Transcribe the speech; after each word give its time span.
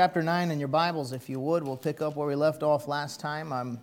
chapter 0.00 0.22
9 0.22 0.50
in 0.50 0.58
your 0.58 0.66
Bibles, 0.66 1.12
if 1.12 1.28
you 1.28 1.38
would. 1.40 1.62
We'll 1.62 1.76
pick 1.76 2.00
up 2.00 2.16
where 2.16 2.26
we 2.26 2.34
left 2.34 2.62
off 2.62 2.88
last 2.88 3.20
time. 3.20 3.52
I'm, 3.52 3.82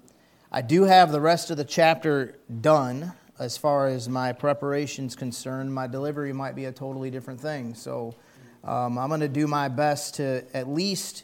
I 0.51 0.63
do 0.63 0.81
have 0.81 1.11
the 1.11 1.21
rest 1.21 1.51
of 1.51 1.57
the 1.57 1.63
chapter 1.63 2.39
done 2.59 3.13
as 3.37 3.55
far 3.55 3.87
as 3.87 4.09
my 4.09 4.33
preparation's 4.33 5.15
concerned. 5.15 5.71
My 5.71 5.85
delivery 5.85 6.33
might 6.33 6.55
be 6.55 6.65
a 6.65 6.71
totally 6.71 7.11
different 7.11 7.39
thing. 7.39 7.75
So 7.75 8.15
um, 8.63 8.97
I'm 8.97 9.09
going 9.09 9.19
to 9.19 9.27
do 9.27 9.45
my 9.45 9.67
best 9.67 10.15
to 10.15 10.43
at 10.55 10.67
least, 10.67 11.23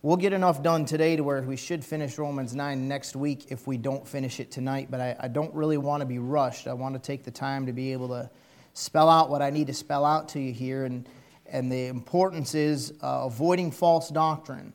we'll 0.00 0.16
get 0.16 0.32
enough 0.32 0.62
done 0.62 0.86
today 0.86 1.16
to 1.16 1.22
where 1.22 1.42
we 1.42 1.58
should 1.58 1.84
finish 1.84 2.16
Romans 2.16 2.54
9 2.54 2.88
next 2.88 3.14
week 3.16 3.52
if 3.52 3.66
we 3.66 3.76
don't 3.76 4.08
finish 4.08 4.40
it 4.40 4.50
tonight. 4.50 4.88
But 4.90 5.02
I, 5.02 5.16
I 5.20 5.28
don't 5.28 5.52
really 5.52 5.76
want 5.76 6.00
to 6.00 6.06
be 6.06 6.18
rushed. 6.18 6.66
I 6.66 6.72
want 6.72 6.94
to 6.94 6.98
take 6.98 7.24
the 7.24 7.30
time 7.30 7.66
to 7.66 7.74
be 7.74 7.92
able 7.92 8.08
to 8.08 8.30
spell 8.72 9.10
out 9.10 9.28
what 9.28 9.42
I 9.42 9.50
need 9.50 9.66
to 9.66 9.74
spell 9.74 10.06
out 10.06 10.30
to 10.30 10.40
you 10.40 10.54
here. 10.54 10.86
And 10.86 11.06
and 11.50 11.70
the 11.70 11.86
importance 11.86 12.54
is 12.54 12.92
uh, 13.02 13.22
avoiding 13.24 13.70
false 13.70 14.08
doctrine. 14.08 14.72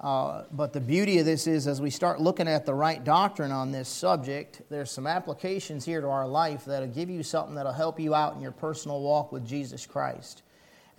Uh, 0.00 0.44
but 0.50 0.72
the 0.72 0.80
beauty 0.80 1.18
of 1.18 1.24
this 1.24 1.46
is, 1.46 1.68
as 1.68 1.80
we 1.80 1.88
start 1.88 2.20
looking 2.20 2.48
at 2.48 2.66
the 2.66 2.74
right 2.74 3.04
doctrine 3.04 3.52
on 3.52 3.70
this 3.70 3.88
subject, 3.88 4.60
there's 4.68 4.90
some 4.90 5.06
applications 5.06 5.84
here 5.84 6.00
to 6.00 6.08
our 6.08 6.26
life 6.26 6.64
that'll 6.64 6.88
give 6.88 7.08
you 7.08 7.22
something 7.22 7.54
that'll 7.54 7.72
help 7.72 8.00
you 8.00 8.12
out 8.12 8.34
in 8.34 8.40
your 8.40 8.50
personal 8.50 9.00
walk 9.00 9.30
with 9.30 9.46
Jesus 9.46 9.86
Christ. 9.86 10.42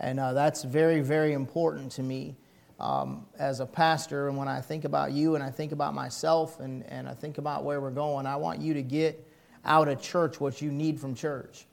And 0.00 0.18
uh, 0.18 0.32
that's 0.32 0.64
very, 0.64 1.02
very 1.02 1.34
important 1.34 1.92
to 1.92 2.02
me 2.02 2.34
um, 2.80 3.26
as 3.38 3.60
a 3.60 3.66
pastor. 3.66 4.28
And 4.28 4.38
when 4.38 4.48
I 4.48 4.62
think 4.62 4.84
about 4.84 5.12
you 5.12 5.34
and 5.34 5.44
I 5.44 5.50
think 5.50 5.72
about 5.72 5.92
myself 5.92 6.58
and, 6.60 6.82
and 6.86 7.06
I 7.06 7.12
think 7.12 7.36
about 7.36 7.62
where 7.62 7.82
we're 7.82 7.90
going, 7.90 8.26
I 8.26 8.36
want 8.36 8.60
you 8.60 8.72
to 8.74 8.82
get 8.82 9.30
out 9.66 9.88
of 9.88 10.00
church 10.00 10.40
what 10.40 10.62
you 10.62 10.72
need 10.72 10.98
from 10.98 11.14
church. 11.14 11.66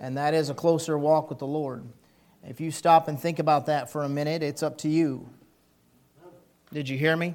And 0.00 0.16
that 0.16 0.34
is 0.34 0.50
a 0.50 0.54
closer 0.54 0.98
walk 0.98 1.30
with 1.30 1.38
the 1.38 1.46
Lord. 1.46 1.84
If 2.44 2.60
you 2.60 2.70
stop 2.70 3.08
and 3.08 3.18
think 3.18 3.38
about 3.38 3.66
that 3.66 3.90
for 3.90 4.02
a 4.02 4.08
minute, 4.08 4.42
it's 4.42 4.62
up 4.62 4.78
to 4.78 4.88
you. 4.88 5.28
Did 6.72 6.88
you 6.88 6.98
hear 6.98 7.16
me? 7.16 7.34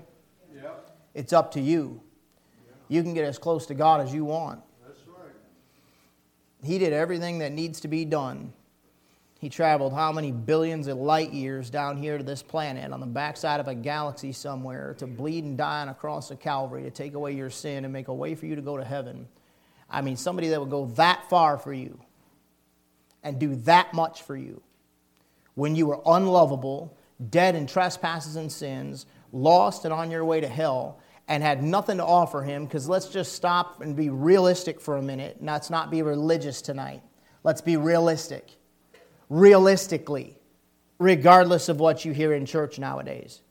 Yeah. 0.54 0.72
It's 1.14 1.32
up 1.32 1.52
to 1.54 1.62
you. 1.62 2.02
You 2.90 3.04
can 3.04 3.14
get 3.14 3.26
as 3.26 3.38
close 3.38 3.66
to 3.68 3.74
God 3.74 4.02
as 4.02 4.14
you 4.14 4.26
want. 4.26 4.62
That's 4.86 5.00
right. 5.08 5.34
He 6.64 6.78
did 6.78 6.94
everything 6.94 7.40
that 7.40 7.52
needs 7.52 7.80
to 7.82 7.88
be 7.88 8.06
done. 8.06 8.54
He 9.40 9.50
traveled 9.50 9.94
how 9.94 10.12
many 10.12 10.32
billions 10.32 10.88
of 10.88 10.98
light 10.98 11.32
years 11.32 11.70
down 11.70 11.98
here 11.98 12.18
to 12.18 12.24
this 12.24 12.42
planet 12.42 12.92
on 12.92 13.00
the 13.00 13.06
backside 13.06 13.60
of 13.60 13.68
a 13.68 13.76
galaxy 13.76 14.32
somewhere 14.32 14.96
to 14.98 15.06
bleed 15.06 15.44
and 15.44 15.58
die 15.58 15.82
on 15.82 15.90
a 15.90 15.94
cross 15.94 16.32
of 16.32 16.40
Calvary 16.40 16.84
to 16.84 16.90
take 16.90 17.14
away 17.14 17.34
your 17.34 17.52
sin 17.52 17.84
and 17.84 17.94
make 17.94 18.08
a 18.08 18.14
way 18.14 18.34
for 18.34 18.48
you 18.48 18.56
to 18.56 18.62
go 18.62 18.78
to 18.78 18.84
heaven. 18.84 19.28
I 19.90 20.02
mean, 20.02 20.18
somebody 20.18 20.50
that 20.50 20.60
would 20.60 20.72
go 20.72 20.88
that 20.96 21.30
far 21.30 21.60
for 21.60 21.72
you 21.72 22.00
and 23.22 23.40
do 23.40 23.56
that 23.58 23.94
much 23.94 24.24
for 24.24 24.36
you 24.36 24.62
when 25.58 25.76
you 25.76 25.88
were 25.88 26.00
unlovable, 26.06 26.96
dead 27.32 27.56
in 27.56 27.66
trespasses 27.66 28.36
and 28.36 28.52
sins, 28.52 29.08
lost 29.34 29.86
and 29.86 29.94
on 29.94 30.12
your 30.12 30.24
way 30.24 30.40
to 30.40 30.48
hell, 30.48 31.00
and 31.28 31.42
had 31.42 31.64
nothing 31.64 31.98
to 31.98 32.06
offer 32.06 32.44
him, 32.44 32.66
because 32.66 32.88
let's 32.88 33.10
just 33.10 33.34
stop 33.34 33.82
and 33.82 33.96
be 33.96 34.12
realistic 34.12 34.80
for 34.80 34.98
a 34.98 35.02
minute. 35.02 35.38
Let's 35.42 35.72
not 35.72 35.90
be 35.90 36.04
religious 36.04 36.62
tonight. 36.62 37.02
Let's 37.44 37.62
be 37.62 37.76
realistic. 37.76 38.52
Realistically, 39.30 40.38
regardless 41.00 41.70
of 41.70 41.80
what 41.80 42.06
you 42.06 42.12
hear 42.12 42.34
in 42.34 42.46
church 42.46 42.78
nowadays, 42.78 43.42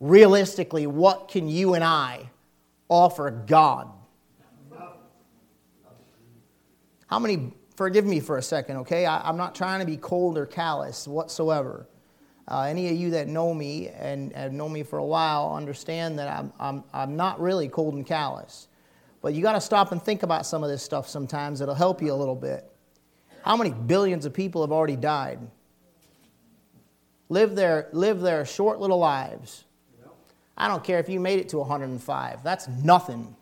realistically, 0.00 0.86
what 0.86 1.28
can 1.28 1.46
you 1.46 1.74
and 1.74 1.84
I 1.84 2.30
offer 2.88 3.30
God? 3.30 3.90
How 7.06 7.18
many 7.18 7.52
forgive 7.74 8.04
me 8.04 8.20
for 8.20 8.38
a 8.38 8.42
second, 8.42 8.78
okay? 8.78 9.06
I, 9.06 9.28
am 9.28 9.36
not 9.36 9.54
trying 9.54 9.80
to 9.80 9.86
be 9.86 9.96
cold 9.96 10.38
or 10.38 10.46
callous 10.46 11.06
whatsoever. 11.06 11.86
Uh, 12.46 12.62
any 12.62 12.88
of 12.88 12.96
you 12.96 13.10
that 13.10 13.26
know 13.26 13.54
me 13.54 13.88
and 13.88 14.32
have 14.34 14.52
known 14.52 14.72
me 14.72 14.82
for 14.82 14.98
a 14.98 15.04
while 15.04 15.54
understand 15.54 16.18
that 16.18 16.28
I'm, 16.28 16.52
I'm, 16.60 16.84
I'm 16.92 17.16
not 17.16 17.40
really 17.40 17.68
cold 17.68 17.94
and 17.94 18.06
callous. 18.06 18.68
But 19.22 19.32
you 19.32 19.42
got 19.42 19.54
to 19.54 19.60
stop 19.60 19.92
and 19.92 20.02
think 20.02 20.22
about 20.22 20.44
some 20.44 20.62
of 20.62 20.68
this 20.68 20.82
stuff 20.82 21.08
sometimes. 21.08 21.62
It'll 21.62 21.74
help 21.74 22.02
you 22.02 22.12
a 22.12 22.14
little 22.14 22.34
bit. 22.34 22.70
How 23.42 23.56
many 23.56 23.70
billions 23.70 24.26
of 24.26 24.34
people 24.34 24.60
have 24.60 24.72
already 24.72 24.96
died? 24.96 25.38
Live 27.30 27.54
their, 27.54 27.88
live 27.92 28.20
their 28.20 28.44
short 28.44 28.80
little 28.80 28.98
lives. 28.98 29.64
I 30.56 30.68
don't 30.68 30.84
care 30.84 30.98
if 30.98 31.08
you 31.08 31.18
made 31.18 31.40
it 31.40 31.48
to 31.50 31.58
105. 31.58 32.44
That's 32.44 32.68
nothing 32.68 33.34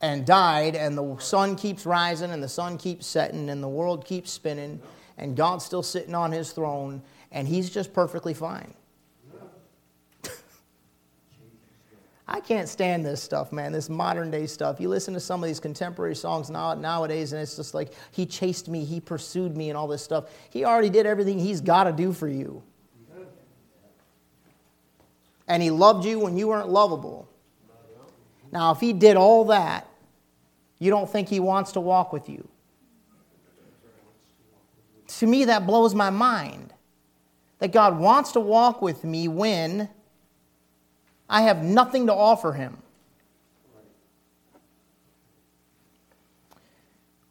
and 0.00 0.26
died, 0.26 0.76
and 0.76 0.96
the 0.96 1.16
sun 1.18 1.56
keeps 1.56 1.86
rising, 1.86 2.30
and 2.30 2.42
the 2.42 2.48
sun 2.48 2.78
keeps 2.78 3.06
setting, 3.06 3.48
and 3.48 3.62
the 3.62 3.68
world 3.68 4.04
keeps 4.04 4.30
spinning, 4.30 4.80
and 5.18 5.36
God's 5.36 5.64
still 5.64 5.82
sitting 5.82 6.14
on 6.14 6.32
his 6.32 6.52
throne, 6.52 7.02
and 7.32 7.48
he's 7.48 7.70
just 7.70 7.92
perfectly 7.92 8.34
fine. 8.34 8.74
I 12.28 12.40
can't 12.40 12.68
stand 12.68 13.06
this 13.06 13.22
stuff, 13.22 13.52
man, 13.52 13.72
this 13.72 13.88
modern 13.88 14.30
day 14.30 14.46
stuff. 14.46 14.80
You 14.80 14.88
listen 14.88 15.14
to 15.14 15.20
some 15.20 15.42
of 15.42 15.46
these 15.46 15.60
contemporary 15.60 16.16
songs 16.16 16.50
now, 16.50 16.74
nowadays, 16.74 17.32
and 17.32 17.40
it's 17.40 17.56
just 17.56 17.74
like, 17.74 17.92
he 18.10 18.26
chased 18.26 18.68
me, 18.68 18.84
he 18.84 19.00
pursued 19.00 19.56
me, 19.56 19.70
and 19.70 19.76
all 19.76 19.88
this 19.88 20.02
stuff. 20.02 20.24
He 20.50 20.64
already 20.64 20.90
did 20.90 21.06
everything 21.06 21.38
he's 21.38 21.60
got 21.60 21.84
to 21.84 21.92
do 21.92 22.12
for 22.12 22.28
you. 22.28 22.62
And 25.46 25.62
he 25.62 25.70
loved 25.70 26.04
you 26.04 26.18
when 26.18 26.36
you 26.36 26.48
weren't 26.48 26.70
lovable. 26.70 27.28
Now, 28.54 28.70
if 28.70 28.78
he 28.78 28.92
did 28.92 29.16
all 29.16 29.46
that, 29.46 29.88
you 30.78 30.88
don't 30.90 31.10
think 31.10 31.28
He 31.28 31.40
wants 31.40 31.72
to 31.72 31.80
walk 31.80 32.12
with 32.12 32.28
you. 32.28 32.46
To 35.18 35.26
me, 35.26 35.46
that 35.46 35.66
blows 35.66 35.92
my 35.92 36.10
mind. 36.10 36.72
That 37.58 37.72
God 37.72 37.98
wants 37.98 38.32
to 38.32 38.40
walk 38.40 38.80
with 38.80 39.02
me 39.02 39.26
when 39.26 39.88
I 41.28 41.42
have 41.42 41.64
nothing 41.64 42.06
to 42.06 42.14
offer 42.14 42.52
Him. 42.52 42.78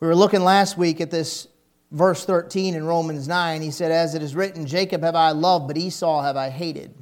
We 0.02 0.08
were 0.08 0.16
looking 0.16 0.42
last 0.42 0.78
week 0.78 1.00
at 1.00 1.10
this 1.10 1.48
verse 1.92 2.26
13 2.26 2.76
in 2.76 2.84
Romans 2.84 3.30
9. 3.30 3.62
He 3.62 3.72
said, 3.72 3.94
As 3.94 4.14
it 4.14 4.22
is 4.22 4.36
written, 4.36 4.66
Jacob 4.66 5.04
have 5.04 5.16
I 5.16 5.32
loved, 5.32 5.68
but 5.68 5.78
Esau 5.78 6.22
have 6.22 6.36
I 6.36 6.50
hated. 6.50 6.94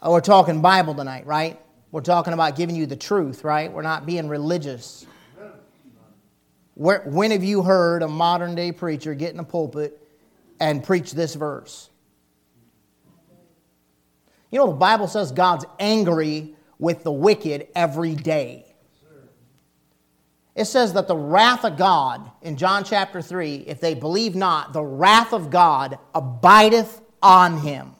Oh, 0.00 0.12
we're 0.12 0.20
talking 0.20 0.60
Bible 0.60 0.94
tonight, 0.94 1.26
right? 1.26 1.58
We're 1.94 2.00
talking 2.00 2.32
about 2.32 2.56
giving 2.56 2.74
you 2.74 2.86
the 2.86 2.96
truth, 2.96 3.44
right? 3.44 3.72
We're 3.72 3.82
not 3.82 4.04
being 4.04 4.26
religious. 4.26 5.06
Where, 6.74 7.02
when 7.06 7.30
have 7.30 7.44
you 7.44 7.62
heard 7.62 8.02
a 8.02 8.08
modern 8.08 8.56
day 8.56 8.72
preacher 8.72 9.14
get 9.14 9.32
in 9.32 9.38
a 9.38 9.44
pulpit 9.44 10.04
and 10.58 10.82
preach 10.82 11.12
this 11.12 11.36
verse? 11.36 11.88
You 14.50 14.58
know, 14.58 14.66
the 14.66 14.72
Bible 14.72 15.06
says 15.06 15.30
God's 15.30 15.66
angry 15.78 16.56
with 16.80 17.04
the 17.04 17.12
wicked 17.12 17.68
every 17.76 18.16
day. 18.16 18.66
It 20.56 20.64
says 20.64 20.94
that 20.94 21.06
the 21.06 21.16
wrath 21.16 21.64
of 21.64 21.76
God, 21.76 22.28
in 22.42 22.56
John 22.56 22.82
chapter 22.82 23.22
3, 23.22 23.66
if 23.68 23.80
they 23.80 23.94
believe 23.94 24.34
not, 24.34 24.72
the 24.72 24.82
wrath 24.82 25.32
of 25.32 25.48
God 25.48 26.00
abideth 26.12 27.00
on 27.22 27.58
him. 27.58 27.93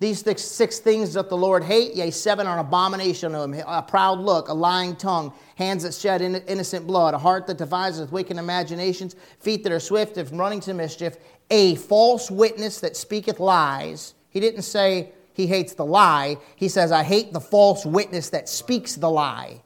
These 0.00 0.24
six, 0.40 0.78
things 0.78 1.12
that 1.12 1.28
the 1.28 1.36
Lord 1.36 1.62
hate, 1.62 1.94
yea, 1.94 2.10
seven 2.10 2.46
are 2.46 2.54
an 2.54 2.66
abomination 2.66 3.34
of 3.34 3.52
him 3.52 3.62
a 3.66 3.82
proud 3.82 4.18
look, 4.18 4.48
a 4.48 4.54
lying 4.54 4.96
tongue, 4.96 5.30
hands 5.56 5.82
that 5.82 5.92
shed 5.92 6.22
innocent 6.22 6.86
blood, 6.86 7.12
a 7.12 7.18
heart 7.18 7.46
that 7.46 7.58
deviseth 7.58 8.10
wicked 8.10 8.38
imaginations, 8.38 9.14
feet 9.40 9.62
that 9.62 9.72
are 9.72 9.78
swift 9.78 10.16
of 10.16 10.32
running 10.32 10.60
to 10.60 10.72
mischief, 10.72 11.18
a 11.50 11.74
false 11.74 12.30
witness 12.30 12.80
that 12.80 12.96
speaketh 12.96 13.38
lies. 13.40 14.14
He 14.30 14.40
didn't 14.40 14.62
say 14.62 15.12
he 15.34 15.46
hates 15.46 15.74
the 15.74 15.84
lie, 15.84 16.38
he 16.56 16.68
says, 16.68 16.92
I 16.92 17.02
hate 17.02 17.34
the 17.34 17.40
false 17.40 17.84
witness 17.84 18.30
that 18.30 18.48
speaks 18.48 18.94
the 18.94 19.10
lie. 19.10 19.60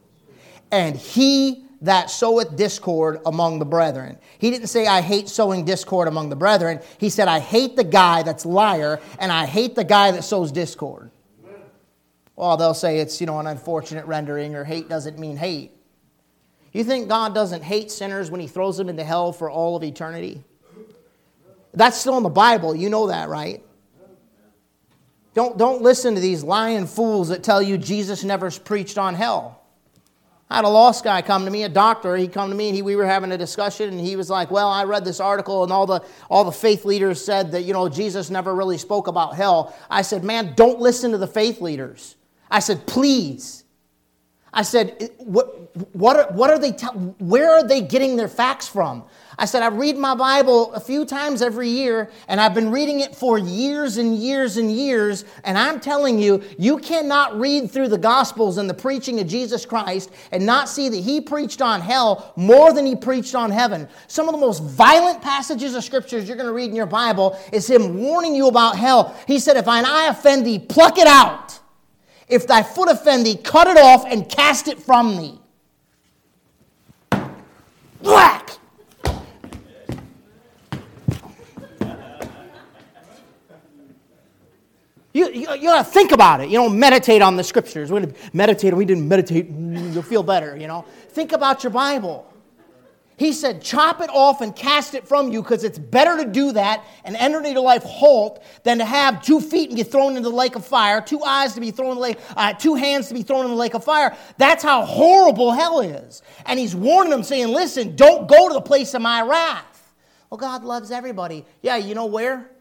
And 0.69 0.97
he 0.97 1.64
that 1.85 2.09
soweth 2.09 2.55
discord 2.55 3.21
among 3.25 3.59
the 3.59 3.65
brethren. 3.65 4.17
He 4.39 4.49
didn't 4.49 4.67
say, 4.67 4.87
I 4.87 5.01
hate 5.01 5.29
sowing 5.29 5.65
discord 5.65 6.07
among 6.07 6.29
the 6.29 6.35
brethren. 6.35 6.79
He 6.97 7.09
said, 7.09 7.27
I 7.27 7.39
hate 7.39 7.75
the 7.75 7.83
guy 7.83 8.23
that's 8.23 8.45
liar, 8.45 8.99
and 9.19 9.31
I 9.31 9.45
hate 9.45 9.75
the 9.75 9.83
guy 9.83 10.11
that 10.11 10.23
sows 10.23 10.51
discord. 10.51 11.11
Well, 12.35 12.57
they'll 12.57 12.73
say 12.73 12.97
it's, 12.99 13.21
you 13.21 13.27
know, 13.27 13.39
an 13.39 13.47
unfortunate 13.47 14.05
rendering, 14.07 14.55
or 14.55 14.63
hate 14.63 14.89
doesn't 14.89 15.19
mean 15.19 15.37
hate. 15.37 15.71
You 16.73 16.83
think 16.83 17.07
God 17.07 17.33
doesn't 17.33 17.63
hate 17.63 17.91
sinners 17.91 18.29
when 18.29 18.41
he 18.41 18.47
throws 18.47 18.77
them 18.77 18.89
into 18.89 19.03
hell 19.03 19.31
for 19.31 19.49
all 19.49 19.75
of 19.75 19.83
eternity? 19.83 20.43
That's 21.73 21.97
still 21.97 22.17
in 22.17 22.23
the 22.23 22.29
Bible. 22.29 22.75
You 22.75 22.89
know 22.89 23.07
that, 23.07 23.29
right? 23.29 23.63
Don't, 25.35 25.57
don't 25.57 25.81
listen 25.81 26.15
to 26.15 26.21
these 26.21 26.43
lying 26.43 26.87
fools 26.87 27.29
that 27.29 27.43
tell 27.43 27.61
you 27.61 27.77
Jesus 27.77 28.23
never 28.23 28.49
preached 28.49 28.97
on 28.97 29.13
hell. 29.13 29.61
I 30.49 30.57
had 30.57 30.65
a 30.65 30.69
lost 30.69 31.03
guy 31.03 31.21
come 31.23 31.45
to 31.45 31.51
me, 31.51 31.63
a 31.63 31.69
doctor. 31.69 32.15
He 32.15 32.27
come 32.27 32.49
to 32.49 32.55
me 32.55 32.67
and 32.67 32.75
he, 32.75 32.81
we 32.83 32.95
were 32.95 33.05
having 33.05 33.31
a 33.31 33.37
discussion, 33.37 33.89
and 33.89 33.99
he 33.99 34.15
was 34.15 34.29
like, 34.29 34.51
"Well, 34.51 34.69
I 34.69 34.83
read 34.83 35.03
this 35.03 35.19
article, 35.19 35.63
and 35.63 35.71
all 35.71 35.87
the 35.87 36.03
all 36.29 36.43
the 36.43 36.51
faith 36.51 36.85
leaders 36.85 37.23
said 37.23 37.51
that 37.53 37.63
you 37.63 37.73
know 37.73 37.89
Jesus 37.89 38.29
never 38.29 38.53
really 38.53 38.77
spoke 38.77 39.07
about 39.07 39.35
hell." 39.35 39.75
I 39.89 40.03
said, 40.03 40.23
"Man, 40.23 40.53
don't 40.55 40.79
listen 40.79 41.11
to 41.11 41.17
the 41.17 41.27
faith 41.27 41.61
leaders." 41.61 42.15
I 42.49 42.59
said, 42.59 42.85
"Please." 42.85 43.63
I 44.55 44.61
said, 44.61 45.11
what, 45.17 45.75
what, 45.93 46.15
are, 46.15 46.31
what 46.31 46.49
are 46.49 46.57
they, 46.57 46.71
te- 46.71 46.85
where 46.87 47.51
are 47.51 47.67
they 47.67 47.81
getting 47.81 48.15
their 48.15 48.29
facts 48.29 48.69
from? 48.69 49.03
I 49.37 49.45
said, 49.45 49.63
I 49.63 49.67
read 49.67 49.97
my 49.97 50.15
Bible 50.15 50.73
a 50.73 50.79
few 50.79 51.05
times 51.05 51.41
every 51.41 51.67
year, 51.67 52.09
and 52.27 52.39
I've 52.39 52.53
been 52.53 52.71
reading 52.71 53.01
it 53.01 53.15
for 53.15 53.37
years 53.37 53.97
and 53.97 54.17
years 54.17 54.57
and 54.57 54.71
years, 54.71 55.25
and 55.43 55.57
I'm 55.57 55.79
telling 55.79 56.19
you, 56.19 56.41
you 56.57 56.77
cannot 56.77 57.37
read 57.37 57.69
through 57.69 57.89
the 57.89 57.97
Gospels 57.97 58.57
and 58.57 58.69
the 58.69 58.73
preaching 58.73 59.19
of 59.19 59.27
Jesus 59.27 59.65
Christ 59.65 60.11
and 60.31 60.45
not 60.45 60.69
see 60.69 60.87
that 60.87 60.97
he 60.97 61.19
preached 61.19 61.61
on 61.61 61.81
hell 61.81 62.33
more 62.35 62.71
than 62.71 62.85
he 62.85 62.95
preached 62.95 63.35
on 63.35 63.51
heaven. 63.51 63.87
Some 64.07 64.29
of 64.29 64.33
the 64.33 64.41
most 64.41 64.63
violent 64.63 65.21
passages 65.21 65.75
of 65.75 65.83
scriptures 65.83 66.27
you're 66.27 66.37
going 66.37 66.47
to 66.47 66.53
read 66.53 66.69
in 66.69 66.75
your 66.75 66.85
Bible 66.85 67.37
is 67.51 67.69
him 67.69 67.97
warning 67.97 68.35
you 68.35 68.47
about 68.47 68.77
hell. 68.77 69.15
He 69.27 69.39
said, 69.39 69.57
If 69.57 69.65
thine 69.65 69.85
eye 69.85 70.07
offend 70.07 70.45
thee, 70.45 70.59
pluck 70.59 70.97
it 70.97 71.07
out. 71.07 71.59
If 72.27 72.47
thy 72.47 72.63
foot 72.63 72.89
offend 72.89 73.25
thee, 73.25 73.35
cut 73.35 73.67
it 73.67 73.77
off 73.77 74.05
and 74.05 74.27
cast 74.29 74.67
it 74.67 74.79
from 74.79 75.17
thee. 75.17 75.39
Black! 78.01 78.57
You, 85.15 85.31
you, 85.31 85.49
you 85.53 85.69
gotta 85.69 85.85
think 85.85 86.11
about 86.11 86.41
it. 86.41 86.49
You 86.49 86.57
know, 86.57 86.67
meditate 86.67 87.21
on 87.21 87.37
the 87.37 87.43
scriptures. 87.45 87.89
Gonna 87.89 88.11
meditate, 88.33 88.73
we 88.73 88.83
didn't 88.83 89.07
meditate, 89.07 89.47
you'll 89.49 90.03
feel 90.03 90.23
better, 90.23 90.57
you 90.57 90.67
know. 90.67 90.83
Think 91.07 91.31
about 91.31 91.63
your 91.63 91.71
Bible. 91.71 92.29
He 93.15 93.31
said, 93.31 93.61
chop 93.61 94.01
it 94.01 94.09
off 94.09 94.41
and 94.41 94.53
cast 94.53 94.93
it 94.93 95.07
from 95.07 95.31
you 95.31 95.41
because 95.41 95.63
it's 95.63 95.79
better 95.79 96.21
to 96.21 96.29
do 96.29 96.51
that 96.51 96.83
and 97.05 97.15
enter 97.15 97.41
into 97.41 97.61
life 97.61 97.83
halt 97.83 98.43
than 98.63 98.79
to 98.79 98.83
have 98.83 99.23
two 99.23 99.39
feet 99.39 99.69
and 99.69 99.77
get 99.77 99.89
thrown 99.89 100.17
into 100.17 100.29
the 100.29 100.35
lake 100.35 100.57
of 100.57 100.65
fire, 100.65 100.99
two 100.99 101.23
eyes 101.23 101.53
to 101.53 101.61
be 101.61 101.71
thrown 101.71 101.91
in 101.91 101.95
the 101.95 102.01
lake, 102.01 102.17
uh, 102.35 102.51
two 102.51 102.75
hands 102.75 103.07
to 103.07 103.13
be 103.13 103.21
thrown 103.21 103.45
in 103.45 103.51
the 103.51 103.57
lake 103.57 103.73
of 103.73 103.85
fire. 103.85 104.17
That's 104.37 104.65
how 104.65 104.83
horrible 104.83 105.53
hell 105.53 105.79
is. 105.79 106.23
And 106.45 106.59
he's 106.59 106.75
warning 106.75 107.11
them, 107.11 107.23
saying, 107.23 107.47
listen, 107.47 107.95
don't 107.95 108.27
go 108.27 108.49
to 108.49 108.53
the 108.53 108.59
place 108.59 108.93
of 108.93 109.01
my 109.01 109.21
wrath. 109.21 109.93
Well, 110.29 110.39
God 110.39 110.65
loves 110.65 110.91
everybody. 110.91 111.45
Yeah, 111.61 111.77
you 111.77 111.95
know 111.95 112.07
where? 112.07 112.51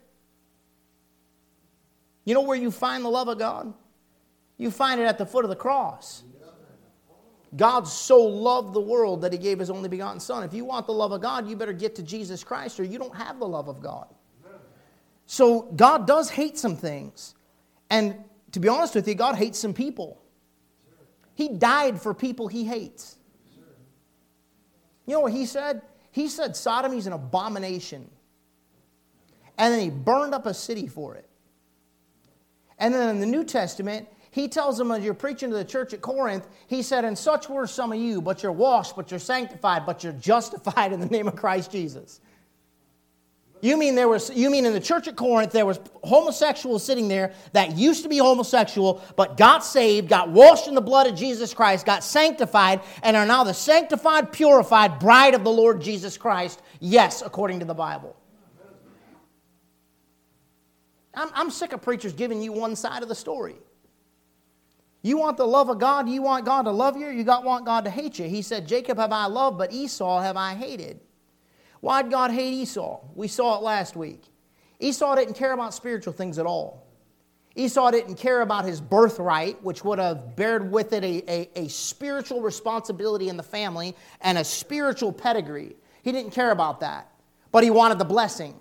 You 2.25 2.35
know 2.35 2.43
where 2.43 2.57
you 2.57 2.71
find 2.71 3.05
the 3.05 3.09
love 3.09 3.29
of 3.29 3.39
God? 3.39 3.73
You 4.57 4.71
find 4.71 5.01
it 5.01 5.05
at 5.05 5.19
the 5.19 5.27
foot 5.27 5.45
of 5.45 5.51
the 5.51 5.57
cross. 5.57 6.23
God 7.57 7.87
so 7.87 8.21
loved 8.21 8.75
the 8.75 8.81
world 8.81 9.23
that 9.23 9.33
he 9.33 9.39
gave 9.39 9.59
his 9.59 9.71
only 9.71 9.89
begotten 9.89 10.19
Son. 10.19 10.43
If 10.43 10.53
you 10.55 10.65
want 10.65 10.87
the 10.87 10.93
love 10.93 11.13
of 11.13 11.21
God, 11.21 11.49
you 11.49 11.55
better 11.55 11.73
get 11.73 11.95
to 11.97 12.03
Jesus 12.03 12.43
Christ 12.43 12.81
or 12.81 12.85
you 12.85 12.99
don't 12.99 13.15
have 13.15 13.39
the 13.39 13.47
love 13.47 13.69
of 13.69 13.81
God. 13.81 14.09
So 15.27 15.63
God 15.63 16.07
does 16.07 16.31
hate 16.31 16.59
some 16.59 16.77
things. 16.77 17.35
And 17.91 18.17
to 18.53 18.61
be 18.61 18.69
honest 18.69 18.95
with 18.95 19.07
you, 19.07 19.15
God 19.15 19.37
hates 19.37 19.59
some 19.59 19.73
people. 19.73 20.21
He 21.35 21.49
died 21.49 22.01
for 22.01 22.13
people 22.13 22.49
he 22.49 22.65
hates. 22.65 23.17
You 25.07 25.15
know 25.15 25.21
what 25.21 25.33
he 25.33 25.47
said? 25.47 25.83
He 26.11 26.29
said 26.29 26.53
sodomy's 26.53 27.07
an 27.07 27.13
abomination. 27.13 28.11
And 29.59 29.73
then 29.73 29.81
he 29.81 29.91
burned 29.91 30.35
up 30.35 30.47
a 30.47 30.55
city 30.55 30.87
for 30.87 31.15
it. 31.15 31.29
And 32.79 32.95
then 32.95 33.09
in 33.09 33.21
the 33.21 33.27
New 33.27 33.45
Testament, 33.45 34.09
he 34.31 34.49
tells 34.49 34.77
them 34.77 34.91
as 34.91 35.05
you're 35.05 35.15
preaching 35.15 35.51
to 35.51 35.57
the 35.57 35.65
church 35.65 35.95
at 35.95 36.01
Corinth, 36.01 36.49
he 36.67 36.83
said, 36.83 37.05
And 37.05 37.17
such 37.17 37.49
were 37.49 37.69
some 37.69 37.93
of 37.93 38.01
you, 38.01 38.21
but 38.21 38.43
you're 38.43 38.51
washed, 38.51 38.97
but 38.97 39.11
you're 39.11 39.21
sanctified, 39.21 39.87
but 39.87 40.03
you're 40.03 40.13
justified 40.15 40.93
in 40.93 40.99
the 40.99 41.07
name 41.07 41.29
of 41.29 41.37
Christ 41.37 41.71
Jesus. 41.71 42.21
You 43.65 43.79
mean 43.79 43.95
there 43.95 44.09
was 44.09 44.29
you 44.29 44.51
mean 44.51 44.67
in 44.67 44.75
the 44.75 44.81
church 44.81 45.09
at 45.09 45.17
Corinth 45.17 45.53
there 45.53 45.65
was 45.65 45.81
homosexuals 46.03 46.85
sitting 46.85 47.09
there 47.09 47.33
that 47.53 47.79
used 47.79 48.03
to 48.03 48.11
be 48.11 48.19
homosexual 48.19 49.03
but 49.17 49.39
got 49.39 49.65
saved, 49.65 50.11
got 50.11 50.29
washed 50.29 50.69
in 50.69 50.75
the 50.75 50.83
blood 50.83 51.07
of 51.07 51.15
Jesus 51.15 51.55
Christ, 51.55 51.87
got 51.87 52.05
sanctified 52.05 52.83
and 53.03 53.17
are 53.17 53.25
now 53.25 53.43
the 53.43 53.55
sanctified, 53.55 54.33
purified 54.33 54.99
bride 54.99 55.33
of 55.33 55.45
the 55.45 55.51
Lord 55.51 55.81
Jesus 55.81 56.19
Christ. 56.19 56.61
Yes, 56.79 57.23
according 57.23 57.61
to 57.61 57.65
the 57.65 57.73
Bible. 57.73 58.15
I'm, 61.17 61.29
I'm 61.35 61.51
sick 61.51 61.73
of 61.73 61.83
preachers 61.83 62.13
giving 62.13 62.43
you 62.43 62.53
one 62.53 62.77
side 62.77 63.03
of 63.03 63.09
the 63.09 63.15
story. 63.15 63.57
You 65.03 65.19
want 65.19 65.37
the 65.37 65.47
love 65.47 65.69
of 65.69 65.79
God, 65.79 66.09
you 66.09 66.23
want 66.23 66.47
God 66.47 66.63
to 66.63 66.71
love 66.71 66.97
you, 66.97 67.09
you 67.11 67.25
got, 67.25 67.45
want 67.45 67.67
God 67.67 67.85
to 67.85 67.91
hate 67.91 68.19
you. 68.19 68.27
He 68.27 68.41
said, 68.41 68.67
Jacob 68.67 68.99
have 68.99 69.13
I 69.13 69.27
loved, 69.27 69.59
but 69.59 69.73
Esau 69.73 70.23
have 70.23 70.37
I 70.37 70.55
hated. 70.55 71.01
Why'd 71.81 72.11
God 72.11 72.31
hate 72.31 72.55
Esau? 72.55 73.01
We 73.15 73.29
saw 73.29 73.59
it 73.59 73.63
last 73.63 73.97
week. 73.97 74.23
Esau 74.81 75.15
didn't 75.15 75.35
care 75.35 75.53
about 75.53 75.75
spiritual 75.75 76.15
things 76.15 76.39
at 76.39 76.47
all. 76.47 76.87
Esau 77.55 77.91
didn't 77.91 78.17
care 78.17 78.41
about 78.41 78.65
his 78.65 78.81
birthright, 78.81 79.63
which 79.63 79.85
would 79.85 79.99
have 79.99 80.35
bared 80.35 80.73
with 80.73 80.93
it 80.93 81.05
a, 81.05 81.23
a, 81.31 81.51
a, 81.55 81.69
spiritual 81.69 82.41
responsibility 82.41 83.29
in 83.29 83.37
the 83.37 83.43
family 83.43 83.95
and 84.23 84.39
a 84.39 84.45
spiritual 84.45 85.13
pedigree. 85.13 85.77
He 86.03 86.11
didn't 86.11 86.33
care 86.33 86.51
about 86.51 86.81
that, 86.81 87.13
but 87.53 87.63
he 87.63 87.71
wanted 87.71 87.99
the 87.99 88.05
blessing. 88.05 88.57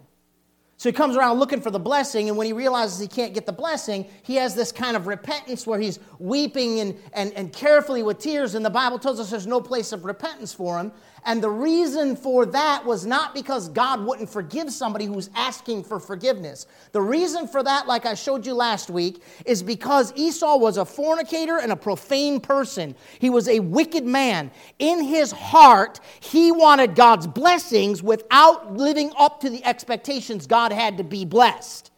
So 0.78 0.90
he 0.90 0.94
comes 0.94 1.16
around 1.16 1.40
looking 1.40 1.62
for 1.62 1.72
the 1.72 1.80
blessing, 1.80 2.30
and 2.30 2.38
when 2.38 2.48
he 2.48 2.54
realizes 2.54 3.00
he 3.00 3.08
can't 3.08 3.34
get 3.34 3.46
the 3.46 3.54
blessing, 3.54 4.06
he 4.24 4.36
has 4.36 4.56
this 4.56 4.72
kind 4.72 4.98
of 4.98 5.08
repentance 5.08 5.66
where 5.68 5.80
he's 5.80 6.00
weeping 6.20 6.80
and, 6.80 6.98
and, 7.14 7.32
and 7.34 7.54
carefully 7.54 8.04
with 8.04 8.20
tears, 8.20 8.56
and 8.56 8.66
the 8.66 8.70
Bible 8.70 9.00
tells 9.00 9.20
us 9.20 9.30
there's 9.30 9.48
no 9.48 9.62
place 9.62 9.92
of 9.92 10.04
repentance 10.04 10.52
for 10.52 10.80
him. 10.80 10.92
And 11.26 11.42
the 11.42 11.50
reason 11.50 12.16
for 12.18 12.46
that 12.48 12.86
was 12.86 13.06
not 13.06 13.34
because 13.34 13.70
God 13.70 14.06
wouldn't 14.06 14.30
forgive 14.30 14.72
somebody 14.72 15.06
who's 15.06 15.30
asking 15.36 15.86
for 15.86 16.00
forgiveness. 16.00 16.68
The 16.92 17.02
reason 17.02 17.48
for 17.48 17.64
that, 17.64 17.88
like 17.88 18.06
I 18.06 18.14
showed 18.14 18.46
you 18.46 18.54
last 18.54 18.90
week, 18.90 19.24
is 19.46 19.64
because 19.64 20.12
Esau 20.16 20.58
was 20.58 20.78
a 20.78 20.84
fornicator 20.84 21.60
and 21.60 21.72
a 21.72 21.78
profane 21.78 22.42
person. 22.42 22.96
He 23.20 23.30
was 23.30 23.48
a 23.48 23.62
wicked 23.62 24.06
man. 24.06 24.52
In 24.80 25.02
his 25.02 25.32
heart, 25.32 26.02
he 26.20 26.52
wanted 26.52 26.96
God's 26.96 27.28
blessings 27.28 28.04
without 28.04 28.76
living 28.76 29.14
up 29.18 29.40
to 29.42 29.50
the 29.50 29.64
expectations 29.64 30.46
God 30.46 30.74
had 30.74 30.98
to 30.98 31.04
be 31.06 31.24
blessed. 31.24 31.92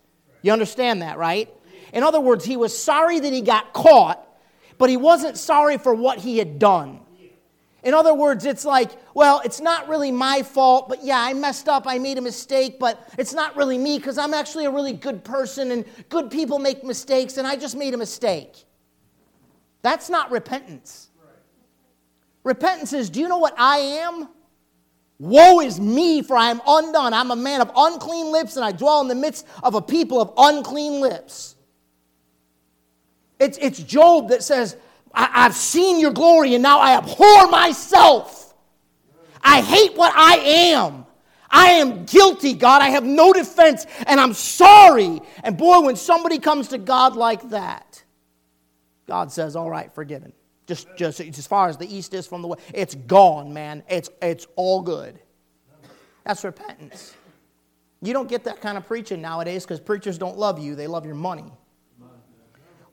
You 0.43 0.51
understand 0.51 1.01
that, 1.01 1.17
right? 1.17 1.51
In 1.93 2.03
other 2.03 2.19
words, 2.19 2.45
he 2.45 2.57
was 2.57 2.77
sorry 2.77 3.19
that 3.19 3.33
he 3.33 3.41
got 3.41 3.73
caught, 3.73 4.21
but 4.77 4.89
he 4.89 4.97
wasn't 4.97 5.37
sorry 5.37 5.79
for 5.79 5.95
what 5.95 6.19
he 6.19 6.37
had 6.37 6.59
done. 6.59 6.99
In 7.85 7.93
other 7.93 8.15
words, 8.15 8.45
it's 8.45 8.65
like, 8.65 8.89
well, 9.13 9.41
it's 9.45 9.61
not 9.61 9.87
really 9.87 10.11
my 10.11 10.41
fault, 10.41 10.89
but 10.89 11.03
yeah, 11.03 11.21
I 11.21 11.35
messed 11.35 11.69
up, 11.69 11.83
I 11.85 11.99
made 11.99 12.17
a 12.17 12.21
mistake, 12.21 12.79
but 12.79 13.07
it's 13.19 13.31
not 13.31 13.55
really 13.55 13.77
me 13.77 13.99
because 13.99 14.17
I'm 14.17 14.33
actually 14.33 14.65
a 14.65 14.71
really 14.71 14.93
good 14.93 15.23
person 15.23 15.71
and 15.71 15.85
good 16.09 16.31
people 16.31 16.57
make 16.57 16.83
mistakes 16.83 17.37
and 17.37 17.45
I 17.45 17.55
just 17.55 17.77
made 17.77 17.93
a 17.93 17.97
mistake. 17.97 18.65
That's 19.83 20.09
not 20.09 20.31
repentance. 20.31 21.11
Repentance 22.43 22.91
is, 22.91 23.11
do 23.11 23.19
you 23.19 23.27
know 23.27 23.37
what 23.37 23.53
I 23.55 23.77
am? 23.77 24.29
Woe 25.19 25.61
is 25.61 25.79
me, 25.79 26.23
for 26.23 26.35
I 26.35 26.49
am 26.49 26.61
undone. 26.67 27.13
I'm 27.13 27.29
a 27.29 27.35
man 27.35 27.61
of 27.61 27.71
unclean 27.75 28.31
lips, 28.31 28.55
and 28.55 28.65
I 28.65 28.71
dwell 28.71 28.99
in 29.01 29.07
the 29.07 29.15
midst 29.15 29.47
of 29.63 29.75
a 29.75 29.81
people 29.81 30.19
of 30.19 30.33
unclean 30.37 31.01
lips. 31.01 31.55
It's, 33.39 33.57
it's 33.59 33.79
Job 33.79 34.29
that 34.29 34.43
says, 34.43 34.75
I, 35.15 35.43
have 35.43 35.55
seen 35.55 35.99
your 35.99 36.11
glory 36.11 36.53
and 36.53 36.61
now 36.61 36.79
I 36.79 36.97
abhor 36.97 37.47
myself. 37.47 38.53
I 39.41 39.61
hate 39.61 39.95
what 39.95 40.13
I 40.15 40.35
am. 40.37 41.05
I 41.49 41.69
am 41.69 42.05
guilty, 42.05 42.53
God. 42.53 42.81
I 42.81 42.89
have 42.89 43.05
no 43.05 43.31
defense 43.31 43.85
and 44.07 44.19
I'm 44.19 44.33
sorry. 44.33 45.21
And 45.43 45.57
boy, 45.57 45.81
when 45.81 45.95
somebody 45.95 46.39
comes 46.39 46.67
to 46.69 46.77
God 46.77 47.15
like 47.15 47.49
that, 47.49 48.03
God 49.07 49.31
says, 49.31 49.55
All 49.55 49.69
right, 49.69 49.93
forgiven. 49.93 50.33
Just, 50.67 50.87
just 50.97 51.19
as 51.21 51.45
far 51.45 51.69
as 51.69 51.77
the 51.77 51.95
east 51.95 52.13
is 52.13 52.25
from 52.25 52.41
the 52.41 52.47
west, 52.47 52.63
it's 52.73 52.95
gone, 52.95 53.53
man. 53.53 53.83
It's, 53.87 54.09
it's 54.21 54.47
all 54.55 54.81
good. 54.81 55.19
That's 56.25 56.43
repentance. 56.43 57.13
You 58.01 58.13
don't 58.13 58.27
get 58.27 58.43
that 58.45 58.61
kind 58.61 58.77
of 58.77 58.85
preaching 58.87 59.21
nowadays 59.21 59.63
because 59.63 59.79
preachers 59.79 60.17
don't 60.17 60.37
love 60.37 60.59
you, 60.59 60.75
they 60.75 60.87
love 60.87 61.05
your 61.05 61.15
money. 61.15 61.51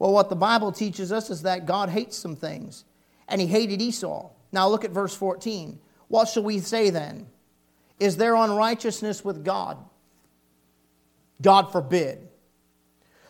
Well, 0.02 0.12
what 0.12 0.30
the 0.30 0.34
Bible 0.34 0.72
teaches 0.72 1.12
us 1.12 1.30
is 1.30 1.42
that 1.42 1.64
God 1.64 1.88
hates 1.88 2.18
some 2.18 2.34
things, 2.34 2.84
and 3.28 3.40
he 3.40 3.46
hated 3.46 3.80
Esau. 3.80 4.30
Now 4.50 4.68
look 4.68 4.84
at 4.84 4.90
verse 4.90 5.14
14. 5.14 5.78
What 6.08 6.26
shall 6.26 6.42
we 6.42 6.58
say 6.58 6.90
then? 6.90 7.28
Is 8.00 8.16
there 8.16 8.34
unrighteousness 8.34 9.24
with 9.24 9.44
God? 9.44 9.78
God 11.40 11.70
forbid. 11.70 12.26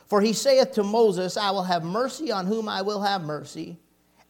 For 0.06 0.22
he 0.22 0.32
saith 0.32 0.72
to 0.72 0.82
Moses, 0.82 1.36
I 1.36 1.50
will 1.50 1.64
have 1.64 1.84
mercy 1.84 2.32
on 2.32 2.46
whom 2.46 2.70
I 2.70 2.80
will 2.80 3.02
have 3.02 3.20
mercy, 3.20 3.76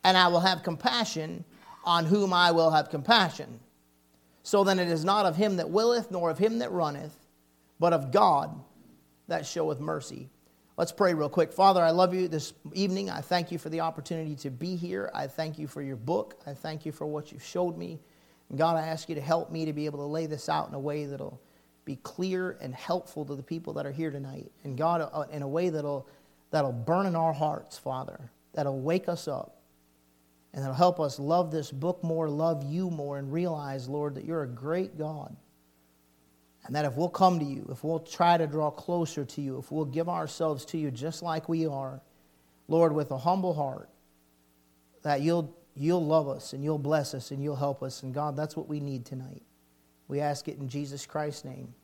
and 0.03 0.17
I 0.17 0.27
will 0.27 0.41
have 0.41 0.65
compassion 0.65 1.45
on 1.85 2.07
whom 2.07 2.33
I 2.33 2.51
will 2.51 2.73
have 2.73 2.91
compassion. 2.91 3.61
So 4.43 4.65
then 4.65 4.81
it 4.81 4.89
is 4.89 5.05
not 5.05 5.27
of 5.27 5.37
him 5.37 5.59
that 5.59 5.71
willeth, 5.71 6.11
nor 6.11 6.29
of 6.29 6.39
him 6.39 6.59
that 6.59 6.73
runneth, 6.73 7.15
but 7.79 7.93
of 7.93 8.11
God 8.11 8.53
that 9.29 9.47
showeth 9.47 9.79
mercy. 9.79 10.29
Let's 10.79 10.93
pray 10.93 11.13
real 11.13 11.29
quick. 11.29 11.53
Father, 11.53 11.83
I 11.85 11.91
love 11.91 12.15
you 12.15 12.29
this 12.29 12.55
evening. 12.73 13.11
I 13.11 13.21
thank 13.21 13.53
you 13.53 13.59
for 13.59 13.69
the 13.69 13.81
opportunity 13.81 14.35
to 14.37 14.51
be 14.51 14.75
here. 14.75 15.11
I 15.15 15.27
thank 15.27 15.59
you 15.59 15.67
for 15.67 15.83
your 15.83 15.97
book. 15.97 16.41
I 16.47 16.55
thank 16.55 16.87
you 16.87 16.93
for 16.93 17.07
what 17.07 17.31
you've 17.31 17.45
showed 17.45 17.77
me. 17.77 18.01
And 18.49 18.57
God, 18.57 18.77
I 18.77 18.87
ask 18.87 19.11
you 19.11 19.15
to 19.15 19.21
help 19.21 19.51
me 19.51 19.67
to 19.67 19.75
be 19.75 19.85
able 19.85 19.99
to 19.99 20.07
lay 20.07 20.25
this 20.25 20.49
out 20.49 20.69
in 20.69 20.75
a 20.75 20.81
way 20.81 21.05
that'll 21.05 21.39
be 21.85 21.97
clear 21.97 22.57
and 22.63 22.75
helpful 22.75 23.23
to 23.27 23.35
the 23.35 23.43
people 23.43 23.75
that 23.75 23.85
are 23.85 23.93
here 23.93 24.11
tonight. 24.11 24.51
And 24.65 24.79
God, 24.79 25.07
uh, 25.13 25.25
in 25.31 25.43
a 25.43 25.49
way 25.49 25.69
that'll, 25.69 26.09
that'll 26.51 26.73
burn 26.73 27.05
in 27.05 27.17
our 27.17 27.35
hearts, 27.35 27.77
Father, 27.77 28.31
that'll 28.55 28.81
wake 28.81 29.11
us 29.11 29.29
up. 29.29 29.59
And 30.55 30.63
it'll 30.63 30.75
help 30.75 31.01
us 31.01 31.19
love 31.19 31.51
this 31.51 31.71
book 31.71 32.03
more, 32.03 32.31
love 32.31 32.65
you 32.65 32.89
more, 32.89 33.19
and 33.19 33.31
realize, 33.31 33.89
Lord, 33.89 34.15
that 34.15 34.25
you're 34.25 34.43
a 34.43 34.49
great 34.49 34.97
God. 34.97 35.37
And 36.65 36.77
that 36.77 36.85
if 36.85 36.97
we'll 36.97 37.09
come 37.09 37.39
to 37.41 37.45
you, 37.45 37.67
if 37.73 37.83
we'll 37.83 37.99
try 37.99 38.37
to 38.37 38.47
draw 38.47 38.71
closer 38.71 39.25
to 39.25 39.41
you, 39.43 39.59
if 39.59 39.73
we'll 39.73 39.85
give 39.85 40.09
ourselves 40.09 40.65
to 40.67 40.79
you 40.79 40.91
just 40.91 41.23
like 41.23 41.49
we 41.49 41.67
are, 41.67 42.01
Lord, 42.69 42.93
with 42.93 43.11
a 43.11 43.19
humble 43.19 43.55
heart, 43.55 43.89
that 45.03 45.23
you'll, 45.23 45.57
you'll 45.75 46.05
love 46.05 46.29
us 46.29 46.53
and 46.53 46.63
you'll 46.63 46.79
bless 46.79 47.15
us 47.15 47.33
and 47.33 47.43
you'll 47.43 47.57
help 47.57 47.83
us. 47.83 48.05
And 48.05 48.15
God, 48.15 48.37
that's 48.37 48.57
what 48.57 48.69
we 48.69 48.79
need 48.79 49.05
tonight. 49.05 49.43
We 50.07 50.21
ask 50.21 50.47
it 50.47 50.59
in 50.59 50.69
Jesus 50.69 51.05
Christ's 51.05 51.45
name. 51.45 51.75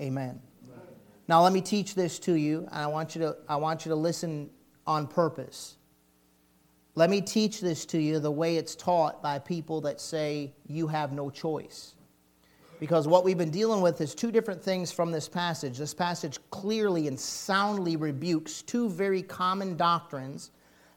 Amen. 0.00 0.40
Amen. 0.64 0.80
Now 1.28 1.42
let 1.42 1.52
me 1.52 1.60
teach 1.60 1.94
this 1.94 2.18
to 2.20 2.34
you, 2.34 2.66
and 2.72 2.82
I 2.82 2.86
want 2.86 3.14
you 3.14 3.20
to, 3.20 3.36
I 3.48 3.56
want 3.56 3.84
you 3.84 3.90
to 3.90 3.96
listen 3.96 4.50
on 4.86 5.06
purpose. 5.06 5.76
Let 6.94 7.10
me 7.10 7.20
teach 7.20 7.60
this 7.60 7.86
to 7.86 7.98
you 7.98 8.18
the 8.18 8.30
way 8.30 8.56
it's 8.56 8.74
taught 8.74 9.22
by 9.22 9.38
people 9.38 9.82
that 9.82 10.00
say 10.00 10.54
you 10.66 10.88
have 10.88 11.12
no 11.12 11.30
choice. 11.30 11.94
Because 12.80 13.08
what 13.08 13.24
we've 13.24 13.38
been 13.38 13.50
dealing 13.50 13.80
with 13.80 14.00
is 14.00 14.14
two 14.14 14.30
different 14.30 14.62
things 14.62 14.92
from 14.92 15.10
this 15.10 15.28
passage. 15.28 15.78
This 15.78 15.94
passage 15.94 16.38
clearly 16.50 17.08
and 17.08 17.18
soundly 17.18 17.96
rebukes 17.96 18.62
two 18.62 18.88
very 18.88 19.22
common 19.22 19.76
doctrines 19.76 20.50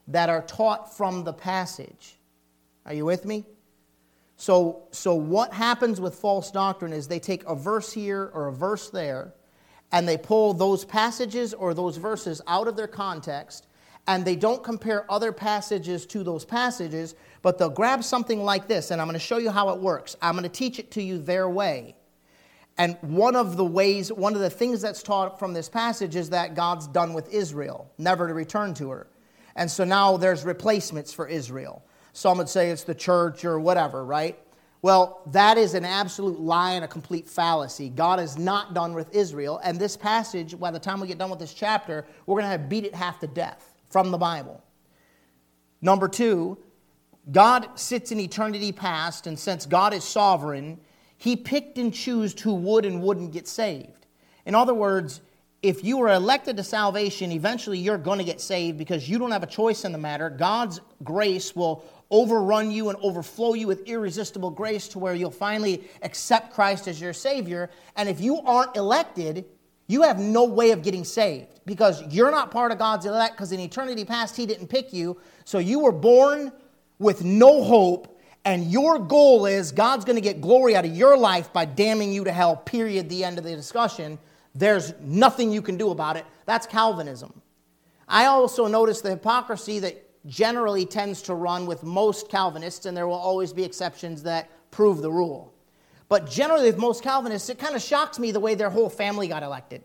that 0.08 0.28
are 0.28 0.42
taught 0.42 0.96
from 0.96 1.24
the 1.24 1.32
passage. 1.32 2.18
Are 2.86 2.94
you 2.94 3.04
with 3.04 3.24
me? 3.24 3.44
So, 4.36 4.84
so 4.90 5.14
what 5.14 5.52
happens 5.52 6.00
with 6.00 6.14
false 6.16 6.50
doctrine 6.50 6.92
is 6.92 7.06
they 7.06 7.20
take 7.20 7.44
a 7.44 7.54
verse 7.54 7.92
here 7.92 8.30
or 8.34 8.48
a 8.48 8.52
verse 8.52 8.90
there, 8.90 9.34
and 9.92 10.08
they 10.08 10.16
pull 10.16 10.54
those 10.54 10.84
passages 10.84 11.54
or 11.54 11.74
those 11.74 11.96
verses 11.96 12.40
out 12.46 12.66
of 12.66 12.76
their 12.76 12.88
context 12.88 13.66
and 14.06 14.24
they 14.24 14.36
don't 14.36 14.62
compare 14.62 15.10
other 15.10 15.32
passages 15.32 16.06
to 16.06 16.24
those 16.24 16.44
passages, 16.44 17.14
but 17.40 17.58
they'll 17.58 17.70
grab 17.70 18.02
something 18.02 18.42
like 18.42 18.66
this, 18.68 18.90
and 18.90 19.00
I'm 19.00 19.06
going 19.06 19.14
to 19.14 19.24
show 19.24 19.38
you 19.38 19.50
how 19.50 19.70
it 19.70 19.78
works. 19.78 20.16
I'm 20.20 20.34
going 20.34 20.42
to 20.44 20.48
teach 20.48 20.78
it 20.78 20.90
to 20.92 21.02
you 21.02 21.18
their 21.18 21.48
way. 21.48 21.94
And 22.78 22.96
one 23.02 23.36
of 23.36 23.56
the 23.56 23.64
ways, 23.64 24.10
one 24.10 24.34
of 24.34 24.40
the 24.40 24.50
things 24.50 24.80
that's 24.80 25.02
taught 25.02 25.38
from 25.38 25.52
this 25.52 25.68
passage 25.68 26.16
is 26.16 26.30
that 26.30 26.54
God's 26.54 26.86
done 26.86 27.12
with 27.12 27.32
Israel, 27.32 27.90
never 27.98 28.26
to 28.26 28.34
return 28.34 28.74
to 28.74 28.90
her. 28.90 29.06
And 29.54 29.70
so 29.70 29.84
now 29.84 30.16
there's 30.16 30.44
replacements 30.44 31.12
for 31.12 31.28
Israel. 31.28 31.84
Some 32.14 32.38
would 32.38 32.48
say 32.48 32.70
it's 32.70 32.84
the 32.84 32.94
church 32.94 33.44
or 33.44 33.60
whatever, 33.60 34.04
right? 34.04 34.38
Well, 34.80 35.20
that 35.26 35.58
is 35.58 35.74
an 35.74 35.84
absolute 35.84 36.40
lie 36.40 36.72
and 36.72 36.84
a 36.84 36.88
complete 36.88 37.28
fallacy. 37.28 37.88
God 37.88 38.18
is 38.18 38.38
not 38.38 38.74
done 38.74 38.94
with 38.94 39.14
Israel. 39.14 39.60
And 39.62 39.78
this 39.78 39.96
passage, 39.96 40.58
by 40.58 40.70
the 40.70 40.80
time 40.80 40.98
we 40.98 41.06
get 41.06 41.18
done 41.18 41.30
with 41.30 41.38
this 41.38 41.54
chapter, 41.54 42.04
we're 42.26 42.34
going 42.34 42.44
to 42.44 42.50
have 42.50 42.68
beat 42.68 42.84
it 42.84 42.94
half 42.94 43.20
to 43.20 43.26
death 43.26 43.71
from 43.92 44.10
the 44.10 44.18
Bible. 44.18 44.62
Number 45.80 46.08
two, 46.08 46.58
God 47.30 47.68
sits 47.78 48.10
in 48.10 48.18
eternity 48.18 48.72
past, 48.72 49.26
and 49.26 49.38
since 49.38 49.66
God 49.66 49.94
is 49.94 50.02
sovereign, 50.02 50.80
He 51.18 51.36
picked 51.36 51.78
and 51.78 51.94
chose 51.94 52.38
who 52.40 52.54
would 52.54 52.84
and 52.84 53.02
wouldn't 53.02 53.32
get 53.32 53.46
saved. 53.46 54.06
In 54.44 54.54
other 54.54 54.74
words, 54.74 55.20
if 55.62 55.84
you 55.84 56.00
are 56.02 56.08
elected 56.08 56.56
to 56.56 56.64
salvation, 56.64 57.30
eventually 57.30 57.78
you're 57.78 57.98
going 57.98 58.18
to 58.18 58.24
get 58.24 58.40
saved 58.40 58.76
because 58.76 59.08
you 59.08 59.18
don't 59.18 59.30
have 59.30 59.44
a 59.44 59.48
choice 59.48 59.84
in 59.84 59.92
the 59.92 59.98
matter. 59.98 60.28
God's 60.28 60.80
grace 61.04 61.54
will 61.54 61.84
overrun 62.10 62.72
you 62.72 62.88
and 62.88 62.98
overflow 63.00 63.54
you 63.54 63.68
with 63.68 63.86
irresistible 63.86 64.50
grace 64.50 64.88
to 64.88 64.98
where 64.98 65.14
you'll 65.14 65.30
finally 65.30 65.84
accept 66.02 66.52
Christ 66.52 66.88
as 66.88 67.00
your 67.00 67.12
Savior. 67.12 67.70
And 67.96 68.08
if 68.08 68.20
you 68.20 68.40
aren't 68.40 68.76
elected, 68.76 69.44
you 69.92 70.02
have 70.02 70.18
no 70.18 70.44
way 70.44 70.70
of 70.70 70.82
getting 70.82 71.04
saved 71.04 71.60
because 71.66 72.02
you're 72.12 72.30
not 72.30 72.50
part 72.50 72.72
of 72.72 72.78
God's 72.78 73.06
elect 73.06 73.36
because 73.36 73.52
in 73.52 73.60
eternity 73.60 74.04
past 74.04 74.36
He 74.36 74.46
didn't 74.46 74.68
pick 74.68 74.92
you. 74.92 75.20
So 75.44 75.58
you 75.58 75.80
were 75.80 75.92
born 75.92 76.50
with 76.98 77.24
no 77.24 77.62
hope, 77.62 78.20
and 78.44 78.70
your 78.70 78.98
goal 78.98 79.46
is 79.46 79.70
God's 79.70 80.04
going 80.04 80.16
to 80.16 80.22
get 80.22 80.40
glory 80.40 80.74
out 80.74 80.84
of 80.84 80.96
your 80.96 81.16
life 81.16 81.52
by 81.52 81.64
damning 81.64 82.12
you 82.12 82.24
to 82.24 82.32
hell, 82.32 82.56
period. 82.56 83.08
The 83.08 83.22
end 83.22 83.38
of 83.38 83.44
the 83.44 83.54
discussion. 83.54 84.18
There's 84.54 84.94
nothing 85.00 85.50
you 85.50 85.62
can 85.62 85.76
do 85.76 85.90
about 85.90 86.16
it. 86.16 86.26
That's 86.46 86.66
Calvinism. 86.66 87.40
I 88.08 88.26
also 88.26 88.66
notice 88.66 89.00
the 89.00 89.10
hypocrisy 89.10 89.78
that 89.80 90.26
generally 90.26 90.84
tends 90.84 91.22
to 91.22 91.34
run 91.34 91.66
with 91.66 91.82
most 91.82 92.28
Calvinists, 92.28 92.86
and 92.86 92.96
there 92.96 93.06
will 93.06 93.14
always 93.14 93.52
be 93.52 93.64
exceptions 93.64 94.22
that 94.24 94.50
prove 94.70 95.02
the 95.02 95.10
rule. 95.10 95.52
But 96.12 96.28
generally, 96.28 96.66
with 96.66 96.76
most 96.76 97.02
Calvinists, 97.02 97.48
it 97.48 97.58
kind 97.58 97.74
of 97.74 97.80
shocks 97.80 98.18
me 98.18 98.32
the 98.32 98.38
way 98.38 98.54
their 98.54 98.68
whole 98.68 98.90
family 98.90 99.28
got 99.28 99.42
elected. 99.42 99.82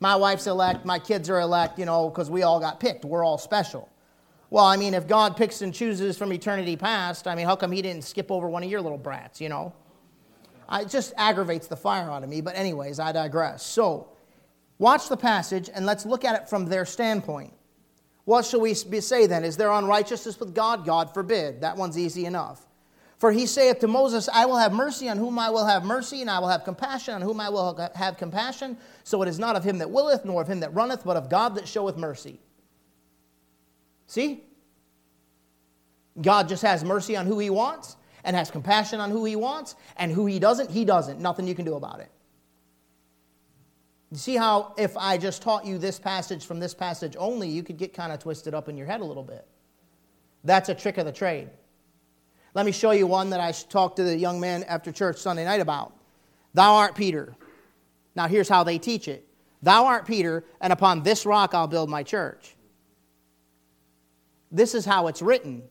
My 0.00 0.16
wife's 0.16 0.48
elect, 0.48 0.84
my 0.84 0.98
kids 0.98 1.30
are 1.30 1.38
elect, 1.38 1.78
you 1.78 1.84
know, 1.84 2.10
because 2.10 2.28
we 2.28 2.42
all 2.42 2.58
got 2.58 2.80
picked. 2.80 3.04
We're 3.04 3.24
all 3.24 3.38
special. 3.38 3.88
Well, 4.50 4.64
I 4.64 4.76
mean, 4.76 4.94
if 4.94 5.06
God 5.06 5.36
picks 5.36 5.62
and 5.62 5.72
chooses 5.72 6.18
from 6.18 6.32
eternity 6.32 6.74
past, 6.74 7.28
I 7.28 7.36
mean, 7.36 7.46
how 7.46 7.54
come 7.54 7.70
He 7.70 7.80
didn't 7.80 8.02
skip 8.02 8.28
over 8.32 8.48
one 8.48 8.64
of 8.64 8.70
your 8.70 8.80
little 8.80 8.98
brats, 8.98 9.40
you 9.40 9.48
know? 9.48 9.72
It 10.72 10.88
just 10.88 11.14
aggravates 11.16 11.68
the 11.68 11.76
fire 11.76 12.10
out 12.10 12.24
of 12.24 12.28
me. 12.28 12.40
But, 12.40 12.56
anyways, 12.56 12.98
I 12.98 13.12
digress. 13.12 13.62
So, 13.62 14.08
watch 14.78 15.08
the 15.08 15.16
passage 15.16 15.70
and 15.72 15.86
let's 15.86 16.06
look 16.06 16.24
at 16.24 16.42
it 16.42 16.48
from 16.48 16.66
their 16.66 16.84
standpoint. 16.84 17.52
What 18.24 18.44
shall 18.46 18.62
we 18.62 18.74
say 18.74 19.28
then? 19.28 19.44
Is 19.44 19.56
there 19.56 19.70
unrighteousness 19.70 20.40
with 20.40 20.56
God? 20.56 20.84
God 20.84 21.14
forbid. 21.14 21.60
That 21.60 21.76
one's 21.76 21.96
easy 21.96 22.26
enough. 22.26 22.67
For 23.18 23.32
he 23.32 23.46
saith 23.46 23.80
to 23.80 23.88
Moses, 23.88 24.28
I 24.32 24.46
will 24.46 24.58
have 24.58 24.72
mercy 24.72 25.08
on 25.08 25.18
whom 25.18 25.40
I 25.40 25.50
will 25.50 25.66
have 25.66 25.84
mercy, 25.84 26.20
and 26.20 26.30
I 26.30 26.38
will 26.38 26.48
have 26.48 26.62
compassion 26.62 27.14
on 27.14 27.20
whom 27.20 27.40
I 27.40 27.48
will 27.48 27.76
have 27.96 28.16
compassion. 28.16 28.76
So 29.02 29.22
it 29.22 29.28
is 29.28 29.40
not 29.40 29.56
of 29.56 29.64
him 29.64 29.78
that 29.78 29.90
willeth, 29.90 30.24
nor 30.24 30.40
of 30.40 30.48
him 30.48 30.60
that 30.60 30.72
runneth, 30.72 31.04
but 31.04 31.16
of 31.16 31.28
God 31.28 31.56
that 31.56 31.66
showeth 31.66 31.96
mercy. 31.96 32.38
See? 34.06 34.44
God 36.20 36.48
just 36.48 36.62
has 36.62 36.84
mercy 36.84 37.16
on 37.16 37.26
who 37.26 37.40
he 37.40 37.50
wants, 37.50 37.96
and 38.22 38.36
has 38.36 38.52
compassion 38.52 39.00
on 39.00 39.10
who 39.10 39.24
he 39.24 39.34
wants, 39.34 39.74
and 39.96 40.12
who 40.12 40.26
he 40.26 40.38
doesn't, 40.38 40.70
he 40.70 40.84
doesn't. 40.84 41.20
Nothing 41.20 41.48
you 41.48 41.56
can 41.56 41.64
do 41.64 41.74
about 41.74 41.98
it. 41.98 42.10
You 44.12 44.16
see 44.16 44.36
how 44.36 44.74
if 44.78 44.96
I 44.96 45.18
just 45.18 45.42
taught 45.42 45.66
you 45.66 45.76
this 45.76 45.98
passage 45.98 46.46
from 46.46 46.60
this 46.60 46.72
passage 46.72 47.16
only, 47.18 47.48
you 47.48 47.64
could 47.64 47.78
get 47.78 47.92
kind 47.92 48.12
of 48.12 48.20
twisted 48.20 48.54
up 48.54 48.68
in 48.68 48.76
your 48.76 48.86
head 48.86 49.00
a 49.00 49.04
little 49.04 49.24
bit. 49.24 49.44
That's 50.44 50.68
a 50.68 50.74
trick 50.74 50.98
of 50.98 51.04
the 51.04 51.12
trade. 51.12 51.50
Let 52.54 52.66
me 52.66 52.72
show 52.72 52.90
you 52.92 53.06
one 53.06 53.30
that 53.30 53.40
I 53.40 53.52
talked 53.52 53.96
to 53.96 54.04
the 54.04 54.16
young 54.16 54.40
man 54.40 54.64
after 54.64 54.90
church 54.90 55.18
Sunday 55.18 55.44
night 55.44 55.60
about. 55.60 55.92
Thou 56.54 56.74
art 56.74 56.94
Peter. 56.94 57.36
Now, 58.14 58.26
here's 58.26 58.48
how 58.48 58.64
they 58.64 58.78
teach 58.78 59.08
it 59.08 59.26
Thou 59.62 59.86
art 59.86 60.06
Peter, 60.06 60.44
and 60.60 60.72
upon 60.72 61.02
this 61.02 61.26
rock 61.26 61.54
I'll 61.54 61.68
build 61.68 61.88
my 61.88 62.02
church. 62.02 62.56
This 64.50 64.74
is 64.74 64.84
how 64.84 65.08
it's 65.08 65.22
written 65.22 65.62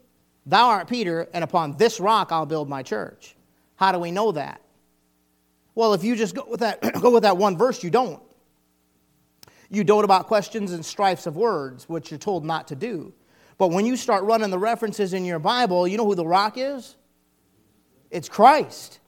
Thou 0.45 0.67
art 0.67 0.87
Peter, 0.87 1.27
and 1.33 1.43
upon 1.43 1.75
this 1.77 1.99
rock 1.99 2.31
I'll 2.31 2.45
build 2.45 2.69
my 2.69 2.83
church. 2.83 3.35
How 3.75 3.91
do 3.91 3.99
we 3.99 4.11
know 4.11 4.31
that? 4.31 4.61
Well, 5.75 5.93
if 5.93 6.03
you 6.03 6.15
just 6.15 6.35
go 6.35 6.45
with 6.47 6.61
that, 6.61 6.81
go 7.01 7.11
with 7.11 7.23
that 7.23 7.37
one 7.37 7.57
verse, 7.57 7.83
you 7.83 7.89
don't. 7.89 8.21
You 9.69 9.83
dote 9.83 10.05
about 10.05 10.27
questions 10.27 10.71
and 10.71 10.85
strifes 10.85 11.27
of 11.27 11.35
words, 11.35 11.89
which 11.89 12.11
you're 12.11 12.17
told 12.17 12.45
not 12.45 12.69
to 12.69 12.75
do. 12.75 13.13
But 13.57 13.69
when 13.69 13.85
you 13.85 13.95
start 13.95 14.23
running 14.23 14.51
the 14.51 14.59
references 14.59 15.13
in 15.13 15.25
your 15.25 15.39
Bible, 15.39 15.87
you 15.87 15.97
know 15.97 16.05
who 16.05 16.15
the 16.15 16.25
rock 16.25 16.57
is? 16.57 16.95
It's 18.11 18.29
Christ. 18.29 18.99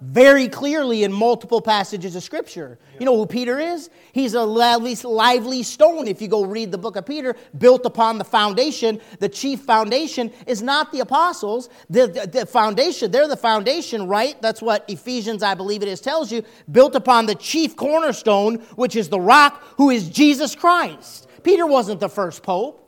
Very 0.00 0.46
clearly 0.46 1.02
in 1.02 1.12
multiple 1.12 1.60
passages 1.60 2.14
of 2.14 2.22
Scripture. 2.22 2.78
You 3.00 3.06
know 3.06 3.16
who 3.16 3.26
Peter 3.26 3.58
is? 3.58 3.90
He's 4.12 4.34
a 4.34 4.44
lively, 4.44 4.94
stone. 4.94 6.06
If 6.06 6.22
you 6.22 6.28
go 6.28 6.44
read 6.44 6.70
the 6.70 6.78
book 6.78 6.94
of 6.94 7.04
Peter, 7.04 7.34
built 7.56 7.84
upon 7.84 8.18
the 8.18 8.24
foundation, 8.24 9.00
the 9.18 9.28
chief 9.28 9.60
foundation 9.60 10.30
is 10.46 10.62
not 10.62 10.92
the 10.92 11.00
apostles. 11.00 11.68
The, 11.90 12.06
the, 12.06 12.26
the 12.28 12.46
foundation, 12.46 13.10
they're 13.10 13.26
the 13.26 13.36
foundation, 13.36 14.06
right? 14.06 14.40
That's 14.40 14.62
what 14.62 14.88
Ephesians, 14.88 15.42
I 15.42 15.54
believe 15.54 15.82
it 15.82 15.88
is, 15.88 16.00
tells 16.00 16.30
you. 16.30 16.44
Built 16.70 16.94
upon 16.94 17.26
the 17.26 17.34
chief 17.34 17.74
cornerstone, 17.74 18.58
which 18.76 18.94
is 18.94 19.08
the 19.08 19.20
rock, 19.20 19.64
who 19.78 19.90
is 19.90 20.08
Jesus 20.08 20.54
Christ. 20.54 21.26
Peter 21.42 21.66
wasn't 21.66 21.98
the 21.98 22.08
first 22.08 22.44
pope. 22.44 22.87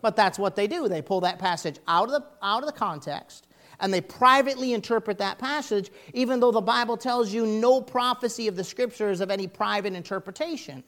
But 0.00 0.16
that's 0.16 0.38
what 0.38 0.56
they 0.56 0.66
do. 0.66 0.88
They 0.88 1.02
pull 1.02 1.20
that 1.22 1.38
passage 1.38 1.78
out 1.88 2.08
of 2.08 2.12
the, 2.12 2.24
out 2.42 2.62
of 2.62 2.66
the 2.66 2.72
context 2.72 3.48
and 3.80 3.92
they 3.92 4.00
privately 4.00 4.72
interpret 4.72 5.18
that 5.18 5.38
passage, 5.38 5.90
even 6.12 6.40
though 6.40 6.50
the 6.50 6.60
Bible 6.60 6.96
tells 6.96 7.32
you 7.32 7.46
no 7.46 7.80
prophecy 7.80 8.48
of 8.48 8.56
the 8.56 8.64
scriptures 8.64 9.20
of 9.20 9.30
any 9.30 9.46
private 9.46 9.94
interpretation. 9.94 10.82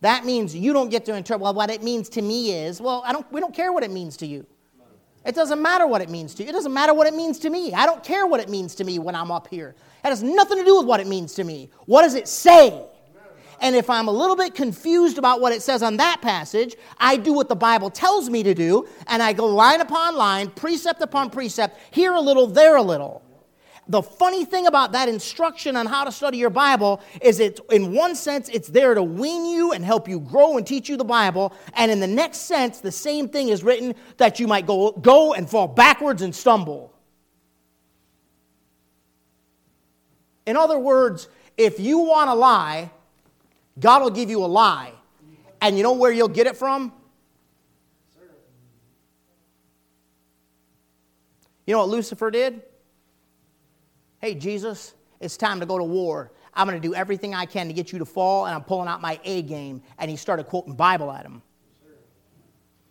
That 0.00 0.24
means 0.24 0.54
you 0.54 0.72
don't 0.72 0.90
get 0.90 1.04
to 1.06 1.14
interpret, 1.14 1.40
well, 1.40 1.54
what 1.54 1.70
it 1.70 1.82
means 1.82 2.08
to 2.10 2.22
me 2.22 2.52
is, 2.52 2.80
well, 2.80 3.02
I 3.04 3.12
don't, 3.12 3.30
we 3.32 3.40
don't 3.40 3.54
care 3.54 3.72
what 3.72 3.82
it 3.82 3.90
means 3.90 4.16
to 4.18 4.26
you. 4.26 4.46
It 5.24 5.34
doesn't 5.34 5.60
matter 5.60 5.86
what 5.86 6.00
it 6.00 6.08
means 6.08 6.34
to 6.36 6.44
you. 6.44 6.48
It 6.48 6.52
doesn't 6.52 6.72
matter 6.72 6.94
what 6.94 7.06
it 7.06 7.14
means 7.14 7.38
to 7.40 7.50
me. 7.50 7.74
I 7.74 7.84
don't 7.84 8.02
care 8.04 8.26
what 8.26 8.40
it 8.40 8.48
means 8.48 8.74
to 8.76 8.84
me 8.84 8.98
when 8.98 9.14
I'm 9.14 9.30
up 9.30 9.48
here. 9.48 9.74
It 10.04 10.08
has 10.08 10.22
nothing 10.22 10.58
to 10.58 10.64
do 10.64 10.76
with 10.76 10.86
what 10.86 11.00
it 11.00 11.06
means 11.06 11.34
to 11.34 11.44
me. 11.44 11.70
What 11.86 12.02
does 12.02 12.14
it 12.14 12.28
say? 12.28 12.86
And 13.60 13.74
if 13.74 13.90
I'm 13.90 14.08
a 14.08 14.12
little 14.12 14.36
bit 14.36 14.54
confused 14.54 15.18
about 15.18 15.40
what 15.40 15.52
it 15.52 15.62
says 15.62 15.82
on 15.82 15.96
that 15.96 16.20
passage, 16.22 16.76
I 16.98 17.16
do 17.16 17.32
what 17.32 17.48
the 17.48 17.56
Bible 17.56 17.90
tells 17.90 18.30
me 18.30 18.42
to 18.42 18.54
do, 18.54 18.86
and 19.06 19.22
I 19.22 19.32
go 19.32 19.46
line 19.46 19.80
upon 19.80 20.16
line, 20.16 20.50
precept 20.50 21.02
upon 21.02 21.30
precept, 21.30 21.78
here 21.90 22.12
a 22.12 22.20
little, 22.20 22.46
there 22.46 22.76
a 22.76 22.82
little. 22.82 23.22
the 23.88 24.02
funny 24.02 24.44
thing 24.44 24.66
about 24.66 24.92
that 24.92 25.08
instruction 25.08 25.74
on 25.74 25.86
how 25.86 26.04
to 26.04 26.12
study 26.12 26.36
your 26.36 26.50
Bible 26.50 27.00
is 27.22 27.40
it, 27.40 27.58
in 27.70 27.94
one 27.94 28.14
sense, 28.14 28.50
it's 28.50 28.68
there 28.68 28.94
to 28.94 29.02
wean 29.02 29.46
you 29.46 29.72
and 29.72 29.82
help 29.82 30.08
you 30.08 30.20
grow 30.20 30.58
and 30.58 30.66
teach 30.66 30.88
you 30.90 30.96
the 30.96 31.04
Bible. 31.04 31.54
And 31.72 31.90
in 31.90 31.98
the 31.98 32.06
next 32.06 32.40
sense, 32.42 32.80
the 32.80 32.92
same 32.92 33.28
thing 33.28 33.48
is 33.48 33.64
written 33.64 33.94
that 34.18 34.38
you 34.38 34.46
might 34.46 34.66
go, 34.66 34.92
go 34.92 35.32
and 35.32 35.48
fall 35.48 35.66
backwards 35.66 36.20
and 36.20 36.34
stumble. 36.34 36.92
In 40.46 40.56
other 40.56 40.78
words, 40.78 41.28
if 41.56 41.80
you 41.80 41.98
want 41.98 42.28
to 42.28 42.34
lie, 42.34 42.90
God 43.78 44.02
will 44.02 44.10
give 44.10 44.30
you 44.30 44.44
a 44.44 44.46
lie. 44.46 44.92
And 45.60 45.76
you 45.76 45.82
know 45.82 45.92
where 45.92 46.12
you'll 46.12 46.28
get 46.28 46.46
it 46.46 46.56
from? 46.56 46.92
You 51.66 51.74
know 51.74 51.80
what 51.80 51.88
Lucifer 51.88 52.30
did? 52.30 52.62
Hey, 54.20 54.34
Jesus, 54.34 54.94
it's 55.20 55.36
time 55.36 55.60
to 55.60 55.66
go 55.66 55.76
to 55.76 55.84
war. 55.84 56.32
I'm 56.54 56.66
going 56.66 56.80
to 56.80 56.88
do 56.88 56.94
everything 56.94 57.34
I 57.34 57.44
can 57.44 57.68
to 57.68 57.74
get 57.74 57.92
you 57.92 57.98
to 57.98 58.04
fall, 58.04 58.46
and 58.46 58.54
I'm 58.54 58.64
pulling 58.64 58.88
out 58.88 59.00
my 59.00 59.20
A 59.24 59.42
game. 59.42 59.82
And 59.98 60.10
he 60.10 60.16
started 60.16 60.46
quoting 60.46 60.74
Bible 60.74 61.12
at 61.12 61.24
him. 61.24 61.42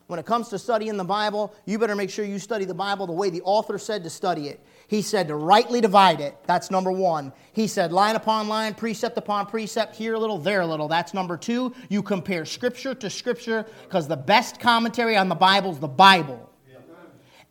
When 0.07 0.19
it 0.19 0.25
comes 0.25 0.47
to 0.49 0.59
studying 0.59 0.95
the 0.95 1.03
Bible, 1.03 1.53
you 1.65 1.79
better 1.79 1.95
make 1.95 2.09
sure 2.09 2.23
you 2.23 2.39
study 2.39 2.63
the 2.63 2.73
Bible 2.73 3.07
the 3.07 3.13
way 3.13 3.29
the 3.29 3.41
author 3.41 3.77
said 3.77 4.03
to 4.03 4.09
study 4.09 4.47
it. 4.47 4.63
He 4.87 5.01
said 5.01 5.27
to 5.27 5.35
rightly 5.35 5.81
divide 5.81 6.21
it. 6.21 6.37
That's 6.45 6.71
number 6.71 6.91
one. 6.91 7.33
He 7.51 7.67
said 7.67 7.91
line 7.91 8.15
upon 8.15 8.47
line, 8.47 8.73
precept 8.73 9.17
upon 9.17 9.45
precept, 9.47 9.95
here 9.95 10.13
a 10.13 10.19
little, 10.19 10.37
there 10.37 10.61
a 10.61 10.65
little. 10.65 10.87
That's 10.87 11.13
number 11.13 11.35
two. 11.35 11.75
You 11.89 12.01
compare 12.01 12.45
scripture 12.45 12.95
to 12.95 13.09
scripture 13.09 13.65
because 13.83 14.07
the 14.07 14.17
best 14.17 14.61
commentary 14.61 15.17
on 15.17 15.27
the 15.27 15.35
Bible 15.35 15.71
is 15.71 15.79
the 15.79 15.87
Bible. 15.87 16.49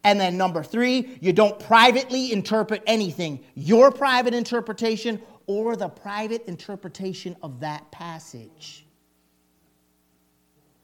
And 0.03 0.21
then 0.21 0.39
number 0.39 0.63
three, 0.63 1.19
you 1.21 1.33
don't 1.33 1.59
privately 1.59 2.33
interpret 2.33 2.83
anything, 2.87 3.41
your 3.55 3.91
private 3.91 4.35
interpretation 4.35 5.21
or 5.47 5.77
the 5.77 5.89
private 5.89 6.45
interpretation 6.47 7.37
of 7.43 7.61
that 7.61 7.91
passage. 7.91 8.87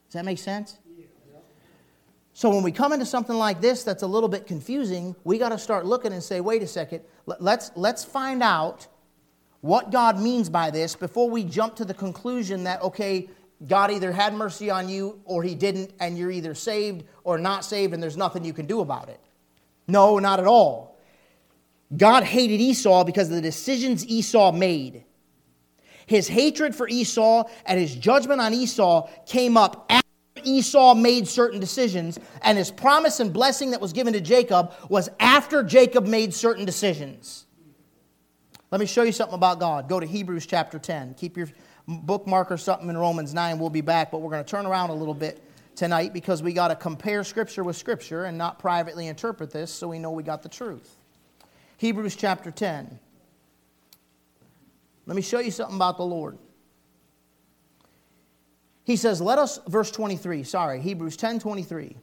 Does 0.09 0.14
that 0.14 0.25
make 0.25 0.38
sense? 0.38 0.78
So 2.42 2.50
when 2.50 2.64
we 2.64 2.72
come 2.72 2.92
into 2.92 3.06
something 3.06 3.37
like 3.37 3.61
this 3.61 3.84
that's 3.84 4.02
a 4.02 4.06
little 4.08 4.28
bit 4.28 4.49
confusing, 4.49 5.14
we 5.22 5.38
got 5.38 5.50
to 5.50 5.58
start 5.58 5.87
looking 5.87 6.12
and 6.12 6.20
say, 6.20 6.40
wait 6.40 6.61
a 6.61 6.66
second, 6.66 7.02
let's, 7.25 7.70
let's 7.76 8.04
find 8.04 8.42
out 8.42 8.88
what 9.61 9.92
God 9.92 10.20
means 10.20 10.49
by 10.49 10.72
this 10.72 10.96
before 10.96 11.30
we 11.30 11.44
jump 11.44 11.76
to 11.76 11.84
the 11.84 11.94
conclusion 11.94 12.64
that, 12.64 12.82
okay, 12.82 13.30
God 13.68 13.92
either 13.92 14.11
had 14.11 14.34
mercy 14.34 14.70
on 14.70 14.88
you 14.88 15.20
or 15.25 15.44
he 15.44 15.54
didn't, 15.54 15.92
and 16.00 16.18
you're 16.18 16.32
either 16.32 16.52
saved 16.52 17.04
or 17.22 17.38
not 17.38 17.64
saved, 17.64 17.94
and 17.94 18.02
there's 18.02 18.16
nothing 18.16 18.44
you 18.44 18.52
can 18.52 18.66
do 18.66 18.80
about 18.80 19.08
it. 19.08 19.20
No, 19.87 20.18
not 20.18 20.40
at 20.40 20.46
all. 20.49 20.99
God 21.96 22.25
hated 22.25 22.61
Esau 22.61 23.04
because 23.04 23.28
of 23.28 23.37
the 23.37 23.40
decisions 23.40 24.04
Esau 24.04 24.50
made. 24.50 25.04
His 26.06 26.26
hatred 26.26 26.75
for 26.75 26.88
Esau 26.88 27.44
and 27.66 27.78
his 27.78 27.94
judgment 27.94 28.40
on 28.40 28.52
Esau 28.52 29.08
came 29.26 29.56
up 29.56 29.87
Esau 30.44 30.94
made 30.94 31.28
certain 31.28 31.60
decisions, 31.60 32.18
and 32.40 32.56
his 32.56 32.70
promise 32.70 33.20
and 33.20 33.32
blessing 33.32 33.72
that 33.72 33.80
was 33.80 33.92
given 33.92 34.12
to 34.14 34.20
Jacob 34.20 34.72
was 34.88 35.08
after 35.20 35.62
Jacob 35.62 36.06
made 36.06 36.32
certain 36.32 36.64
decisions. 36.64 37.46
Let 38.70 38.80
me 38.80 38.86
show 38.86 39.02
you 39.02 39.12
something 39.12 39.34
about 39.34 39.60
God. 39.60 39.88
Go 39.88 40.00
to 40.00 40.06
Hebrews 40.06 40.46
chapter 40.46 40.78
10. 40.78 41.14
Keep 41.14 41.36
your 41.36 41.48
bookmark 41.86 42.50
or 42.50 42.56
something 42.56 42.88
in 42.88 42.96
Romans 42.96 43.34
9. 43.34 43.58
We'll 43.58 43.68
be 43.68 43.82
back, 43.82 44.10
but 44.10 44.22
we're 44.22 44.30
going 44.30 44.42
to 44.42 44.50
turn 44.50 44.64
around 44.64 44.88
a 44.88 44.94
little 44.94 45.14
bit 45.14 45.42
tonight 45.76 46.14
because 46.14 46.42
we 46.42 46.54
got 46.54 46.68
to 46.68 46.76
compare 46.76 47.22
Scripture 47.24 47.64
with 47.64 47.76
Scripture 47.76 48.24
and 48.24 48.38
not 48.38 48.58
privately 48.58 49.08
interpret 49.08 49.50
this 49.50 49.70
so 49.70 49.88
we 49.88 49.98
know 49.98 50.10
we 50.10 50.22
got 50.22 50.42
the 50.42 50.48
truth. 50.48 50.96
Hebrews 51.76 52.16
chapter 52.16 52.50
10. 52.50 52.98
Let 55.04 55.16
me 55.16 55.22
show 55.22 55.40
you 55.40 55.50
something 55.50 55.76
about 55.76 55.96
the 55.98 56.04
Lord. 56.04 56.38
He 58.84 58.96
says, 58.96 59.20
Let 59.20 59.38
us, 59.38 59.60
verse 59.66 59.90
23, 59.90 60.42
sorry, 60.42 60.80
Hebrews 60.80 61.16
10 61.16 61.38
23. 61.40 61.96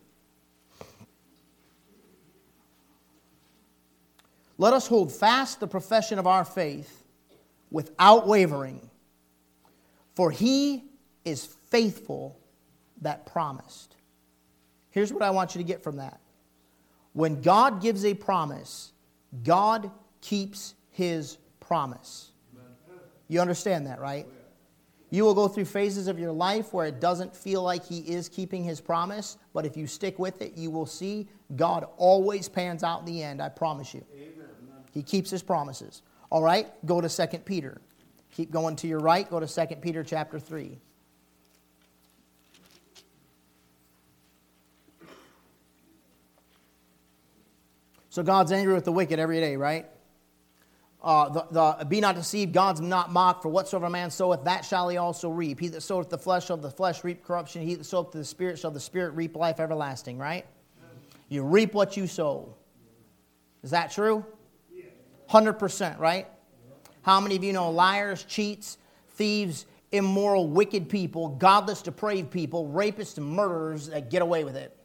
Let 4.58 4.74
us 4.74 4.88
hold 4.88 5.12
fast 5.12 5.62
the 5.62 5.68
profession 5.68 6.20
of 6.20 6.28
our 6.28 6.44
faith 6.44 7.06
without 7.72 8.28
wavering, 8.28 8.90
for 10.16 10.32
he 10.32 10.84
is 11.24 11.46
faithful 11.70 12.38
that 13.02 13.26
promised. 13.26 13.96
Here's 14.92 15.14
what 15.14 15.22
I 15.22 15.30
want 15.30 15.56
you 15.56 15.60
to 15.60 15.68
get 15.68 15.82
from 15.82 15.98
that. 15.98 16.20
When 17.14 17.42
God 17.42 17.82
gives 17.82 18.04
a 18.04 18.14
promise, 18.14 18.92
God 19.44 19.92
keeps 20.20 20.76
his 20.92 21.38
promise. 21.62 22.32
You 23.30 23.40
understand 23.40 23.88
that, 23.88 24.02
right? 24.02 24.28
You 25.12 25.24
will 25.24 25.34
go 25.34 25.48
through 25.48 25.66
phases 25.66 26.08
of 26.08 26.20
your 26.20 26.32
life 26.32 26.74
where 26.74 26.86
it 26.86 27.00
doesn't 27.00 27.36
feel 27.36 27.64
like 27.64 27.86
He 27.86 28.00
is 28.00 28.30
keeping 28.30 28.64
His 28.64 28.80
promise, 28.80 29.38
but 29.54 29.66
if 29.66 29.76
you 29.76 29.88
stick 29.88 30.20
with 30.20 30.42
it, 30.42 30.56
you 30.56 30.70
will 30.70 30.86
see 30.86 31.28
God 31.56 31.88
always 31.98 32.48
pans 32.48 32.84
out 32.84 33.00
in 33.00 33.06
the 33.06 33.24
end, 33.24 33.42
I 33.42 33.50
promise 33.50 33.94
you. 33.94 34.06
Amen. 34.14 34.48
He 34.92 35.02
keeps 35.02 35.30
His 35.32 35.42
promises. 35.42 36.04
All 36.30 36.44
right, 36.44 36.68
go 36.86 37.02
to 37.02 37.10
2 37.10 37.40
Peter. 37.40 37.82
Keep 38.32 38.52
going 38.52 38.76
to 38.78 38.88
your 38.88 39.00
right, 39.00 39.28
go 39.30 39.40
to 39.40 39.48
2 39.48 39.76
Peter 39.78 40.04
chapter 40.04 40.40
3. 40.40 40.78
So 48.12 48.24
God's 48.24 48.52
angry 48.52 48.74
with 48.74 48.86
the 48.86 48.92
wicked 48.92 49.20
every 49.20 49.40
day, 49.40 49.56
right? 49.56 49.88
Uh, 51.02 51.30
the, 51.30 51.46
the, 51.52 51.86
be 51.86 52.02
not 52.02 52.16
deceived, 52.16 52.54
God's 52.54 52.82
not 52.82 53.12
mocked, 53.12 53.42
for 53.42 53.50
whatsoever 53.50 53.86
a 53.86 53.90
man 53.90 54.12
soweth, 54.12 54.44
that 54.44 54.66
shall 54.66 54.90
he 54.90 54.98
also 54.98 55.30
reap. 55.30 55.60
He 55.60 55.70
that 55.70 55.82
soweth 55.82 56.10
the 56.10 56.18
flesh 56.18 56.48
shall 56.48 56.58
the 56.58 56.70
flesh 56.70 57.06
reap 57.06 57.24
corruption. 57.24 57.62
He 57.62 57.76
that 57.76 57.86
soweth 57.86 58.12
the 58.12 58.26
spirit 58.26 58.60
shall 58.60 58.72
the 58.72 58.82
spirit 58.82 59.12
reap 59.12 59.36
life 59.38 59.62
everlasting, 59.62 60.18
right? 60.18 60.46
You 61.30 61.44
reap 61.44 61.74
what 61.74 61.96
you 61.96 62.06
sow. 62.06 62.56
Is 63.64 63.72
that 63.72 63.92
true? 63.92 64.26
100%, 65.30 66.00
right? 66.00 66.28
How 67.04 67.22
many 67.22 67.36
of 67.36 67.44
you 67.44 67.54
know 67.54 67.70
liars, 67.70 68.24
cheats, 68.24 68.78
thieves, 69.12 69.68
immoral, 69.92 70.48
wicked 70.48 70.90
people, 70.90 71.30
godless, 71.30 71.82
depraved 71.82 72.32
people, 72.32 72.68
rapists, 72.68 73.18
and 73.18 73.26
murderers 73.26 73.88
that 73.88 74.10
get 74.10 74.22
away 74.22 74.44
with 74.44 74.58
it? 74.58 74.76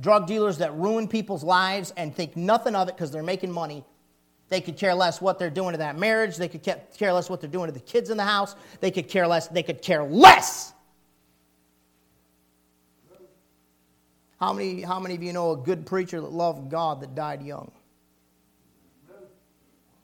Drug 0.00 0.26
dealers 0.26 0.58
that 0.58 0.74
ruin 0.74 1.08
people's 1.08 1.42
lives 1.42 1.92
and 1.96 2.14
think 2.14 2.36
nothing 2.36 2.74
of 2.74 2.88
it 2.88 2.94
because 2.94 3.10
they're 3.10 3.22
making 3.22 3.52
money 3.52 3.84
they 4.48 4.60
could 4.60 4.76
care 4.76 4.94
less 4.94 5.20
what 5.20 5.38
they're 5.38 5.50
doing 5.50 5.72
to 5.72 5.78
that 5.78 5.98
marriage. 5.98 6.36
They 6.36 6.48
could 6.48 6.62
care 6.62 7.12
less 7.12 7.28
what 7.28 7.40
they're 7.40 7.50
doing 7.50 7.66
to 7.66 7.72
the 7.72 7.80
kids 7.80 8.10
in 8.10 8.16
the 8.16 8.24
house. 8.24 8.56
They 8.80 8.90
could 8.90 9.08
care 9.08 9.26
less. 9.26 9.48
They 9.48 9.62
could 9.62 9.82
care 9.82 10.04
less. 10.04 10.72
How 14.40 14.52
many, 14.52 14.82
how 14.82 15.00
many 15.00 15.16
of 15.16 15.22
you 15.22 15.32
know 15.32 15.52
a 15.52 15.56
good 15.56 15.84
preacher 15.84 16.20
that 16.20 16.32
loved 16.32 16.70
God 16.70 17.00
that 17.00 17.14
died 17.14 17.42
young? 17.42 17.72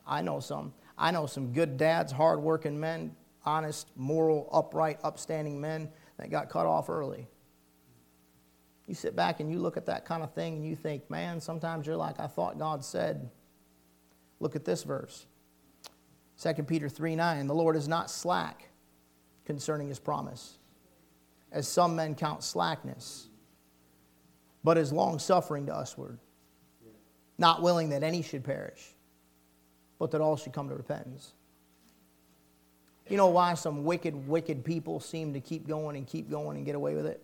I 0.07 0.21
know 0.21 0.41
some. 0.41 0.75
I 0.99 1.11
know 1.11 1.27
some 1.27 1.53
good 1.53 1.77
dads, 1.77 2.13
hardworking 2.13 2.79
men, 2.79 3.15
honest, 3.45 3.89
moral, 3.97 4.49
upright, 4.53 4.99
upstanding 5.03 5.61
men 5.61 5.89
that 6.19 6.31
got 6.31 6.51
cut 6.51 6.67
off 6.67 6.91
early. 6.91 7.27
You 8.87 8.95
sit 8.95 9.17
back 9.17 9.41
and 9.41 9.51
you 9.51 9.59
look 9.59 9.77
at 9.77 9.87
that 9.87 10.05
kind 10.05 10.23
of 10.23 10.35
thing 10.35 10.57
and 10.57 10.67
you 10.67 10.77
think, 10.77 11.09
man, 11.09 11.41
sometimes 11.41 11.87
you're 11.87 11.97
like, 11.97 12.21
I 12.21 12.27
thought 12.27 12.59
God 12.59 12.85
said. 12.85 13.31
Look 14.41 14.57
at 14.57 14.65
this 14.65 14.83
verse 14.83 15.27
2 16.41 16.63
Peter 16.65 16.89
3 16.89 17.17
9. 17.17 17.47
The 17.47 17.55
Lord 17.55 17.77
is 17.77 17.89
not 17.89 18.11
slack 18.11 18.69
concerning 19.45 19.89
his 19.89 19.99
promise, 19.99 20.59
as 21.53 21.69
some 21.69 21.97
men 21.97 22.15
count 22.15 22.43
slackness, 22.43 23.29
but 24.63 24.79
is 24.79 24.93
long 24.93 25.19
suffering 25.19 25.67
to 25.67 25.73
usward, 25.73 26.19
not 27.39 27.63
willing 27.63 27.91
that 27.91 28.03
any 28.03 28.23
should 28.23 28.45
perish, 28.45 28.95
but 29.99 30.11
that 30.11 30.21
all 30.21 30.37
should 30.37 30.53
come 30.53 30.69
to 30.69 30.75
repentance. 30.75 31.33
You 33.09 33.19
know 33.19 33.29
why 33.29 33.55
some 33.55 33.85
wicked, 33.85 34.27
wicked 34.27 34.65
people 34.65 34.99
seem 34.99 35.35
to 35.35 35.41
keep 35.41 35.69
going 35.69 35.97
and 35.97 36.07
keep 36.07 36.31
going 36.31 36.57
and 36.57 36.65
get 36.65 36.75
away 36.75 36.95
with 36.95 37.07
it? 37.07 37.23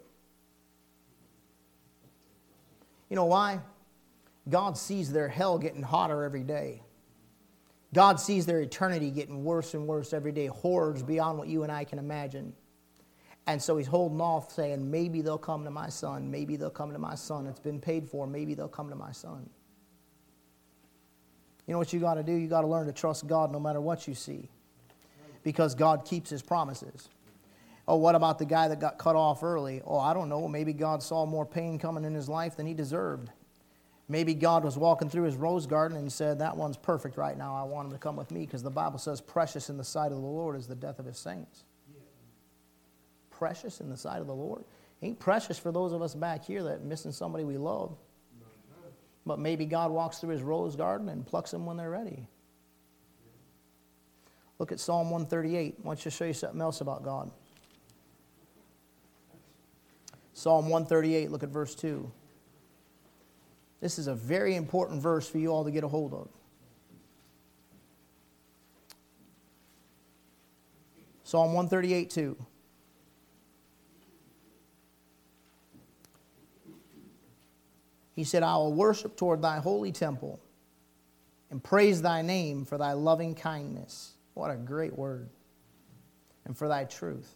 You 3.09 3.17
know 3.17 3.25
why? 3.25 3.61
God 4.49 4.77
sees 4.77 5.11
their 5.11 5.29
hell 5.29 5.59
getting 5.59 5.83
hotter 5.83 6.23
every 6.23 6.43
day. 6.43 6.83
God 7.93 8.21
sees 8.21 8.47
their 8.47 8.61
eternity 8.61 9.11
getting 9.11 9.45
worse 9.45 9.75
and 9.75 9.87
worse 9.87 10.13
every 10.13 10.33
day, 10.33 10.47
horrors 10.47 11.03
beyond 11.03 11.39
what 11.39 11.49
you 11.49 11.65
and 11.65 11.73
I 11.73 11.85
can 11.85 11.99
imagine. 11.99 12.53
And 13.47 13.61
so 13.61 13.77
he's 13.77 13.89
holding 13.89 14.21
off, 14.21 14.53
saying, 14.53 14.91
maybe 14.91 15.23
they'll 15.23 15.39
come 15.39 15.65
to 15.65 15.71
my 15.71 15.89
son. 15.89 16.31
Maybe 16.31 16.57
they'll 16.57 16.71
come 16.71 16.93
to 16.93 16.99
my 16.99 17.17
son. 17.17 17.47
It's 17.47 17.59
been 17.59 17.81
paid 17.81 18.09
for. 18.09 18.27
Maybe 18.27 18.55
they'll 18.55 18.69
come 18.69 18.91
to 18.91 18.95
my 18.95 19.11
son. 19.11 19.49
You 21.67 21.73
know 21.73 21.79
what 21.79 21.93
you 21.93 22.01
got 22.01 22.15
to 22.15 22.23
do? 22.23 22.33
You 22.33 22.49
got 22.49 22.61
to 22.61 22.67
learn 22.67 22.87
to 22.87 22.93
trust 22.93 23.27
God 23.27 23.51
no 23.51 23.59
matter 23.59 23.81
what 23.81 24.07
you 24.07 24.15
see 24.15 24.49
because 25.43 25.75
God 25.75 26.05
keeps 26.05 26.31
his 26.31 26.43
promises. 26.43 27.09
Oh, 27.89 27.97
what 27.97 28.15
about 28.15 28.39
the 28.39 28.45
guy 28.45 28.69
that 28.69 28.79
got 28.79 28.99
cut 28.99 29.17
off 29.17 29.43
early? 29.43 29.83
Oh, 29.85 29.99
I 29.99 30.15
don't 30.15 30.29
know. 30.29 30.47
Maybe 30.47 30.73
God 30.73 31.03
saw 31.03 31.27
more 31.27 31.47
pain 31.47 31.79
coming 31.79 32.05
in 32.05 32.15
his 32.15 32.29
life 32.29 32.57
than 32.57 32.67
he 32.67 32.75
deserved. 32.75 33.31
Maybe 34.11 34.35
God 34.35 34.65
was 34.65 34.77
walking 34.77 35.09
through 35.09 35.23
his 35.23 35.37
rose 35.37 35.69
garden 35.69 35.97
and 35.97 36.13
said, 36.13 36.41
That 36.41 36.57
one's 36.57 36.77
perfect 36.77 37.17
right 37.17 37.39
now. 37.39 37.55
I 37.55 37.63
want 37.63 37.87
him 37.87 37.93
to 37.93 37.99
come 37.99 38.17
with 38.17 38.33
me 38.33 38.41
because 38.41 38.61
the 38.61 38.69
Bible 38.69 38.99
says, 38.99 39.21
Precious 39.21 39.71
in 39.71 39.77
the 39.77 39.85
sight 39.85 40.07
of 40.07 40.21
the 40.21 40.27
Lord 40.27 40.57
is 40.57 40.67
the 40.67 40.75
death 40.75 40.99
of 40.99 41.07
his 41.07 41.17
saints. 41.17 41.63
Precious 43.31 43.81
in 43.81 43.89
the 43.89 43.97
sight 43.97 44.21
of 44.21 44.27
the 44.27 44.35
Lord. 44.35 44.65
Ain't 45.01 45.21
precious 45.21 45.61
for 45.61 45.71
those 45.71 45.93
of 45.93 46.03
us 46.03 46.17
back 46.17 46.45
here 46.45 46.65
that 46.65 46.83
missing 46.83 47.13
somebody 47.13 47.45
we 47.45 47.57
love. 47.57 47.97
But 49.25 49.39
maybe 49.39 49.65
God 49.65 49.93
walks 49.93 50.19
through 50.19 50.31
his 50.31 50.43
rose 50.43 50.75
garden 50.75 51.09
and 51.09 51.25
plucks 51.25 51.53
them 51.53 51.65
when 51.65 51.77
they're 51.77 51.89
ready. 51.89 52.27
Look 54.59 54.73
at 54.73 54.81
Psalm 54.81 55.09
138. 55.11 55.77
I 55.79 55.87
want 55.87 56.01
you 56.01 56.03
to 56.03 56.11
show 56.11 56.25
you 56.25 56.33
something 56.33 56.61
else 56.61 56.81
about 56.81 57.05
God. 57.05 57.31
Psalm 60.33 60.69
138, 60.69 61.31
look 61.31 61.45
at 61.45 61.49
verse 61.51 61.77
2. 61.77 62.11
This 63.81 63.99
is 63.99 64.07
a 64.07 64.15
very 64.15 64.57
important 64.57 65.03
verse 65.03 65.29
for 65.29 65.39
you 65.39 65.49
all 65.49 65.65
to 65.65 65.71
get 65.71 65.85
a 65.85 65.89
hold 65.89 66.13
of. 66.13 66.29
Psalm 71.25 71.53
138 71.53 72.11
2. 72.11 72.37
He 78.17 78.25
said, 78.25 78.43
I 78.43 78.57
will 78.57 78.75
worship 78.75 79.17
toward 79.17 79.41
thy 79.41 79.61
holy 79.61 79.93
temple 79.93 80.41
and 81.51 81.63
praise 81.63 82.03
thy 82.03 82.21
name 82.21 82.65
for 82.65 82.77
thy 82.77 82.93
loving 82.93 83.35
kindness. 83.35 84.13
What 84.35 84.51
a 84.51 84.57
great 84.57 84.97
word. 84.97 85.31
And 86.45 86.57
for 86.57 86.69
thy 86.69 86.85
truth. 86.85 87.35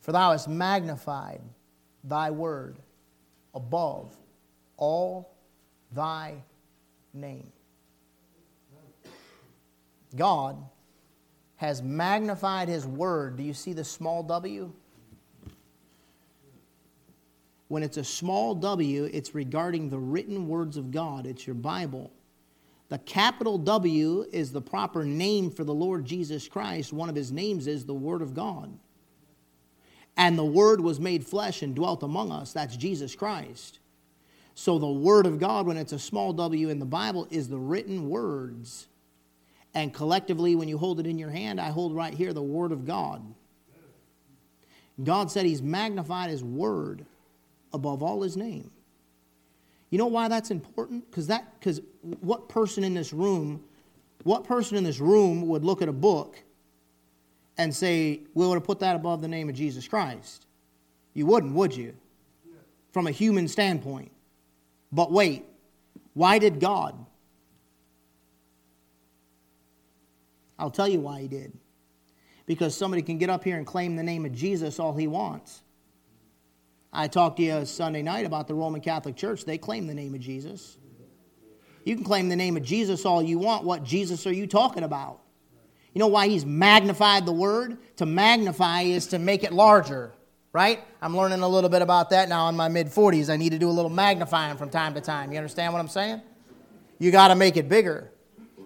For 0.00 0.12
thou 0.12 0.32
hast 0.32 0.48
magnified 0.48 1.40
thy 2.02 2.30
word 2.30 2.78
above 3.54 4.16
all 4.78 5.34
thy 5.92 6.34
name. 7.12 7.52
God 10.16 10.56
has 11.56 11.82
magnified 11.82 12.68
his 12.68 12.86
word. 12.86 13.36
Do 13.36 13.42
you 13.42 13.52
see 13.52 13.74
the 13.74 13.84
small 13.84 14.22
w? 14.22 14.72
When 17.68 17.82
it's 17.82 17.98
a 17.98 18.04
small 18.04 18.54
w, 18.54 19.10
it's 19.12 19.34
regarding 19.34 19.90
the 19.90 19.98
written 19.98 20.48
words 20.48 20.78
of 20.78 20.90
God, 20.90 21.26
it's 21.26 21.46
your 21.46 21.54
Bible. 21.54 22.10
The 22.88 22.98
capital 22.98 23.58
W 23.58 24.24
is 24.32 24.50
the 24.50 24.62
proper 24.62 25.04
name 25.04 25.50
for 25.50 25.62
the 25.62 25.74
Lord 25.74 26.06
Jesus 26.06 26.48
Christ. 26.48 26.92
One 26.92 27.10
of 27.10 27.14
his 27.14 27.30
names 27.30 27.66
is 27.66 27.84
the 27.84 27.94
Word 27.94 28.22
of 28.22 28.32
God. 28.32 28.72
And 30.16 30.38
the 30.38 30.44
Word 30.44 30.80
was 30.80 30.98
made 30.98 31.26
flesh 31.26 31.60
and 31.60 31.74
dwelt 31.74 32.02
among 32.02 32.32
us. 32.32 32.54
That's 32.54 32.76
Jesus 32.76 33.14
Christ. 33.14 33.78
So 34.58 34.76
the 34.76 34.88
Word 34.88 35.26
of 35.26 35.38
God, 35.38 35.68
when 35.68 35.76
it's 35.76 35.92
a 35.92 36.00
small 36.00 36.32
w 36.32 36.68
in 36.68 36.80
the 36.80 36.84
Bible, 36.84 37.28
is 37.30 37.46
the 37.46 37.56
written 37.56 38.08
words. 38.08 38.88
And 39.72 39.94
collectively, 39.94 40.56
when 40.56 40.66
you 40.66 40.76
hold 40.76 40.98
it 40.98 41.06
in 41.06 41.16
your 41.16 41.30
hand, 41.30 41.60
I 41.60 41.68
hold 41.68 41.94
right 41.94 42.12
here 42.12 42.32
the 42.32 42.42
Word 42.42 42.72
of 42.72 42.84
God. 42.84 43.22
God 45.04 45.30
said 45.30 45.46
He's 45.46 45.62
magnified 45.62 46.30
His 46.30 46.42
Word 46.42 47.06
above 47.72 48.02
all 48.02 48.20
His 48.22 48.36
name. 48.36 48.68
You 49.90 49.98
know 49.98 50.08
why 50.08 50.26
that's 50.26 50.50
important? 50.50 51.08
Because 51.08 51.28
that 51.28 51.56
because 51.60 51.80
what 52.18 52.48
person 52.48 52.82
in 52.82 52.94
this 52.94 53.12
room, 53.12 53.62
what 54.24 54.42
person 54.42 54.76
in 54.76 54.82
this 54.82 54.98
room 54.98 55.46
would 55.46 55.64
look 55.64 55.82
at 55.82 55.88
a 55.88 55.92
book 55.92 56.36
and 57.58 57.72
say, 57.72 58.22
we 58.34 58.44
would 58.44 58.54
have 58.54 58.64
put 58.64 58.80
that 58.80 58.96
above 58.96 59.22
the 59.22 59.28
name 59.28 59.48
of 59.48 59.54
Jesus 59.54 59.86
Christ? 59.86 60.46
You 61.14 61.26
wouldn't, 61.26 61.54
would 61.54 61.76
you? 61.76 61.94
From 62.90 63.06
a 63.06 63.12
human 63.12 63.46
standpoint. 63.46 64.10
But 64.92 65.12
wait, 65.12 65.44
why 66.14 66.38
did 66.38 66.60
God? 66.60 66.94
I'll 70.58 70.70
tell 70.70 70.88
you 70.88 71.00
why 71.00 71.20
he 71.20 71.28
did. 71.28 71.52
Because 72.46 72.76
somebody 72.76 73.02
can 73.02 73.18
get 73.18 73.30
up 73.30 73.44
here 73.44 73.56
and 73.56 73.66
claim 73.66 73.96
the 73.96 74.02
name 74.02 74.24
of 74.24 74.32
Jesus 74.32 74.80
all 74.80 74.94
he 74.94 75.06
wants. 75.06 75.62
I 76.92 77.06
talked 77.06 77.36
to 77.36 77.42
you 77.42 77.64
Sunday 77.66 78.02
night 78.02 78.24
about 78.24 78.48
the 78.48 78.54
Roman 78.54 78.80
Catholic 78.80 79.14
Church. 79.14 79.44
They 79.44 79.58
claim 79.58 79.86
the 79.86 79.94
name 79.94 80.14
of 80.14 80.20
Jesus. 80.20 80.78
You 81.84 81.94
can 81.94 82.04
claim 82.04 82.28
the 82.28 82.36
name 82.36 82.56
of 82.56 82.62
Jesus 82.62 83.04
all 83.04 83.22
you 83.22 83.38
want. 83.38 83.64
What 83.64 83.84
Jesus 83.84 84.26
are 84.26 84.32
you 84.32 84.46
talking 84.46 84.82
about? 84.82 85.20
You 85.94 86.00
know 86.00 86.06
why 86.08 86.28
he's 86.28 86.44
magnified 86.44 87.26
the 87.26 87.32
word? 87.32 87.78
To 87.96 88.06
magnify 88.06 88.82
is 88.82 89.08
to 89.08 89.18
make 89.18 89.44
it 89.44 89.52
larger 89.52 90.12
right? 90.58 90.80
I'm 91.00 91.16
learning 91.16 91.42
a 91.42 91.48
little 91.48 91.70
bit 91.70 91.82
about 91.82 92.10
that 92.10 92.28
now 92.28 92.48
in 92.48 92.56
my 92.56 92.66
mid 92.66 92.88
40s. 92.88 93.30
I 93.30 93.36
need 93.36 93.50
to 93.50 93.60
do 93.60 93.70
a 93.70 93.70
little 93.70 93.92
magnifying 93.92 94.56
from 94.56 94.70
time 94.70 94.92
to 94.94 95.00
time. 95.00 95.30
You 95.30 95.38
understand 95.38 95.72
what 95.72 95.78
I'm 95.78 95.86
saying? 95.86 96.20
You 96.98 97.12
got 97.12 97.28
to 97.28 97.36
make 97.36 97.56
it 97.56 97.68
bigger. 97.68 98.10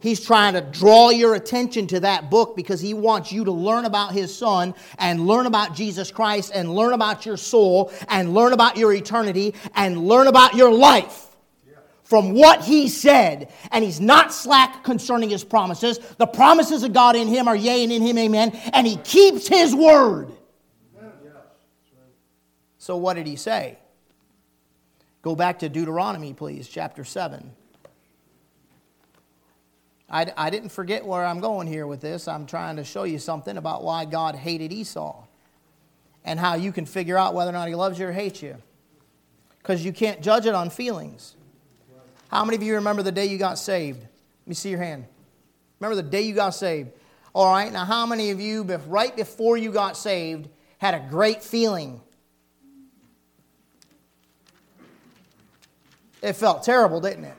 He's 0.01 0.25
trying 0.25 0.55
to 0.55 0.63
draw 0.63 1.11
your 1.11 1.35
attention 1.35 1.87
to 1.89 2.01
that 2.01 2.31
book 2.31 2.57
because 2.57 2.81
he 2.81 2.95
wants 2.95 3.31
you 3.31 3.45
to 3.45 3.53
learn 3.53 3.85
about 3.85 4.13
his 4.13 4.35
son 4.35 4.75
and 4.99 5.27
learn 5.27 5.45
about 5.45 5.75
Jesus 5.75 6.11
Christ 6.11 6.51
and 6.55 6.75
learn 6.75 6.95
about 6.95 7.27
your 7.27 7.37
soul 7.37 7.93
and 8.09 8.33
learn 8.33 8.55
about 8.55 8.79
your 8.79 8.95
eternity 8.95 9.55
and 9.75 10.09
learn 10.09 10.29
about 10.29 10.55
your 10.55 10.73
life 10.73 11.37
from 12.05 12.33
what 12.33 12.65
he 12.65 12.89
said. 12.89 13.53
And 13.71 13.85
he's 13.85 14.01
not 14.01 14.33
slack 14.33 14.83
concerning 14.83 15.29
his 15.29 15.45
promises. 15.45 15.99
The 16.17 16.27
promises 16.27 16.85
of 16.85 16.95
God 16.95 17.17
in 17.17 17.29
him 17.29 17.49
are 17.49 17.57
yea 17.57 17.85
and 17.85 17.93
in 17.93 18.01
him 18.01 18.17
amen. 18.17 18.59
And 18.73 18.87
he 18.87 18.97
keeps 18.97 19.47
his 19.47 19.75
word. 19.75 20.33
So, 22.83 22.97
what 22.97 23.15
did 23.15 23.29
he 23.29 23.37
say? 23.37 23.79
Go 25.23 25.37
back 25.37 25.61
to 25.61 25.69
Deuteronomy, 25.69 26.33
please, 26.33 26.67
chapter 26.67 27.05
7. 27.05 27.53
I, 30.11 30.33
I 30.37 30.51
didn't 30.51 30.71
forget 30.71 31.07
where 31.07 31.25
I'm 31.25 31.39
going 31.39 31.69
here 31.69 31.87
with 31.87 32.01
this. 32.01 32.27
I'm 32.27 32.45
trying 32.45 32.75
to 32.79 32.85
show 32.85 33.05
you 33.05 33.21
something 33.21 33.57
about 33.57 33.85
why 33.85 34.05
God 34.05 34.35
hated 34.35 34.73
Esau 34.73 35.23
and 36.25 36.41
how 36.41 36.57
you 36.57 36.73
can 36.73 36.85
figure 36.85 37.17
out 37.17 37.35
whether 37.35 37.51
or 37.51 37.53
not 37.53 37.69
he 37.69 37.77
loves 37.77 38.01
you 38.01 38.09
or 38.09 38.13
hates 38.13 38.43
you. 38.43 38.57
Because 39.59 39.85
you 39.85 39.93
can't 39.93 40.21
judge 40.21 40.47
it 40.47 40.55
on 40.57 40.69
feelings. 40.69 41.37
How 42.33 42.45
many 42.45 42.57
of 42.57 42.65
you 42.65 42.75
remember 42.75 43.05
the 43.05 43.13
day 43.13 43.27
you 43.27 43.39
got 43.39 43.61
saved? 43.61 44.01
Let 44.01 44.49
me 44.49 44.57
see 44.57 44.71
your 44.71 44.81
hand. 44.81 45.05
Remember 45.79 46.03
the 46.03 46.11
day 46.11 46.23
you 46.23 46.35
got 46.35 46.51
saved? 46.51 46.91
All 47.33 47.47
right, 47.47 47.73
now 47.73 47.85
how 47.85 48.07
many 48.07 48.31
of 48.33 48.41
you, 48.41 48.65
right 48.65 49.15
before 49.15 49.57
you 49.57 49.71
got 49.71 49.97
saved, 49.97 50.49
had 50.79 50.95
a 50.95 51.07
great 51.09 51.45
feeling? 51.45 52.01
It 56.23 56.35
felt 56.35 56.63
terrible, 56.63 57.01
didn't 57.01 57.25
it? 57.25 57.37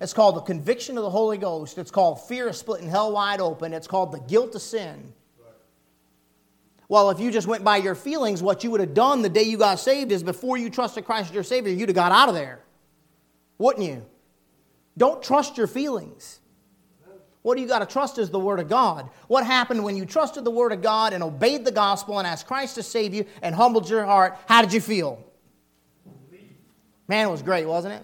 It's 0.00 0.12
called 0.12 0.34
the 0.34 0.40
conviction 0.40 0.98
of 0.98 1.04
the 1.04 1.10
Holy 1.10 1.38
Ghost. 1.38 1.78
It's 1.78 1.92
called 1.92 2.26
fear 2.26 2.48
of 2.48 2.56
splitting 2.56 2.88
hell 2.88 3.12
wide 3.12 3.40
open. 3.40 3.72
It's 3.72 3.86
called 3.86 4.10
the 4.10 4.18
guilt 4.18 4.54
of 4.56 4.62
sin. 4.62 5.12
Well, 6.88 7.10
if 7.10 7.20
you 7.20 7.30
just 7.30 7.46
went 7.46 7.62
by 7.62 7.76
your 7.76 7.94
feelings, 7.94 8.42
what 8.42 8.64
you 8.64 8.70
would 8.72 8.80
have 8.80 8.94
done 8.94 9.22
the 9.22 9.28
day 9.28 9.44
you 9.44 9.56
got 9.56 9.78
saved 9.78 10.10
is 10.10 10.22
before 10.22 10.58
you 10.58 10.68
trusted 10.68 11.04
Christ 11.04 11.30
as 11.30 11.34
your 11.34 11.44
Savior, 11.44 11.72
you'd 11.72 11.88
have 11.88 11.96
got 11.96 12.12
out 12.12 12.28
of 12.28 12.34
there. 12.34 12.60
Wouldn't 13.58 13.86
you? 13.86 14.04
Don't 14.98 15.22
trust 15.22 15.56
your 15.56 15.68
feelings. 15.68 16.40
What 17.42 17.58
you 17.58 17.66
got 17.66 17.78
to 17.78 17.86
trust 17.86 18.18
is 18.18 18.30
the 18.30 18.38
Word 18.38 18.60
of 18.60 18.68
God. 18.68 19.08
What 19.28 19.46
happened 19.46 19.84
when 19.84 19.96
you 19.96 20.04
trusted 20.04 20.44
the 20.44 20.50
Word 20.50 20.72
of 20.72 20.82
God 20.82 21.12
and 21.12 21.22
obeyed 21.22 21.64
the 21.64 21.72
gospel 21.72 22.18
and 22.18 22.26
asked 22.26 22.46
Christ 22.46 22.74
to 22.74 22.82
save 22.82 23.14
you 23.14 23.24
and 23.40 23.54
humbled 23.54 23.88
your 23.88 24.04
heart? 24.04 24.36
How 24.46 24.62
did 24.62 24.72
you 24.72 24.80
feel? 24.80 25.24
Man, 27.12 27.28
it 27.28 27.30
was 27.30 27.42
great, 27.42 27.66
wasn't 27.66 27.92
it? 27.92 28.02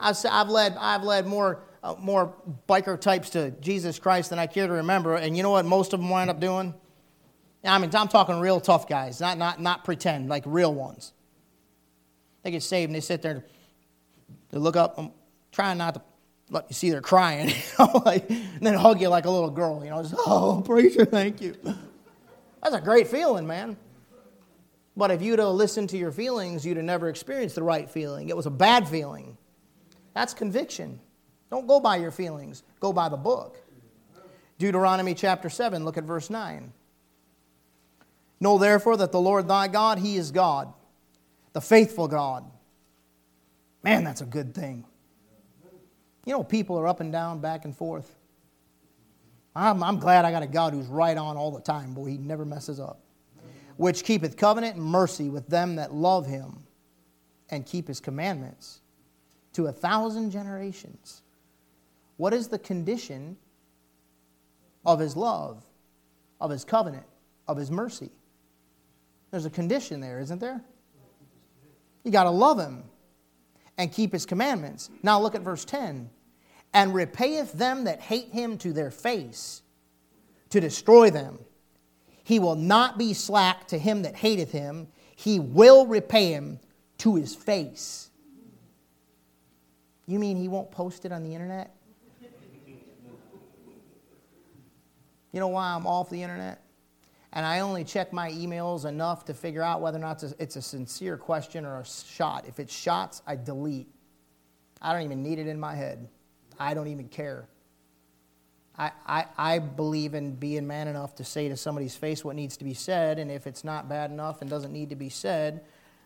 I've, 0.00 0.16
I've 0.28 0.48
led, 0.48 0.76
I've 0.80 1.04
led 1.04 1.28
more, 1.28 1.60
uh, 1.80 1.94
more 2.00 2.34
biker 2.68 3.00
types 3.00 3.30
to 3.30 3.52
Jesus 3.52 4.00
Christ 4.00 4.30
than 4.30 4.40
I 4.40 4.48
care 4.48 4.66
to 4.66 4.72
remember. 4.72 5.14
And 5.14 5.36
you 5.36 5.44
know 5.44 5.50
what 5.50 5.64
most 5.64 5.92
of 5.92 6.00
them 6.00 6.10
wind 6.10 6.28
up 6.28 6.40
doing? 6.40 6.74
I 7.62 7.78
mean, 7.78 7.88
I'm 7.94 8.08
talking 8.08 8.40
real 8.40 8.58
tough 8.60 8.88
guys, 8.88 9.20
not, 9.20 9.38
not, 9.38 9.60
not 9.60 9.84
pretend, 9.84 10.28
like 10.28 10.42
real 10.44 10.74
ones. 10.74 11.12
They 12.42 12.50
get 12.50 12.64
saved 12.64 12.88
and 12.88 12.96
they 12.96 13.00
sit 13.00 13.22
there, 13.22 13.44
they 14.50 14.58
look 14.58 14.74
up, 14.74 14.98
I'm 14.98 15.12
trying 15.52 15.78
not 15.78 15.94
to 15.94 16.02
let 16.50 16.64
you 16.68 16.74
see 16.74 16.90
they're 16.90 17.00
crying, 17.00 17.50
you 17.50 17.54
know, 17.78 18.02
like, 18.04 18.28
and 18.28 18.58
then 18.60 18.74
hug 18.74 19.00
you 19.00 19.06
like 19.08 19.26
a 19.26 19.30
little 19.30 19.50
girl, 19.50 19.84
you 19.84 19.90
know, 19.90 20.02
just, 20.02 20.16
oh, 20.18 20.64
preacher, 20.66 21.04
thank 21.04 21.40
you. 21.40 21.54
That's 22.60 22.74
a 22.74 22.80
great 22.80 23.06
feeling, 23.06 23.46
man. 23.46 23.76
But 24.96 25.10
if 25.10 25.20
you'd 25.20 25.38
have 25.38 25.48
listened 25.48 25.90
to 25.90 25.98
your 25.98 26.10
feelings, 26.10 26.64
you'd 26.64 26.78
have 26.78 26.86
never 26.86 27.08
experienced 27.08 27.56
the 27.56 27.62
right 27.62 27.88
feeling. 27.88 28.30
It 28.30 28.36
was 28.36 28.46
a 28.46 28.50
bad 28.50 28.88
feeling. 28.88 29.36
That's 30.14 30.32
conviction. 30.32 30.98
Don't 31.50 31.66
go 31.66 31.78
by 31.78 31.96
your 31.96 32.10
feelings, 32.10 32.62
go 32.80 32.92
by 32.92 33.08
the 33.08 33.16
book. 33.16 33.58
Deuteronomy 34.58 35.14
chapter 35.14 35.50
7, 35.50 35.84
look 35.84 35.98
at 35.98 36.04
verse 36.04 36.30
9. 36.30 36.72
Know 38.40 38.56
therefore 38.56 38.96
that 38.96 39.12
the 39.12 39.20
Lord 39.20 39.46
thy 39.46 39.68
God, 39.68 39.98
he 39.98 40.16
is 40.16 40.30
God, 40.30 40.72
the 41.52 41.60
faithful 41.60 42.08
God. 42.08 42.44
Man, 43.82 44.02
that's 44.02 44.22
a 44.22 44.26
good 44.26 44.54
thing. 44.54 44.84
You 46.24 46.32
know, 46.32 46.42
people 46.42 46.78
are 46.78 46.88
up 46.88 47.00
and 47.00 47.12
down, 47.12 47.40
back 47.40 47.66
and 47.66 47.76
forth. 47.76 48.16
I'm, 49.54 49.82
I'm 49.82 49.98
glad 49.98 50.24
I 50.24 50.30
got 50.32 50.42
a 50.42 50.46
God 50.46 50.72
who's 50.72 50.86
right 50.86 51.16
on 51.16 51.36
all 51.36 51.50
the 51.50 51.60
time, 51.60 51.92
boy, 51.92 52.06
he 52.06 52.18
never 52.18 52.44
messes 52.44 52.80
up 52.80 53.05
which 53.76 54.04
keepeth 54.04 54.36
covenant 54.36 54.76
and 54.76 54.84
mercy 54.84 55.28
with 55.28 55.48
them 55.48 55.76
that 55.76 55.92
love 55.92 56.26
him 56.26 56.64
and 57.50 57.64
keep 57.66 57.88
his 57.88 58.00
commandments 58.00 58.80
to 59.52 59.66
a 59.66 59.72
thousand 59.72 60.30
generations. 60.30 61.22
What 62.16 62.32
is 62.32 62.48
the 62.48 62.58
condition 62.58 63.36
of 64.84 64.98
his 64.98 65.16
love, 65.16 65.64
of 66.40 66.50
his 66.50 66.64
covenant, 66.64 67.06
of 67.46 67.56
his 67.56 67.70
mercy? 67.70 68.10
There's 69.30 69.44
a 69.44 69.50
condition 69.50 70.00
there, 70.00 70.20
isn't 70.20 70.40
there? 70.40 70.62
You 72.04 72.10
got 72.10 72.24
to 72.24 72.30
love 72.30 72.58
him 72.58 72.84
and 73.78 73.92
keep 73.92 74.12
his 74.12 74.24
commandments. 74.24 74.90
Now 75.02 75.20
look 75.20 75.34
at 75.34 75.42
verse 75.42 75.64
10. 75.64 76.08
And 76.72 76.94
repayeth 76.94 77.52
them 77.52 77.84
that 77.84 78.00
hate 78.00 78.30
him 78.32 78.58
to 78.58 78.72
their 78.72 78.90
face 78.90 79.62
to 80.50 80.60
destroy 80.60 81.10
them. 81.10 81.38
He 82.26 82.40
will 82.40 82.56
not 82.56 82.98
be 82.98 83.14
slack 83.14 83.68
to 83.68 83.78
him 83.78 84.02
that 84.02 84.16
hateth 84.16 84.50
him, 84.50 84.88
he 85.14 85.38
will 85.38 85.86
repay 85.86 86.32
him 86.32 86.58
to 86.98 87.14
his 87.14 87.36
face. 87.36 88.10
You 90.08 90.18
mean 90.18 90.36
he 90.36 90.48
won't 90.48 90.72
post 90.72 91.04
it 91.04 91.12
on 91.12 91.22
the 91.22 91.32
internet? 91.32 91.72
You 95.30 95.38
know 95.38 95.46
why 95.46 95.72
I'm 95.72 95.86
off 95.86 96.10
the 96.10 96.20
internet? 96.20 96.62
And 97.32 97.46
I 97.46 97.60
only 97.60 97.84
check 97.84 98.12
my 98.12 98.32
emails 98.32 98.86
enough 98.86 99.24
to 99.26 99.34
figure 99.34 99.62
out 99.62 99.80
whether 99.80 99.98
or 99.98 100.00
not 100.00 100.20
it's 100.40 100.56
a, 100.56 100.62
sincere 100.62 101.16
question 101.16 101.64
or 101.64 101.78
a 101.78 101.84
shot. 101.84 102.44
If 102.48 102.58
it's 102.58 102.74
shots, 102.74 103.22
I 103.24 103.36
delete. 103.36 103.86
I 104.82 104.92
don't 104.92 105.02
even 105.02 105.22
need 105.22 105.38
it 105.38 105.46
in 105.46 105.60
my 105.60 105.76
head. 105.76 106.08
I 106.58 106.74
don't 106.74 106.88
even 106.88 107.06
care. 107.06 107.46
I, 108.78 108.90
I, 109.06 109.24
I 109.38 109.58
believe 109.58 110.14
in 110.14 110.34
being 110.34 110.66
man 110.66 110.88
enough 110.88 111.14
to 111.16 111.24
say 111.24 111.48
to 111.48 111.56
somebody's 111.56 111.96
face 111.96 112.24
what 112.24 112.36
needs 112.36 112.56
to 112.58 112.64
be 112.64 112.74
said, 112.74 113.18
and 113.18 113.30
if 113.30 113.46
it's 113.46 113.64
not 113.64 113.88
bad 113.88 114.10
enough 114.10 114.42
and 114.42 114.50
doesn't 114.50 114.72
need 114.72 114.90
to 114.90 114.96
be 114.96 115.08
said, 115.08 115.62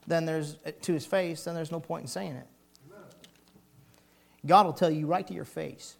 then 0.06 0.24
there's 0.24 0.56
to 0.82 0.92
his 0.92 1.04
face, 1.04 1.44
then 1.44 1.54
there's 1.54 1.72
no 1.72 1.80
point 1.80 2.02
in 2.02 2.08
saying 2.08 2.36
it. 2.36 2.46
God 4.46 4.66
will 4.66 4.72
tell 4.72 4.90
you 4.90 5.06
right 5.06 5.26
to 5.26 5.34
your 5.34 5.44
face. 5.44 5.96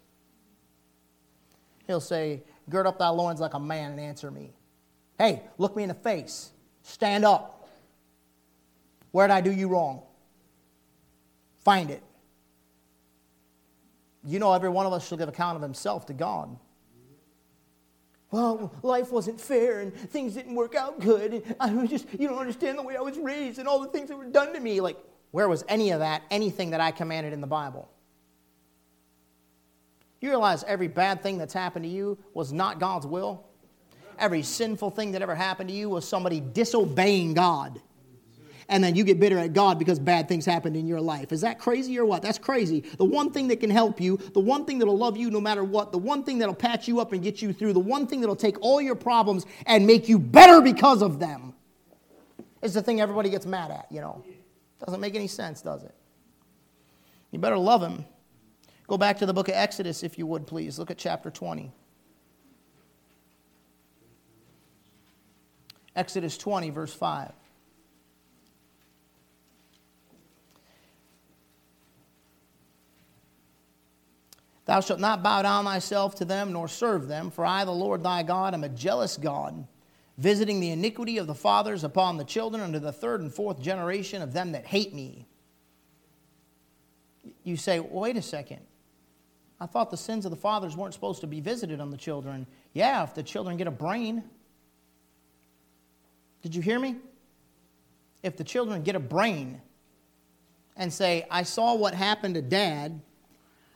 He'll 1.87 1.99
say, 1.99 2.41
Gird 2.69 2.87
up 2.87 2.99
thy 2.99 3.09
loins 3.09 3.39
like 3.39 3.53
a 3.53 3.59
man 3.59 3.91
and 3.91 3.99
answer 3.99 4.31
me. 4.31 4.51
Hey, 5.17 5.43
look 5.57 5.75
me 5.75 5.83
in 5.83 5.89
the 5.89 5.95
face. 5.95 6.51
Stand 6.83 7.25
up. 7.25 7.69
Where 9.11 9.27
did 9.27 9.33
I 9.33 9.41
do 9.41 9.51
you 9.51 9.67
wrong? 9.67 10.01
Find 11.63 11.91
it. 11.91 12.01
You 14.23 14.39
know, 14.39 14.53
every 14.53 14.69
one 14.69 14.85
of 14.85 14.93
us 14.93 15.07
shall 15.07 15.17
give 15.17 15.29
account 15.29 15.55
of 15.55 15.61
himself 15.61 16.05
to 16.07 16.13
God. 16.13 16.57
Well, 18.29 18.73
life 18.81 19.11
wasn't 19.11 19.41
fair 19.41 19.81
and 19.81 19.93
things 19.93 20.35
didn't 20.35 20.55
work 20.55 20.73
out 20.73 20.99
good. 21.01 21.33
And 21.33 21.55
I 21.59 21.73
was 21.73 21.89
just, 21.89 22.07
you 22.17 22.29
don't 22.29 22.39
understand 22.39 22.77
the 22.77 22.83
way 22.83 22.95
I 22.95 23.01
was 23.01 23.17
raised 23.17 23.59
and 23.59 23.67
all 23.67 23.81
the 23.81 23.89
things 23.89 24.07
that 24.07 24.17
were 24.17 24.25
done 24.25 24.53
to 24.53 24.59
me. 24.59 24.79
Like, 24.79 24.97
where 25.31 25.49
was 25.49 25.65
any 25.67 25.91
of 25.91 25.99
that, 25.99 26.21
anything 26.31 26.71
that 26.71 26.79
I 26.79 26.91
commanded 26.91 27.33
in 27.33 27.41
the 27.41 27.47
Bible? 27.47 27.89
You 30.21 30.29
realize 30.29 30.63
every 30.63 30.87
bad 30.87 31.23
thing 31.23 31.37
that's 31.37 31.53
happened 31.53 31.83
to 31.83 31.89
you 31.89 32.17
was 32.33 32.53
not 32.53 32.79
God's 32.79 33.07
will? 33.07 33.43
Every 34.19 34.43
sinful 34.43 34.91
thing 34.91 35.11
that 35.13 35.21
ever 35.21 35.35
happened 35.35 35.69
to 35.69 35.75
you 35.75 35.89
was 35.89 36.07
somebody 36.07 36.39
disobeying 36.39 37.33
God. 37.33 37.81
And 38.71 38.83
then 38.83 38.95
you 38.95 39.03
get 39.03 39.19
bitter 39.19 39.37
at 39.37 39.53
God 39.53 39.77
because 39.77 39.99
bad 39.99 40.27
things 40.27 40.45
happened 40.45 40.75
in 40.75 40.87
your 40.87 40.99
life. 40.99 41.31
Is 41.31 41.41
that 41.41 41.59
crazy 41.59 41.99
or 41.99 42.05
what? 42.05 42.23
That's 42.23 42.39
crazy. 42.39 42.79
The 42.97 43.05
one 43.05 43.31
thing 43.31 43.49
that 43.49 43.59
can 43.59 43.69
help 43.69 44.01
you, 44.01 44.17
the 44.17 44.39
one 44.39 44.65
thing 44.65 44.79
that'll 44.79 44.97
love 44.97 45.15
you 45.15 45.29
no 45.29 45.39
matter 45.39 45.63
what, 45.63 45.91
the 45.91 45.99
one 45.99 46.23
thing 46.23 46.39
that'll 46.39 46.55
patch 46.55 46.87
you 46.87 46.99
up 46.99 47.13
and 47.13 47.21
get 47.21 47.41
you 47.41 47.53
through, 47.53 47.73
the 47.73 47.79
one 47.79 48.07
thing 48.07 48.21
that'll 48.21 48.35
take 48.35 48.59
all 48.61 48.81
your 48.81 48.95
problems 48.95 49.45
and 49.67 49.85
make 49.85 50.09
you 50.09 50.17
better 50.17 50.61
because 50.61 51.03
of 51.03 51.19
them 51.19 51.53
is 52.63 52.73
the 52.73 52.81
thing 52.81 52.99
everybody 52.99 53.29
gets 53.29 53.45
mad 53.45 53.69
at, 53.69 53.85
you 53.91 54.01
know. 54.01 54.23
Doesn't 54.83 55.01
make 55.01 55.13
any 55.13 55.27
sense, 55.27 55.61
does 55.61 55.83
it? 55.83 55.93
You 57.29 57.37
better 57.37 57.57
love 57.57 57.83
him 57.83 58.05
Go 58.91 58.97
back 58.97 59.19
to 59.19 59.25
the 59.25 59.31
book 59.33 59.47
of 59.47 59.53
Exodus, 59.53 60.03
if 60.03 60.17
you 60.17 60.27
would, 60.27 60.45
please. 60.45 60.77
Look 60.77 60.91
at 60.91 60.97
chapter 60.97 61.31
20. 61.31 61.71
Exodus 65.95 66.37
20, 66.37 66.71
verse 66.71 66.93
5. 66.93 67.31
Thou 74.71 74.79
shalt 74.79 75.01
not 75.01 75.21
bow 75.21 75.41
down 75.41 75.65
thyself 75.65 76.15
to 76.15 76.23
them, 76.23 76.53
nor 76.53 76.69
serve 76.69 77.09
them, 77.09 77.29
for 77.29 77.45
I, 77.45 77.65
the 77.65 77.71
Lord 77.71 78.03
thy 78.03 78.23
God, 78.23 78.53
am 78.53 78.63
a 78.63 78.69
jealous 78.69 79.17
God, 79.17 79.67
visiting 80.17 80.61
the 80.61 80.69
iniquity 80.69 81.17
of 81.17 81.27
the 81.27 81.35
fathers 81.35 81.83
upon 81.83 82.15
the 82.15 82.23
children 82.23 82.63
unto 82.63 82.79
the 82.79 82.93
third 82.93 83.19
and 83.19 83.33
fourth 83.33 83.61
generation 83.61 84.21
of 84.21 84.31
them 84.31 84.53
that 84.53 84.65
hate 84.65 84.93
me. 84.93 85.27
You 87.43 87.57
say, 87.57 87.81
wait 87.81 88.15
a 88.15 88.21
second. 88.21 88.61
I 89.59 89.65
thought 89.65 89.91
the 89.91 89.97
sins 89.97 90.23
of 90.23 90.31
the 90.31 90.37
fathers 90.37 90.77
weren't 90.77 90.93
supposed 90.93 91.19
to 91.19 91.27
be 91.27 91.41
visited 91.41 91.81
on 91.81 91.91
the 91.91 91.97
children. 91.97 92.47
Yeah, 92.71 93.03
if 93.03 93.13
the 93.13 93.23
children 93.23 93.57
get 93.57 93.67
a 93.67 93.71
brain. 93.71 94.23
Did 96.43 96.55
you 96.55 96.61
hear 96.61 96.79
me? 96.79 96.95
If 98.23 98.37
the 98.37 98.45
children 98.45 98.83
get 98.83 98.95
a 98.95 99.01
brain 99.01 99.61
and 100.77 100.93
say, 100.93 101.27
I 101.29 101.43
saw 101.43 101.75
what 101.75 101.93
happened 101.93 102.35
to 102.35 102.41
dad, 102.41 103.01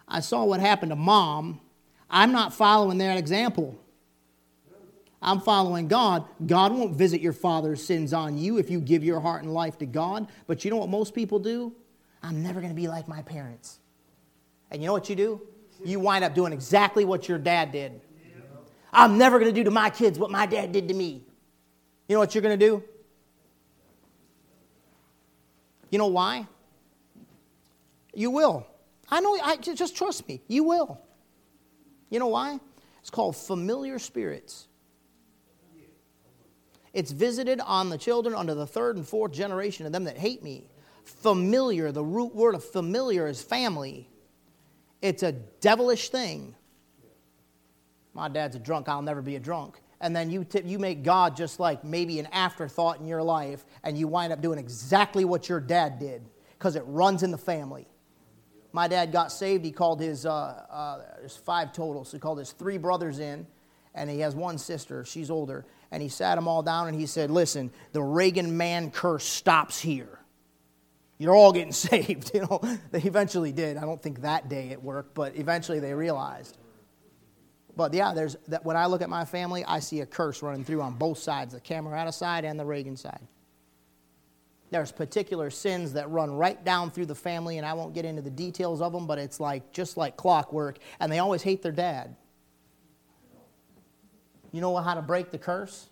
I 0.07 0.19
saw 0.19 0.43
what 0.43 0.59
happened 0.59 0.91
to 0.91 0.95
mom, 0.95 1.61
I'm 2.09 2.31
not 2.31 2.53
following 2.53 2.99
that 2.99 3.17
example. 3.17 3.79
I'm 5.21 5.41
following 5.41 5.87
God. 5.87 6.25
God 6.45 6.71
won't 6.71 6.95
visit 6.95 7.19
your 7.19 7.33
father's 7.33 7.83
sins 7.83 8.13
on 8.13 8.37
you 8.37 8.59
if 8.59 8.69
you 8.69 8.79
give 8.79 9.03
your 9.03 9.19
heart 9.19 9.41
and 9.41 9.51
life 9.51 9.79
to 9.79 9.87
God. 9.87 10.27
But 10.45 10.63
you 10.63 10.69
know 10.69 10.77
what 10.77 10.89
most 10.89 11.15
people 11.15 11.39
do? 11.39 11.73
I'm 12.21 12.43
never 12.43 12.61
going 12.61 12.71
to 12.71 12.79
be 12.79 12.87
like 12.87 13.07
my 13.07 13.23
parents. 13.23 13.79
And 14.69 14.83
you 14.83 14.87
know 14.87 14.93
what 14.93 15.09
you 15.09 15.15
do? 15.15 15.41
you 15.83 15.99
wind 15.99 16.23
up 16.23 16.33
doing 16.33 16.53
exactly 16.53 17.05
what 17.05 17.27
your 17.27 17.37
dad 17.37 17.71
did. 17.71 18.01
I'm 18.93 19.17
never 19.17 19.39
going 19.39 19.53
to 19.53 19.55
do 19.59 19.65
to 19.65 19.71
my 19.71 19.89
kids 19.89 20.17
what 20.17 20.31
my 20.31 20.45
dad 20.45 20.71
did 20.71 20.87
to 20.87 20.93
me. 20.93 21.23
You 22.07 22.15
know 22.15 22.19
what 22.19 22.33
you're 22.33 22.41
going 22.41 22.57
to 22.57 22.65
do? 22.65 22.83
You 25.89 25.97
know 25.97 26.07
why? 26.07 26.47
You 28.13 28.31
will. 28.31 28.65
I 29.09 29.21
know, 29.21 29.37
I, 29.41 29.57
just 29.57 29.95
trust 29.95 30.27
me. 30.27 30.41
You 30.47 30.63
will. 30.63 30.99
You 32.09 32.19
know 32.19 32.27
why? 32.27 32.59
It's 32.99 33.09
called 33.09 33.35
familiar 33.35 33.99
spirits. 33.99 34.67
It's 36.93 37.11
visited 37.11 37.59
on 37.59 37.89
the 37.89 37.97
children 37.97 38.33
under 38.35 38.55
the 38.55 38.65
third 38.65 38.95
and 38.95 39.07
fourth 39.07 39.33
generation 39.33 39.85
of 39.85 39.91
them 39.91 40.05
that 40.05 40.17
hate 40.17 40.41
me. 40.41 40.69
Familiar, 41.03 41.91
the 41.91 42.03
root 42.03 42.33
word 42.33 42.55
of 42.55 42.63
familiar 42.63 43.27
is 43.27 43.41
family. 43.41 44.09
It's 45.01 45.21
a 45.21 45.33
devilish 45.33 46.09
thing. 46.09 46.55
My 48.13 48.29
dad's 48.29 48.55
a 48.55 48.59
drunk, 48.59 48.87
I'll 48.87 49.01
never 49.01 49.21
be 49.21 49.35
a 49.35 49.39
drunk. 49.39 49.81
And 49.99 50.15
then 50.15 50.29
you, 50.29 50.45
you 50.63 50.79
make 50.79 51.03
God 51.03 51.35
just 51.35 51.59
like 51.59 51.83
maybe 51.83 52.17
an 52.19 52.27
afterthought 52.27 52.99
in 53.01 53.07
your 53.07 53.23
life, 53.23 53.65
and 53.83 53.97
you 53.97 54.07
wind 54.07 54.31
up 54.31 54.41
doing 54.41 54.57
exactly 54.57 55.25
what 55.25 55.49
your 55.49 55.59
dad 55.59 55.99
did 55.99 56.23
because 56.57 56.75
it 56.75 56.83
runs 56.87 57.23
in 57.23 57.31
the 57.31 57.37
family. 57.37 57.87
My 58.75 58.89
dad 58.89 59.13
got 59.13 59.31
saved. 59.31 59.63
He 59.63 59.71
called 59.71 60.01
his, 60.01 60.25
uh, 60.25 60.33
uh, 60.33 61.01
there's 61.19 61.37
five 61.37 61.71
total, 61.71 62.03
so 62.03 62.17
he 62.17 62.19
called 62.19 62.39
his 62.39 62.51
three 62.51 62.77
brothers 62.77 63.19
in, 63.19 63.47
and 63.93 64.09
he 64.09 64.19
has 64.19 64.35
one 64.35 64.57
sister. 64.57 65.05
She's 65.05 65.31
older. 65.31 65.65
And 65.91 66.03
he 66.03 66.09
sat 66.09 66.35
them 66.35 66.45
all 66.49 66.61
down 66.61 66.89
and 66.89 66.99
he 66.99 67.05
said, 67.05 67.31
Listen, 67.31 67.71
the 67.93 68.03
Reagan 68.03 68.57
man 68.57 68.91
curse 68.91 69.23
stops 69.23 69.79
here. 69.79 70.19
You're 71.17 71.33
all 71.33 71.53
getting 71.53 71.71
saved. 71.91 72.31
You 72.33 72.41
know, 72.41 72.59
they 72.91 72.99
eventually 72.99 73.53
did. 73.53 73.77
I 73.77 73.81
don't 73.81 74.03
think 74.03 74.23
that 74.23 74.49
day 74.49 74.71
it 74.71 74.83
worked, 74.83 75.13
but 75.13 75.37
eventually 75.37 75.79
they 75.79 75.93
realized. 75.93 76.57
But 77.77 77.93
yeah, 77.93 78.13
there's 78.13 78.35
that 78.49 78.65
when 78.65 78.75
I 78.75 78.87
look 78.87 79.01
at 79.01 79.09
my 79.09 79.23
family, 79.23 79.63
I 79.63 79.79
see 79.79 80.01
a 80.01 80.05
curse 80.05 80.43
running 80.43 80.65
through 80.65 80.81
on 80.81 80.95
both 80.95 81.19
sides, 81.19 81.53
the 81.53 81.61
Camerata 81.61 82.13
side 82.13 82.43
and 82.43 82.59
the 82.59 82.65
Reagan 82.65 82.97
side. 82.97 83.21
There's 84.75 84.91
particular 84.91 85.49
sins 85.49 85.93
that 85.93 86.09
run 86.09 86.31
right 86.31 86.61
down 86.65 86.91
through 86.91 87.05
the 87.05 87.15
family, 87.15 87.57
and 87.57 87.65
I 87.65 87.73
won't 87.73 87.93
get 87.93 88.03
into 88.03 88.21
the 88.21 88.29
details 88.29 88.81
of 88.81 88.91
them, 88.91 89.07
but 89.07 89.17
it's 89.17 89.39
like 89.39 89.71
just 89.71 89.95
like 89.95 90.17
clockwork, 90.17 90.79
and 90.99 91.09
they 91.09 91.19
always 91.19 91.41
hate 91.41 91.61
their 91.61 91.71
dad. 91.71 92.15
You 94.51 94.59
know 94.59 94.75
how 94.75 94.95
to 94.95 95.01
break 95.01 95.31
the 95.31 95.37
curse? 95.37 95.89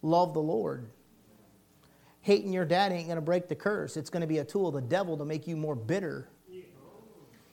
Love 0.00 0.32
the 0.32 0.40
Lord 0.40 0.88
hating 2.22 2.52
your 2.52 2.64
dad 2.64 2.92
ain't 2.92 3.06
going 3.06 3.16
to 3.16 3.22
break 3.22 3.48
the 3.48 3.54
curse. 3.54 3.96
It's 3.96 4.10
going 4.10 4.20
to 4.20 4.26
be 4.26 4.38
a 4.38 4.44
tool 4.44 4.68
of 4.68 4.74
the 4.74 4.82
devil 4.82 5.16
to 5.16 5.24
make 5.24 5.46
you 5.46 5.56
more 5.56 5.74
bitter 5.74 6.28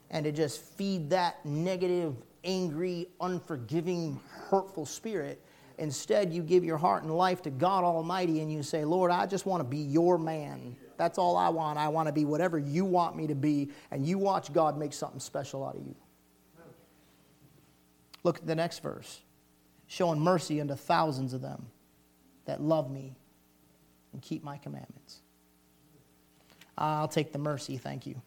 and 0.10 0.24
to 0.26 0.32
just 0.32 0.62
feed 0.62 1.10
that 1.10 1.46
negative, 1.46 2.16
angry, 2.44 3.08
unforgiving, 3.22 4.20
hurtful 4.50 4.86
spirit. 4.86 5.42
Instead, 5.78 6.34
you 6.34 6.42
give 6.42 6.64
your 6.64 6.78
heart 6.78 7.04
and 7.04 7.16
life 7.16 7.42
to 7.44 7.50
God 7.50 7.84
Almighty 7.84 8.40
and 8.42 8.52
you 8.52 8.64
say, 8.64 8.86
Lord, 8.86 9.12
I 9.12 9.26
just 9.26 9.46
want 9.46 9.62
to 9.62 9.68
be 9.68 9.78
your 9.78 10.18
man. 10.18 10.76
That's 10.98 11.18
all 11.18 11.36
I 11.36 11.50
want. 11.50 11.78
I 11.78 11.90
want 11.90 12.08
to 12.08 12.14
be 12.14 12.24
whatever 12.24 12.58
you 12.58 12.86
want 12.86 13.16
me 13.16 13.28
to 13.28 13.36
be. 13.36 13.70
And 13.92 14.06
you 14.06 14.18
watch 14.18 14.54
God 14.54 14.78
make 14.78 14.94
something 14.94 15.20
special 15.20 15.66
out 15.66 15.76
of 15.76 15.86
you. 15.86 15.96
Look 18.24 18.38
at 18.38 18.48
the 18.48 18.56
next 18.56 18.82
verse 18.82 19.22
showing 19.88 20.20
mercy 20.20 20.60
unto 20.60 20.76
thousands 20.76 21.34
of 21.34 21.42
them 21.42 21.68
that 22.46 22.62
love 22.62 22.90
me 22.90 23.16
and 24.14 24.22
keep 24.22 24.44
my 24.44 24.58
commandments. 24.58 25.22
I'll 26.78 27.08
take 27.08 27.32
the 27.32 27.40
mercy, 27.40 27.78
thank 27.78 28.06
you. 28.06 28.22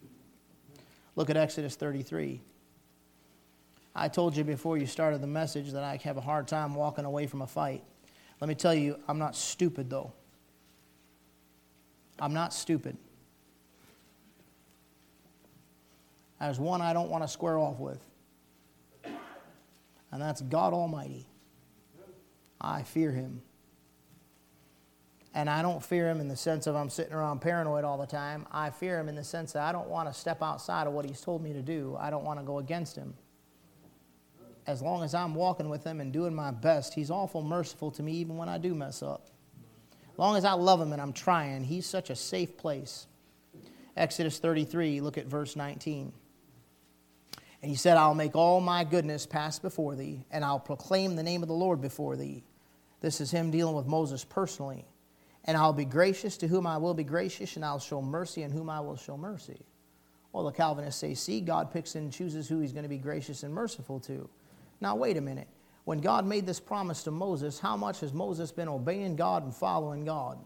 Look 1.15 1.29
at 1.29 1.37
Exodus 1.37 1.75
33. 1.75 2.41
I 3.95 4.07
told 4.07 4.37
you 4.37 4.43
before 4.43 4.77
you 4.77 4.85
started 4.85 5.21
the 5.21 5.27
message 5.27 5.71
that 5.71 5.83
I 5.83 5.97
have 6.03 6.17
a 6.17 6.21
hard 6.21 6.47
time 6.47 6.75
walking 6.75 7.05
away 7.05 7.27
from 7.27 7.41
a 7.41 7.47
fight. 7.47 7.83
Let 8.39 8.47
me 8.47 8.55
tell 8.55 8.73
you, 8.73 8.97
I'm 9.07 9.19
not 9.19 9.35
stupid, 9.35 9.89
though. 9.89 10.13
I'm 12.19 12.33
not 12.33 12.53
stupid. 12.53 12.97
There's 16.39 16.59
one 16.59 16.81
I 16.81 16.93
don't 16.93 17.09
want 17.09 17.23
to 17.23 17.27
square 17.27 17.57
off 17.57 17.79
with, 17.79 17.99
and 19.03 20.21
that's 20.21 20.41
God 20.41 20.73
Almighty. 20.73 21.27
I 22.61 22.83
fear 22.83 23.11
Him. 23.11 23.41
And 25.33 25.49
I 25.49 25.61
don't 25.61 25.83
fear 25.83 26.09
Him 26.09 26.21
in 26.21 26.27
the 26.27 26.35
sense 26.35 26.65
of 26.65 26.75
I'm 26.75 26.89
sitting 26.89 27.13
around 27.13 27.39
paranoid 27.39 27.83
all 27.83 27.97
the 27.97 28.07
time. 28.07 28.47
I 28.51 28.69
fear 28.69 28.99
Him 28.99 29.09
in 29.09 29.15
the 29.15 29.23
sense 29.23 29.51
that 29.53 29.63
I 29.63 29.71
don't 29.71 29.89
want 29.89 30.11
to 30.11 30.17
step 30.17 30.41
outside 30.41 30.87
of 30.87 30.93
what 30.93 31.05
He's 31.05 31.21
told 31.21 31.43
me 31.43 31.53
to 31.53 31.61
do, 31.61 31.97
I 31.99 32.09
don't 32.09 32.23
want 32.23 32.39
to 32.39 32.45
go 32.45 32.59
against 32.59 32.95
Him 32.95 33.13
as 34.69 34.81
long 34.83 35.03
as 35.03 35.15
I'm 35.15 35.33
walking 35.33 35.67
with 35.67 35.83
Him 35.83 35.99
and 35.99 36.13
doing 36.13 36.33
my 36.33 36.51
best, 36.51 36.93
He's 36.93 37.09
awful 37.09 37.41
merciful 37.41 37.91
to 37.91 38.03
me 38.03 38.13
even 38.13 38.37
when 38.37 38.49
I 38.49 38.57
do 38.57 38.75
mess 38.75 39.01
up. 39.01 39.29
As 40.11 40.19
long 40.19 40.37
as 40.37 40.45
I 40.45 40.53
love 40.53 40.79
Him 40.79 40.93
and 40.93 41.01
I'm 41.01 41.13
trying, 41.13 41.63
He's 41.63 41.85
such 41.85 42.09
a 42.09 42.15
safe 42.15 42.55
place. 42.57 43.07
Exodus 43.97 44.37
33, 44.37 45.01
look 45.01 45.17
at 45.17 45.25
verse 45.25 45.55
19. 45.55 46.13
And 47.61 47.69
he 47.69 47.75
said, 47.75 47.97
I'll 47.97 48.15
make 48.15 48.35
all 48.35 48.61
my 48.61 48.85
goodness 48.85 49.25
pass 49.25 49.59
before 49.59 49.95
thee, 49.95 50.23
and 50.31 50.45
I'll 50.45 50.59
proclaim 50.59 51.15
the 51.15 51.23
name 51.23 51.41
of 51.41 51.49
the 51.49 51.55
Lord 51.55 51.81
before 51.81 52.15
thee. 52.15 52.43
This 53.01 53.19
is 53.19 53.31
him 53.31 53.51
dealing 53.51 53.75
with 53.75 53.87
Moses 53.87 54.23
personally. 54.23 54.85
And 55.43 55.57
I'll 55.57 55.73
be 55.73 55.85
gracious 55.85 56.37
to 56.37 56.47
whom 56.47 56.65
I 56.65 56.77
will 56.77 56.93
be 56.93 57.03
gracious, 57.03 57.57
and 57.57 57.65
I'll 57.65 57.79
show 57.79 58.01
mercy 58.01 58.45
on 58.45 58.51
whom 58.51 58.69
I 58.69 58.79
will 58.79 58.95
show 58.95 59.17
mercy. 59.17 59.65
Well, 60.31 60.45
the 60.45 60.51
Calvinists 60.51 61.01
say, 61.01 61.15
see, 61.15 61.41
God 61.41 61.71
picks 61.71 61.95
and 61.95 62.13
chooses 62.13 62.47
who 62.47 62.59
he's 62.59 62.71
going 62.71 62.83
to 62.83 62.89
be 62.89 62.97
gracious 62.97 63.43
and 63.43 63.53
merciful 63.53 63.99
to. 64.01 64.29
Now, 64.81 64.95
wait 64.95 65.17
a 65.17 65.21
minute. 65.21 65.47
When 65.85 65.99
God 65.99 66.25
made 66.25 66.45
this 66.45 66.59
promise 66.59 67.03
to 67.03 67.11
Moses, 67.11 67.59
how 67.59 67.75
much 67.75 67.99
has 68.01 68.13
Moses 68.13 68.51
been 68.51 68.67
obeying 68.67 69.15
God 69.15 69.43
and 69.43 69.55
following 69.55 70.05
God? 70.05 70.37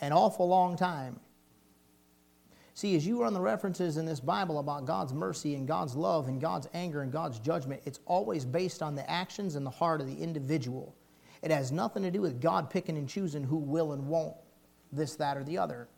An 0.00 0.12
awful 0.12 0.46
long 0.46 0.76
time. 0.76 1.18
See, 2.74 2.94
as 2.94 3.06
you 3.06 3.22
run 3.22 3.32
the 3.32 3.40
references 3.40 3.96
in 3.96 4.04
this 4.04 4.20
Bible 4.20 4.58
about 4.58 4.84
God's 4.84 5.14
mercy 5.14 5.54
and 5.54 5.66
God's 5.66 5.96
love 5.96 6.28
and 6.28 6.38
God's 6.38 6.68
anger 6.74 7.00
and 7.00 7.10
God's 7.10 7.38
judgment, 7.38 7.80
it's 7.86 8.00
always 8.04 8.44
based 8.44 8.82
on 8.82 8.94
the 8.94 9.10
actions 9.10 9.54
and 9.54 9.64
the 9.64 9.70
heart 9.70 10.02
of 10.02 10.06
the 10.06 10.22
individual. 10.22 10.94
It 11.40 11.50
has 11.50 11.72
nothing 11.72 12.02
to 12.02 12.10
do 12.10 12.20
with 12.20 12.38
God 12.38 12.68
picking 12.68 12.98
and 12.98 13.08
choosing 13.08 13.44
who 13.44 13.56
will 13.56 13.92
and 13.92 14.06
won't 14.08 14.36
this, 14.92 15.16
that, 15.16 15.38
or 15.38 15.44
the 15.44 15.56
other. 15.56 15.88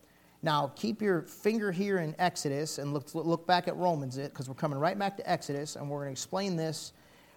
Now, 0.42 0.72
keep 0.76 1.02
your 1.02 1.22
finger 1.22 1.72
here 1.72 1.98
in 1.98 2.14
Exodus 2.18 2.78
and 2.78 2.94
look, 2.94 3.12
look 3.14 3.46
back 3.46 3.66
at 3.66 3.76
Romans, 3.76 4.16
because 4.16 4.48
we're 4.48 4.54
coming 4.54 4.78
right 4.78 4.96
back 4.98 5.16
to 5.16 5.28
Exodus, 5.28 5.74
and 5.74 5.90
we're 5.90 5.98
going 5.98 6.08
to 6.08 6.12
explain 6.12 6.54
this 6.54 6.92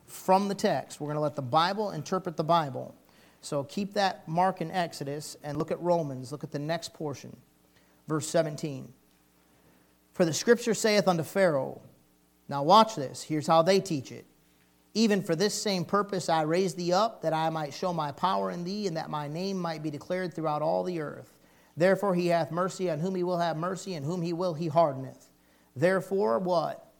from 0.06 0.48
the 0.48 0.56
text. 0.56 1.00
We're 1.00 1.08
going 1.08 1.16
to 1.16 1.22
let 1.22 1.36
the 1.36 1.42
Bible 1.42 1.92
interpret 1.92 2.38
the 2.38 2.44
Bible. 2.44 2.96
So 3.42 3.64
keep 3.64 3.94
that 3.96 4.28
mark 4.28 4.62
in 4.62 4.70
Exodus 4.70 5.36
and 5.44 5.58
look 5.58 5.72
at 5.72 5.82
Romans. 5.82 6.32
Look 6.32 6.44
at 6.44 6.52
the 6.52 6.60
next 6.60 6.94
portion, 6.94 7.36
verse 8.08 8.28
17. 8.30 8.94
For 10.14 10.24
the 10.24 10.34
scripture 10.34 10.76
saith 10.76 11.08
unto 11.08 11.24
Pharaoh, 11.24 11.82
Now 12.48 12.62
watch 12.62 12.96
this. 12.96 13.24
Here's 13.24 13.48
how 13.48 13.64
they 13.64 13.80
teach 13.80 14.12
it. 14.12 14.26
Even 14.94 15.24
for 15.24 15.36
this 15.36 15.60
same 15.60 15.86
purpose 15.86 16.30
I 16.30 16.42
raised 16.42 16.78
thee 16.78 16.94
up, 16.94 17.22
that 17.24 17.34
I 17.34 17.50
might 17.50 17.74
show 17.74 17.94
my 17.94 18.12
power 18.12 18.52
in 18.52 18.64
thee, 18.64 18.86
and 18.88 18.98
that 18.98 19.10
my 19.10 19.28
name 19.28 19.58
might 19.58 19.82
be 19.82 19.90
declared 19.90 20.36
throughout 20.36 20.62
all 20.62 20.84
the 20.84 21.00
earth. 21.00 21.34
Therefore 21.78 22.16
he 22.16 22.28
hath 22.28 22.52
mercy 22.52 22.90
on 22.90 23.00
whom 23.00 23.16
he 23.16 23.24
will 23.24 23.38
have 23.38 23.58
mercy, 23.58 23.94
and 23.94 24.06
whom 24.06 24.22
he 24.22 24.34
will 24.34 24.54
he 24.54 24.68
hardeneth. 24.68 25.30
Therefore, 25.76 26.40
what? 26.40 26.92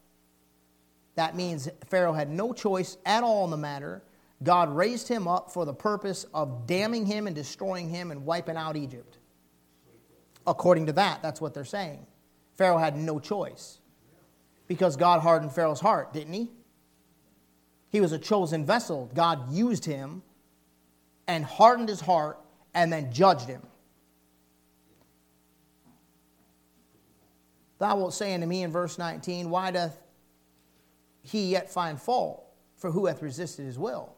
That 1.16 1.36
means 1.36 1.70
Pharaoh 1.90 2.14
had 2.14 2.30
no 2.30 2.54
choice 2.54 2.98
at 3.06 3.24
all 3.24 3.46
in 3.46 3.52
the 3.52 3.58
matter. 3.58 4.02
God 4.44 4.76
raised 4.76 5.08
him 5.08 5.28
up 5.28 5.52
for 5.52 5.66
the 5.66 5.74
purpose 5.74 6.26
of 6.34 6.66
damning 6.66 7.06
him 7.06 7.28
and 7.28 7.36
destroying 7.36 7.90
him 7.90 8.12
and 8.12 8.26
wiping 8.26 8.58
out 8.58 8.76
Egypt. 8.76 9.18
According 10.48 10.88
to 10.88 10.94
that, 10.94 11.22
that's 11.22 11.40
what 11.40 11.54
they're 11.54 11.66
saying. 11.66 12.08
Pharaoh 12.56 12.78
had 12.78 12.96
no 12.96 13.20
choice 13.20 13.80
because 14.68 14.96
God 14.96 15.22
hardened 15.22 15.52
Pharaoh's 15.52 15.80
heart, 15.80 16.14
didn't 16.14 16.34
he? 16.34 16.50
He 17.92 18.02
was 18.02 18.14
a 18.14 18.18
chosen 18.18 18.66
vessel. 18.66 19.12
God 19.14 19.52
used 19.52 19.86
him 19.86 20.24
and 21.28 21.44
hardened 21.44 21.90
his 21.90 22.02
heart 22.02 22.40
and 22.74 22.92
then 22.92 23.12
judged 23.12 23.48
him. 23.48 23.62
Thou 27.82 27.96
wilt 27.96 28.14
say 28.14 28.36
unto 28.36 28.46
me 28.46 28.62
in 28.62 28.72
verse 28.72 29.00
19, 29.00 29.50
Why 29.50 29.72
doth 29.72 29.98
he 31.24 31.48
yet 31.48 31.72
find 31.72 32.00
fault? 32.00 32.46
For 32.78 32.92
who 32.92 33.08
hath 33.08 33.24
resisted 33.24 33.66
his 33.66 33.80
will? 33.80 34.14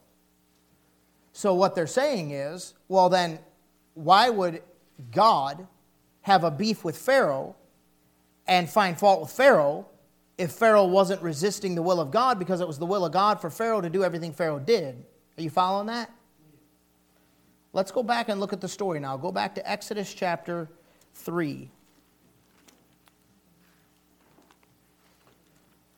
So 1.32 1.54
what 1.54 1.74
they're 1.74 1.88
saying 1.88 2.32
is, 2.32 2.74
well, 2.90 3.08
then, 3.08 3.40
why 3.94 4.30
would 4.30 4.64
God 5.12 5.66
have 6.24 6.44
a 6.44 6.52
beef 6.52 6.84
with 6.84 6.98
Pharaoh 6.98 7.56
and 8.48 8.70
find 8.70 9.00
fault 9.00 9.22
with 9.22 9.32
Pharaoh 9.32 9.88
if 10.38 10.52
Pharaoh 10.52 10.86
wasn't 10.86 11.22
resisting 11.22 11.74
the 11.74 11.82
will 11.82 12.02
of 12.02 12.12
God 12.12 12.40
because 12.40 12.60
it 12.60 12.68
was 12.68 12.80
the 12.80 12.86
will 12.86 13.06
of 13.06 13.14
God 13.14 13.40
for 13.40 13.50
Pharaoh 13.50 13.80
to 13.80 13.90
do 13.90 14.04
everything 14.04 14.34
Pharaoh 14.34 14.60
did? 14.60 15.06
Are 15.38 15.42
you 15.42 15.50
following 15.50 15.88
that? 15.88 16.12
Let's 17.72 17.92
go 17.92 18.04
back 18.04 18.28
and 18.28 18.42
look 18.42 18.52
at 18.52 18.60
the 18.60 18.68
story 18.68 19.00
now. 19.00 19.16
Go 19.16 19.32
back 19.32 19.56
to 19.56 19.72
Exodus 19.72 20.14
chapter 20.14 20.68
3. 21.14 21.72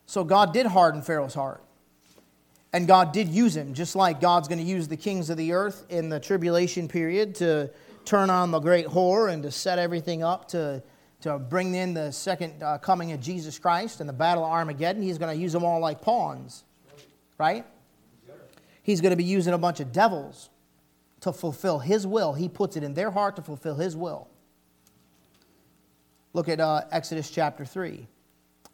So 0.06 0.24
God 0.24 0.54
did 0.54 0.66
harden 0.66 1.02
Pharaoh's 1.02 1.34
heart. 1.34 1.62
And 2.74 2.88
God 2.88 3.14
did 3.14 3.30
use 3.30 3.56
him, 3.56 3.74
just 3.74 3.96
like 3.96 4.20
God's 4.20 4.50
going 4.50 4.60
to 4.60 4.66
use 4.66 4.88
the 4.88 4.98
kings 4.98 5.30
of 5.30 5.38
the 5.38 5.54
earth 5.54 5.86
in 5.90 6.10
the 6.10 6.20
tribulation 6.20 6.90
period 6.90 7.36
to 7.36 7.72
turn 8.04 8.30
on 8.30 8.52
the 8.52 8.60
great 8.60 8.86
whore 8.86 9.32
and 9.32 9.44
to 9.44 9.52
set 9.52 9.80
everything 9.80 10.24
up 10.24 10.50
to, 10.50 10.84
to 11.22 11.40
bring 11.40 11.74
in 11.74 11.94
the 11.94 12.12
second 12.12 12.62
uh, 12.62 12.78
coming 12.78 13.14
of 13.14 13.22
Jesus 13.22 13.58
Christ 13.58 14.02
and 14.02 14.10
the 14.10 14.14
battle 14.14 14.44
of 14.44 14.52
Armageddon. 14.52 15.02
He's 15.02 15.18
going 15.18 15.34
to 15.34 15.42
use 15.42 15.54
them 15.54 15.64
all 15.64 15.80
like 15.80 16.02
pawns, 16.02 16.66
right? 17.38 17.66
He's 18.84 19.00
going 19.00 19.12
to 19.12 19.16
be 19.16 19.24
using 19.24 19.54
a 19.54 19.58
bunch 19.58 19.80
of 19.80 19.92
devils 19.92 20.50
to 21.22 21.32
fulfill 21.32 21.80
his 21.80 22.06
will. 22.06 22.34
He 22.34 22.50
puts 22.50 22.76
it 22.76 22.84
in 22.84 22.94
their 22.94 23.10
heart 23.10 23.38
to 23.38 23.42
fulfill 23.42 23.76
his 23.76 23.96
will. 23.96 24.28
Look 26.34 26.50
at 26.50 26.60
uh, 26.60 26.82
Exodus 26.92 27.32
chapter 27.32 27.64
3. 27.64 28.06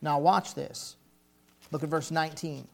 Now, 0.02 0.20
watch 0.20 0.56
this. 0.56 0.96
Look 1.72 1.84
at 1.84 1.90
verse 1.90 2.12
19. 2.12 2.68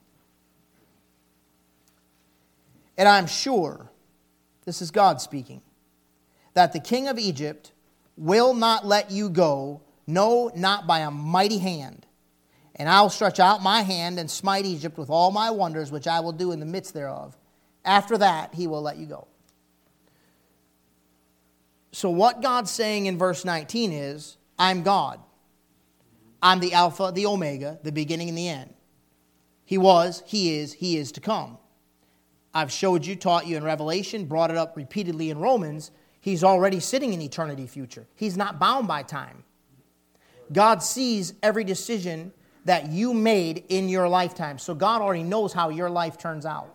And 2.97 3.07
I'm 3.07 3.27
sure, 3.27 3.91
this 4.65 4.81
is 4.81 4.91
God 4.91 5.21
speaking, 5.21 5.61
that 6.55 6.73
the 6.73 6.79
king 6.79 7.07
of 7.07 7.19
Egypt 7.19 7.71
will 8.17 8.55
not 8.55 8.85
let 8.85 9.11
you 9.11 9.29
go, 9.29 9.81
no, 10.07 10.51
not 10.55 10.87
by 10.87 10.99
a 10.99 11.11
mighty 11.11 11.59
hand. 11.59 12.05
And 12.75 12.89
I'll 12.89 13.09
stretch 13.09 13.39
out 13.39 13.61
my 13.61 13.81
hand 13.81 14.19
and 14.19 14.29
smite 14.29 14.65
Egypt 14.65 14.97
with 14.97 15.09
all 15.09 15.31
my 15.31 15.51
wonders, 15.51 15.91
which 15.91 16.07
I 16.07 16.19
will 16.19 16.31
do 16.31 16.51
in 16.51 16.59
the 16.59 16.65
midst 16.65 16.93
thereof. 16.93 17.37
After 17.85 18.17
that, 18.17 18.53
he 18.53 18.67
will 18.67 18.81
let 18.81 18.97
you 18.97 19.05
go. 19.05 19.27
So, 21.91 22.09
what 22.09 22.41
God's 22.41 22.69
saying 22.69 23.07
in 23.07 23.17
verse 23.17 23.45
19 23.45 23.91
is, 23.91 24.37
I'm 24.59 24.83
God. 24.83 25.19
I'm 26.41 26.59
the 26.59 26.73
Alpha, 26.73 27.11
the 27.13 27.25
Omega, 27.25 27.79
the 27.81 27.91
beginning 27.91 28.29
and 28.29 28.37
the 28.37 28.47
end. 28.47 28.73
He 29.67 29.77
was, 29.77 30.23
He 30.25 30.57
is, 30.57 30.71
He 30.71 30.97
is 30.97 31.11
to 31.11 31.19
come. 31.19 31.57
I've 32.53 32.71
showed 32.71 33.05
you, 33.05 33.17
taught 33.17 33.45
you 33.45 33.57
in 33.57 33.65
Revelation, 33.65 34.25
brought 34.25 34.49
it 34.49 34.55
up 34.55 34.77
repeatedly 34.77 35.29
in 35.29 35.39
Romans. 35.39 35.91
He's 36.21 36.41
already 36.41 36.79
sitting 36.79 37.13
in 37.13 37.21
eternity 37.21 37.67
future. 37.67 38.07
He's 38.15 38.37
not 38.37 38.59
bound 38.59 38.87
by 38.87 39.03
time. 39.03 39.43
God 40.53 40.81
sees 40.81 41.33
every 41.43 41.65
decision 41.65 42.31
that 42.63 42.87
you 42.87 43.13
made 43.13 43.65
in 43.67 43.89
your 43.89 44.07
lifetime. 44.07 44.57
So 44.57 44.73
God 44.73 45.01
already 45.01 45.23
knows 45.23 45.51
how 45.51 45.67
your 45.67 45.89
life 45.89 46.17
turns 46.17 46.45
out. 46.45 46.73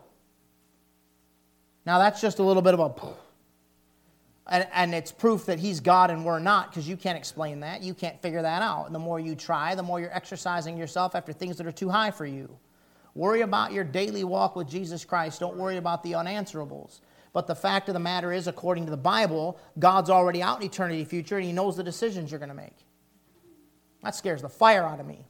Now, 1.87 1.99
that's 1.99 2.21
just 2.21 2.41
a 2.41 2.43
little 2.43 2.63
bit 2.63 2.75
of 2.75 2.81
a. 2.81 3.15
And, 4.49 4.69
and 4.75 4.95
it's 4.95 5.11
proof 5.11 5.47
that 5.47 5.59
He's 5.59 5.81
God 5.81 6.11
and 6.11 6.27
we're 6.27 6.41
not 6.41 6.71
because 6.71 6.87
you 6.87 6.99
can't 6.99 7.17
explain 7.17 7.61
that. 7.61 7.83
You 7.83 7.95
can't 7.95 8.21
figure 8.21 8.43
that 8.43 8.61
out. 8.61 8.85
And 8.85 8.95
the 8.95 8.99
more 8.99 9.19
you 9.19 9.35
try, 9.35 9.75
the 9.75 9.83
more 9.83 9.99
you're 9.99 10.15
exercising 10.15 10.77
yourself 10.77 11.15
after 11.15 11.33
things 11.33 11.57
that 11.57 11.67
are 11.67 11.73
too 11.73 11.89
high 11.89 12.11
for 12.11 12.27
you. 12.27 12.59
Worry 13.15 13.43
about 13.43 13.73
your 13.73 13.85
daily 13.85 14.25
walk 14.25 14.57
with 14.57 14.69
Jesus 14.69 15.05
Christ. 15.05 15.41
Don't 15.41 15.57
worry 15.57 15.77
about 15.77 16.03
the 16.03 16.13
unanswerables. 16.13 17.01
But 17.33 17.47
the 17.47 17.55
fact 17.55 17.89
of 17.89 17.95
the 17.95 18.01
matter 18.01 18.33
is, 18.33 18.47
according 18.47 18.85
to 18.87 18.91
the 18.91 18.97
Bible, 18.97 19.59
God's 19.79 20.11
already 20.11 20.43
out 20.43 20.61
in 20.61 20.67
eternity 20.67 21.05
future 21.05 21.37
and 21.37 21.47
He 21.47 21.53
knows 21.53 21.77
the 21.77 21.83
decisions 21.83 22.31
you're 22.31 22.39
going 22.39 22.49
to 22.49 22.55
make. 22.55 22.77
That 24.03 24.15
scares 24.15 24.43
the 24.43 24.49
fire 24.49 24.85
out 24.85 25.01
of 25.01 25.07
me. 25.07 25.27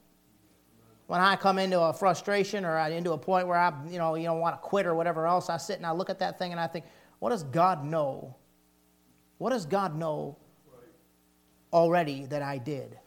When 1.07 1.21
I 1.21 1.35
come 1.35 1.59
into 1.59 1.79
a 1.79 1.93
frustration 1.93 2.65
or 2.65 2.77
into 2.79 3.11
a 3.11 3.17
point 3.17 3.47
where 3.47 3.57
I, 3.57 3.73
you 3.89 3.97
know, 3.97 4.15
you 4.15 4.25
don't 4.25 4.39
want 4.39 4.55
to 4.55 4.61
quit 4.61 4.85
or 4.85 4.95
whatever 4.95 5.27
else, 5.27 5.49
I 5.49 5.57
sit 5.57 5.77
and 5.77 5.85
I 5.85 5.91
look 5.91 6.09
at 6.09 6.19
that 6.19 6.39
thing 6.39 6.51
and 6.51 6.59
I 6.59 6.67
think, 6.67 6.85
what 7.19 7.29
does 7.29 7.43
God 7.43 7.85
know? 7.85 8.35
What 9.37 9.51
does 9.51 9.65
God 9.65 9.95
know 9.95 10.37
already 11.73 12.27
that 12.27 12.41
I 12.41 12.59
did. 12.59 12.97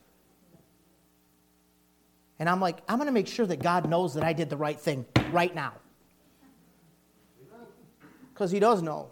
And 2.39 2.49
I'm 2.49 2.61
like, 2.61 2.79
I'm 2.89 2.99
going 2.99 3.07
to 3.07 3.13
make 3.13 3.29
sure 3.29 3.47
that 3.47 3.63
God 3.63 3.89
knows 3.89 4.15
that 4.15 4.25
I 4.25 4.33
did 4.33 4.51
the 4.51 4.57
right 4.57 4.79
thing 4.79 5.07
right 5.33 5.55
now. 5.55 5.73
Because 8.33 8.51
He 8.51 8.61
does 8.61 8.83
know. 8.83 9.11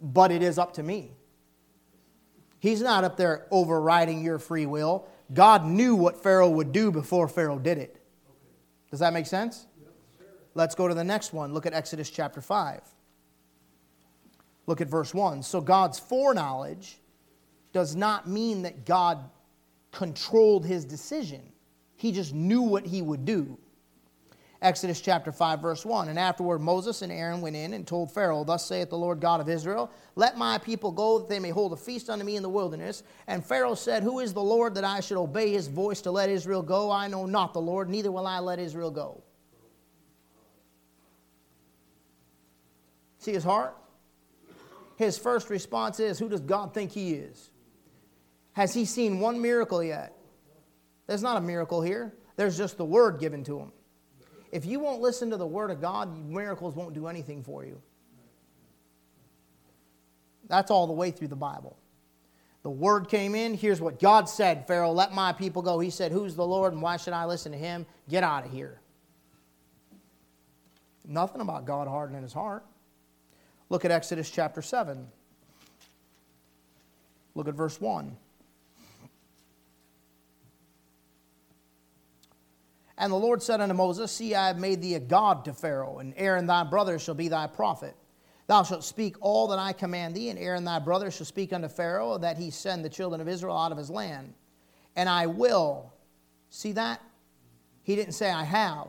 But 0.00 0.30
it 0.30 0.42
is 0.42 0.58
up 0.58 0.74
to 0.74 0.82
me. 0.82 1.12
He's 2.60 2.82
not 2.82 3.04
up 3.04 3.16
there 3.16 3.46
overriding 3.50 4.22
your 4.22 4.38
free 4.38 4.66
will. 4.66 5.08
God 5.32 5.64
knew 5.64 5.94
what 5.94 6.22
Pharaoh 6.22 6.50
would 6.50 6.72
do 6.72 6.90
before 6.90 7.28
Pharaoh 7.28 7.58
did 7.58 7.78
it. 7.78 8.00
Does 8.90 9.00
that 9.00 9.12
make 9.12 9.26
sense? 9.26 9.66
Let's 10.54 10.74
go 10.74 10.88
to 10.88 10.94
the 10.94 11.04
next 11.04 11.32
one. 11.32 11.52
Look 11.52 11.66
at 11.66 11.72
Exodus 11.72 12.10
chapter 12.10 12.40
5. 12.40 12.80
Look 14.66 14.80
at 14.80 14.88
verse 14.88 15.14
1. 15.14 15.42
So 15.42 15.60
God's 15.60 15.98
foreknowledge 15.98 16.98
does 17.72 17.94
not 17.94 18.28
mean 18.28 18.62
that 18.62 18.84
God 18.84 19.30
controlled 19.92 20.66
his 20.66 20.84
decision, 20.84 21.42
he 21.98 22.12
just 22.12 22.32
knew 22.32 22.62
what 22.62 22.86
he 22.86 23.02
would 23.02 23.24
do. 23.24 23.58
Exodus 24.62 25.00
chapter 25.00 25.30
5, 25.30 25.60
verse 25.60 25.84
1. 25.84 26.08
And 26.08 26.18
afterward, 26.18 26.60
Moses 26.60 27.02
and 27.02 27.12
Aaron 27.12 27.40
went 27.40 27.56
in 27.56 27.74
and 27.74 27.86
told 27.86 28.12
Pharaoh, 28.12 28.44
Thus 28.44 28.64
saith 28.64 28.88
the 28.88 28.96
Lord 28.96 29.20
God 29.20 29.40
of 29.40 29.48
Israel, 29.48 29.90
Let 30.14 30.38
my 30.38 30.58
people 30.58 30.92
go, 30.92 31.18
that 31.18 31.28
they 31.28 31.40
may 31.40 31.50
hold 31.50 31.72
a 31.72 31.76
feast 31.76 32.08
unto 32.08 32.24
me 32.24 32.36
in 32.36 32.42
the 32.42 32.48
wilderness. 32.48 33.02
And 33.26 33.44
Pharaoh 33.44 33.74
said, 33.74 34.04
Who 34.04 34.20
is 34.20 34.32
the 34.32 34.42
Lord 34.42 34.76
that 34.76 34.84
I 34.84 35.00
should 35.00 35.16
obey 35.16 35.50
his 35.50 35.66
voice 35.66 36.00
to 36.02 36.12
let 36.12 36.30
Israel 36.30 36.62
go? 36.62 36.90
I 36.90 37.08
know 37.08 37.26
not 37.26 37.52
the 37.52 37.60
Lord, 37.60 37.88
neither 37.88 38.12
will 38.12 38.26
I 38.26 38.38
let 38.38 38.60
Israel 38.60 38.92
go. 38.92 39.22
See 43.18 43.32
his 43.32 43.44
heart? 43.44 43.76
His 44.96 45.18
first 45.18 45.50
response 45.50 45.98
is, 45.98 46.18
Who 46.18 46.28
does 46.28 46.40
God 46.40 46.74
think 46.74 46.92
he 46.92 47.14
is? 47.14 47.50
Has 48.52 48.72
he 48.72 48.84
seen 48.84 49.18
one 49.18 49.40
miracle 49.40 49.82
yet? 49.82 50.17
There's 51.08 51.22
not 51.22 51.36
a 51.36 51.40
miracle 51.40 51.82
here, 51.82 52.14
there's 52.36 52.56
just 52.56 52.76
the 52.76 52.84
word 52.84 53.18
given 53.18 53.42
to 53.44 53.58
him. 53.58 53.72
If 54.50 54.64
you 54.64 54.80
won't 54.80 55.00
listen 55.00 55.30
to 55.30 55.36
the 55.36 55.46
Word 55.46 55.70
of 55.70 55.80
God, 55.80 56.16
miracles 56.26 56.74
won't 56.74 56.94
do 56.94 57.06
anything 57.06 57.42
for 57.42 57.64
you. 57.64 57.80
That's 60.48 60.70
all 60.70 60.86
the 60.86 60.92
way 60.94 61.10
through 61.10 61.28
the 61.28 61.36
Bible. 61.36 61.76
The 62.62 62.70
Word 62.70 63.08
came 63.08 63.34
in. 63.34 63.54
Here's 63.54 63.80
what 63.80 64.00
God 64.00 64.28
said 64.28 64.66
Pharaoh, 64.66 64.92
let 64.92 65.12
my 65.12 65.32
people 65.32 65.62
go. 65.62 65.78
He 65.78 65.90
said, 65.90 66.12
Who's 66.12 66.34
the 66.34 66.46
Lord 66.46 66.72
and 66.72 66.80
why 66.80 66.96
should 66.96 67.12
I 67.12 67.26
listen 67.26 67.52
to 67.52 67.58
him? 67.58 67.86
Get 68.08 68.24
out 68.24 68.46
of 68.46 68.52
here. 68.52 68.80
Nothing 71.06 71.40
about 71.40 71.64
God 71.64 71.88
hardening 71.88 72.22
his 72.22 72.32
heart. 72.32 72.64
Look 73.68 73.84
at 73.84 73.90
Exodus 73.90 74.30
chapter 74.30 74.62
7. 74.62 75.06
Look 77.34 77.48
at 77.48 77.54
verse 77.54 77.80
1. 77.80 78.16
And 82.98 83.12
the 83.12 83.16
Lord 83.16 83.42
said 83.42 83.60
unto 83.60 83.74
Moses, 83.74 84.10
See, 84.10 84.34
I 84.34 84.48
have 84.48 84.58
made 84.58 84.82
thee 84.82 84.96
a 84.96 85.00
God 85.00 85.44
to 85.44 85.54
Pharaoh, 85.54 85.98
and 85.98 86.12
Aaron 86.16 86.46
thy 86.46 86.64
brother 86.64 86.98
shall 86.98 87.14
be 87.14 87.28
thy 87.28 87.46
prophet. 87.46 87.94
Thou 88.48 88.64
shalt 88.64 88.82
speak 88.82 89.16
all 89.20 89.46
that 89.48 89.58
I 89.58 89.72
command 89.72 90.16
thee, 90.16 90.30
and 90.30 90.38
Aaron 90.38 90.64
thy 90.64 90.80
brother 90.80 91.10
shall 91.10 91.26
speak 91.26 91.52
unto 91.52 91.68
Pharaoh, 91.68 92.18
that 92.18 92.36
he 92.36 92.50
send 92.50 92.84
the 92.84 92.88
children 92.88 93.20
of 93.20 93.28
Israel 93.28 93.56
out 93.56 93.70
of 93.70 93.78
his 93.78 93.88
land. 93.88 94.34
And 94.96 95.08
I 95.08 95.26
will, 95.26 95.92
see 96.50 96.72
that? 96.72 97.00
He 97.84 97.94
didn't 97.94 98.14
say, 98.14 98.30
I 98.30 98.42
have. 98.42 98.88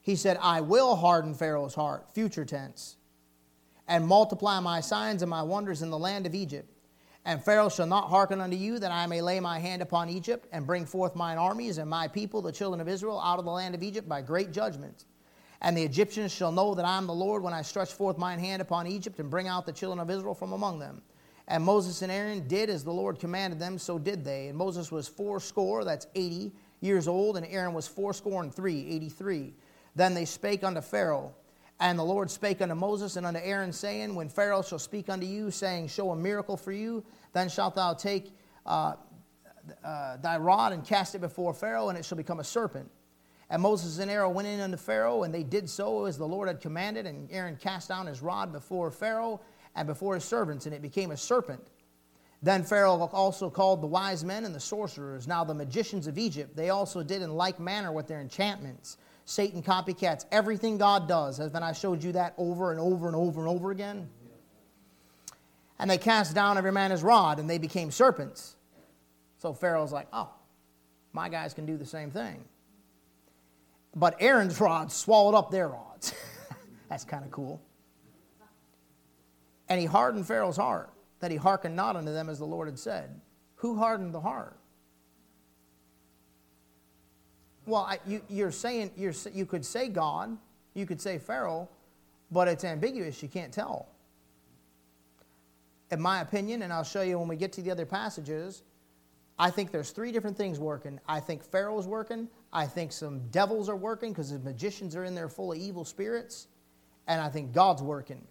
He 0.00 0.14
said, 0.14 0.38
I 0.40 0.60
will 0.60 0.94
harden 0.94 1.34
Pharaoh's 1.34 1.74
heart, 1.74 2.14
future 2.14 2.44
tense, 2.44 2.96
and 3.88 4.06
multiply 4.06 4.60
my 4.60 4.80
signs 4.80 5.22
and 5.22 5.30
my 5.30 5.42
wonders 5.42 5.82
in 5.82 5.90
the 5.90 5.98
land 5.98 6.26
of 6.26 6.34
Egypt 6.34 6.71
and 7.24 7.42
Pharaoh 7.44 7.68
shall 7.68 7.86
not 7.86 8.08
hearken 8.08 8.40
unto 8.40 8.56
you, 8.56 8.78
that 8.78 8.90
I 8.90 9.06
may 9.06 9.22
lay 9.22 9.38
my 9.38 9.58
hand 9.58 9.82
upon 9.82 10.08
Egypt, 10.08 10.48
and 10.52 10.66
bring 10.66 10.86
forth 10.86 11.14
mine 11.14 11.38
armies 11.38 11.78
and 11.78 11.88
my 11.88 12.08
people, 12.08 12.42
the 12.42 12.50
children 12.52 12.80
of 12.80 12.88
Israel, 12.88 13.20
out 13.20 13.38
of 13.38 13.44
the 13.44 13.50
land 13.50 13.74
of 13.74 13.82
Egypt 13.82 14.08
by 14.08 14.22
great 14.22 14.52
judgments. 14.52 15.06
And 15.60 15.76
the 15.76 15.84
Egyptians 15.84 16.32
shall 16.32 16.50
know 16.50 16.74
that 16.74 16.84
I 16.84 16.98
am 16.98 17.06
the 17.06 17.14
Lord 17.14 17.42
when 17.42 17.54
I 17.54 17.62
stretch 17.62 17.92
forth 17.92 18.18
mine 18.18 18.40
hand 18.40 18.60
upon 18.60 18.88
Egypt, 18.88 19.20
and 19.20 19.30
bring 19.30 19.46
out 19.46 19.66
the 19.66 19.72
children 19.72 20.00
of 20.00 20.10
Israel 20.10 20.34
from 20.34 20.52
among 20.52 20.80
them. 20.80 21.02
And 21.46 21.62
Moses 21.62 22.02
and 22.02 22.10
Aaron 22.10 22.48
did 22.48 22.70
as 22.70 22.82
the 22.82 22.92
Lord 22.92 23.18
commanded 23.20 23.60
them, 23.60 23.78
so 23.78 23.98
did 23.98 24.24
they. 24.24 24.48
And 24.48 24.58
Moses 24.58 24.90
was 24.90 25.06
fourscore, 25.06 25.84
that's 25.84 26.06
eighty 26.14 26.52
years 26.80 27.06
old, 27.06 27.36
and 27.36 27.46
Aaron 27.46 27.74
was 27.74 27.86
fourscore 27.86 28.42
and 28.42 28.52
three, 28.52 28.88
eighty-three. 28.88 29.54
Then 29.94 30.14
they 30.14 30.24
spake 30.24 30.64
unto 30.64 30.80
Pharaoh. 30.80 31.34
And 31.82 31.98
the 31.98 32.04
Lord 32.04 32.30
spake 32.30 32.62
unto 32.62 32.76
Moses 32.76 33.16
and 33.16 33.26
unto 33.26 33.40
Aaron, 33.42 33.72
saying, 33.72 34.14
When 34.14 34.28
Pharaoh 34.28 34.62
shall 34.62 34.78
speak 34.78 35.08
unto 35.10 35.26
you, 35.26 35.50
saying, 35.50 35.88
Show 35.88 36.12
a 36.12 36.16
miracle 36.16 36.56
for 36.56 36.70
you, 36.70 37.04
then 37.32 37.48
shalt 37.48 37.74
thou 37.74 37.92
take 37.92 38.30
uh, 38.64 38.94
uh, 39.82 40.16
thy 40.18 40.36
rod 40.38 40.72
and 40.72 40.86
cast 40.86 41.16
it 41.16 41.20
before 41.20 41.52
Pharaoh, 41.52 41.88
and 41.88 41.98
it 41.98 42.04
shall 42.04 42.16
become 42.16 42.38
a 42.38 42.44
serpent. 42.44 42.88
And 43.50 43.60
Moses 43.60 43.98
and 43.98 44.08
Aaron 44.12 44.32
went 44.32 44.46
in 44.46 44.60
unto 44.60 44.76
Pharaoh, 44.76 45.24
and 45.24 45.34
they 45.34 45.42
did 45.42 45.68
so 45.68 46.04
as 46.04 46.16
the 46.16 46.24
Lord 46.24 46.46
had 46.46 46.60
commanded. 46.60 47.04
And 47.04 47.28
Aaron 47.32 47.56
cast 47.56 47.88
down 47.88 48.06
his 48.06 48.22
rod 48.22 48.52
before 48.52 48.92
Pharaoh 48.92 49.40
and 49.74 49.88
before 49.88 50.14
his 50.14 50.22
servants, 50.22 50.66
and 50.66 50.74
it 50.76 50.82
became 50.82 51.10
a 51.10 51.16
serpent. 51.16 51.66
Then 52.42 52.62
Pharaoh 52.62 53.10
also 53.12 53.50
called 53.50 53.82
the 53.82 53.88
wise 53.88 54.24
men 54.24 54.44
and 54.44 54.54
the 54.54 54.60
sorcerers, 54.60 55.26
now 55.26 55.42
the 55.42 55.52
magicians 55.52 56.06
of 56.06 56.16
Egypt. 56.16 56.54
They 56.54 56.70
also 56.70 57.02
did 57.02 57.22
in 57.22 57.34
like 57.34 57.58
manner 57.58 57.90
with 57.90 58.06
their 58.06 58.20
enchantments. 58.20 58.98
Satan 59.24 59.62
copycats 59.62 60.24
everything 60.32 60.78
God 60.78 61.08
does. 61.08 61.38
Haven't 61.38 61.62
I 61.62 61.72
showed 61.72 62.02
you 62.02 62.12
that 62.12 62.34
over 62.36 62.70
and 62.70 62.80
over 62.80 63.06
and 63.06 63.16
over 63.16 63.40
and 63.40 63.48
over 63.48 63.70
again? 63.70 64.08
And 65.78 65.90
they 65.90 65.98
cast 65.98 66.34
down 66.34 66.58
every 66.58 66.72
man 66.72 66.90
his 66.90 67.02
rod, 67.02 67.38
and 67.38 67.48
they 67.48 67.58
became 67.58 67.90
serpents. 67.90 68.56
So 69.38 69.52
Pharaoh's 69.52 69.92
like, 69.92 70.06
oh, 70.12 70.30
my 71.12 71.28
guys 71.28 71.54
can 71.54 71.66
do 71.66 71.76
the 71.76 71.86
same 71.86 72.10
thing. 72.10 72.44
But 73.94 74.16
Aaron's 74.20 74.60
rod 74.60 74.90
swallowed 74.92 75.34
up 75.36 75.50
their 75.50 75.68
rods. 75.68 76.14
That's 76.88 77.04
kind 77.04 77.24
of 77.24 77.30
cool. 77.30 77.60
And 79.68 79.80
he 79.80 79.86
hardened 79.86 80.26
Pharaoh's 80.26 80.56
heart, 80.56 80.90
that 81.20 81.30
he 81.30 81.36
hearkened 81.36 81.74
not 81.74 81.96
unto 81.96 82.12
them 82.12 82.28
as 82.28 82.38
the 82.38 82.44
Lord 82.44 82.68
had 82.68 82.78
said. 82.78 83.20
Who 83.56 83.76
hardened 83.76 84.14
the 84.14 84.20
heart? 84.20 84.56
Well, 87.66 87.82
I, 87.82 87.98
you, 88.06 88.22
you're 88.28 88.50
saying, 88.50 88.90
you're, 88.96 89.14
you 89.32 89.46
could 89.46 89.64
say 89.64 89.88
God, 89.88 90.36
you 90.74 90.86
could 90.86 91.00
say 91.00 91.18
Pharaoh, 91.18 91.68
but 92.30 92.48
it's 92.48 92.64
ambiguous. 92.64 93.22
You 93.22 93.28
can't 93.28 93.52
tell. 93.52 93.88
In 95.90 96.00
my 96.00 96.22
opinion, 96.22 96.62
and 96.62 96.72
I'll 96.72 96.82
show 96.84 97.02
you 97.02 97.18
when 97.18 97.28
we 97.28 97.36
get 97.36 97.52
to 97.54 97.62
the 97.62 97.70
other 97.70 97.86
passages, 97.86 98.62
I 99.38 99.50
think 99.50 99.70
there's 99.70 99.90
three 99.90 100.12
different 100.12 100.36
things 100.36 100.58
working. 100.58 100.98
I 101.06 101.20
think 101.20 101.42
Pharaoh's 101.42 101.86
working. 101.86 102.28
I 102.52 102.66
think 102.66 102.92
some 102.92 103.20
devils 103.30 103.68
are 103.68 103.76
working 103.76 104.12
because 104.12 104.30
the 104.30 104.38
magicians 104.38 104.96
are 104.96 105.04
in 105.04 105.14
there 105.14 105.28
full 105.28 105.52
of 105.52 105.58
evil 105.58 105.84
spirits. 105.84 106.48
And 107.06 107.20
I 107.20 107.28
think 107.28 107.52
God's 107.52 107.82
working. 107.82 108.22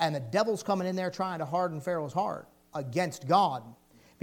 And 0.00 0.14
the 0.14 0.20
devil's 0.20 0.62
coming 0.62 0.88
in 0.88 0.96
there 0.96 1.10
trying 1.10 1.38
to 1.38 1.44
harden 1.44 1.80
Pharaoh's 1.80 2.12
heart 2.12 2.48
against 2.74 3.28
God 3.28 3.62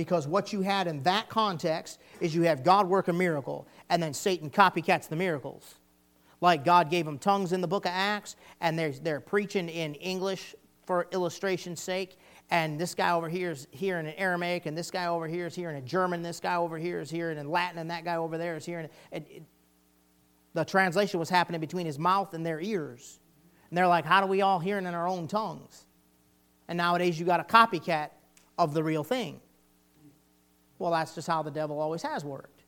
because 0.01 0.27
what 0.27 0.51
you 0.51 0.61
had 0.61 0.87
in 0.87 1.03
that 1.03 1.29
context 1.29 1.99
is 2.19 2.33
you 2.33 2.41
have 2.41 2.63
God 2.63 2.87
work 2.87 3.07
a 3.07 3.13
miracle, 3.13 3.67
and 3.87 4.01
then 4.01 4.15
Satan 4.15 4.49
copycats 4.49 5.07
the 5.07 5.15
miracles. 5.15 5.75
Like 6.41 6.65
God 6.65 6.89
gave 6.89 7.05
them 7.05 7.19
tongues 7.19 7.53
in 7.53 7.61
the 7.61 7.67
book 7.67 7.85
of 7.85 7.91
Acts, 7.93 8.35
and 8.61 8.79
they're, 8.79 8.93
they're 8.93 9.19
preaching 9.19 9.69
in 9.69 9.93
English 9.93 10.55
for 10.87 11.07
illustration's 11.11 11.79
sake, 11.79 12.17
and 12.49 12.79
this 12.79 12.95
guy 12.95 13.11
over 13.11 13.29
here 13.29 13.51
is 13.51 13.67
here 13.69 13.99
in 13.99 14.07
Aramaic, 14.07 14.65
and 14.65 14.75
this 14.75 14.89
guy 14.89 15.05
over 15.05 15.27
here 15.27 15.45
is 15.45 15.53
here 15.53 15.69
in 15.69 15.85
German, 15.85 16.23
this 16.23 16.39
guy 16.39 16.55
over 16.55 16.79
here 16.79 16.99
is 16.99 17.11
here 17.11 17.29
in 17.29 17.47
Latin, 17.47 17.77
and 17.77 17.91
that 17.91 18.03
guy 18.03 18.15
over 18.15 18.39
there 18.39 18.55
is 18.55 18.65
here. 18.65 18.79
In, 18.79 18.85
it, 19.11 19.27
it, 19.29 19.43
the 20.55 20.65
translation 20.65 21.19
was 21.19 21.29
happening 21.29 21.61
between 21.61 21.85
his 21.85 21.99
mouth 21.99 22.33
and 22.33 22.43
their 22.43 22.59
ears. 22.59 23.19
And 23.69 23.77
they're 23.77 23.87
like, 23.87 24.03
how 24.03 24.19
do 24.19 24.27
we 24.27 24.41
all 24.41 24.59
hear 24.59 24.79
in 24.79 24.85
our 24.87 25.07
own 25.07 25.27
tongues? 25.27 25.85
And 26.67 26.77
nowadays 26.77 27.19
you 27.19 27.25
got 27.25 27.39
a 27.39 27.43
copycat 27.43 28.09
of 28.57 28.73
the 28.73 28.83
real 28.83 29.03
thing. 29.03 29.39
Well, 30.81 30.91
that's 30.91 31.13
just 31.13 31.27
how 31.27 31.43
the 31.43 31.51
devil 31.51 31.79
always 31.79 32.01
has 32.01 32.25
worked. 32.25 32.63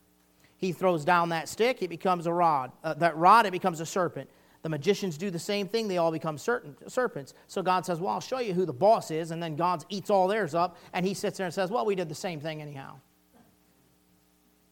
He 0.57 0.71
throws 0.71 1.03
down 1.03 1.29
that 1.29 1.49
stick, 1.49 1.81
it 1.81 1.89
becomes 1.89 2.27
a 2.27 2.31
rod. 2.31 2.71
Uh, 2.83 2.93
that 2.93 3.17
rod, 3.17 3.47
it 3.47 3.51
becomes 3.51 3.79
a 3.79 3.85
serpent. 3.87 4.29
The 4.61 4.69
magicians 4.69 5.17
do 5.17 5.31
the 5.31 5.39
same 5.39 5.67
thing, 5.67 5.87
they 5.87 5.97
all 5.97 6.11
become 6.11 6.37
certain, 6.37 6.75
serpents. 6.87 7.33
So 7.47 7.63
God 7.63 7.87
says, 7.87 7.99
Well, 7.99 8.13
I'll 8.13 8.21
show 8.21 8.39
you 8.39 8.53
who 8.53 8.67
the 8.67 8.71
boss 8.71 9.09
is, 9.09 9.31
and 9.31 9.41
then 9.41 9.55
God 9.55 9.83
eats 9.89 10.11
all 10.11 10.27
theirs 10.27 10.53
up, 10.53 10.77
and 10.93 11.03
he 11.03 11.15
sits 11.15 11.39
there 11.39 11.45
and 11.45 11.53
says, 11.53 11.71
Well, 11.71 11.87
we 11.87 11.95
did 11.95 12.07
the 12.07 12.15
same 12.15 12.39
thing 12.39 12.61
anyhow. 12.61 12.99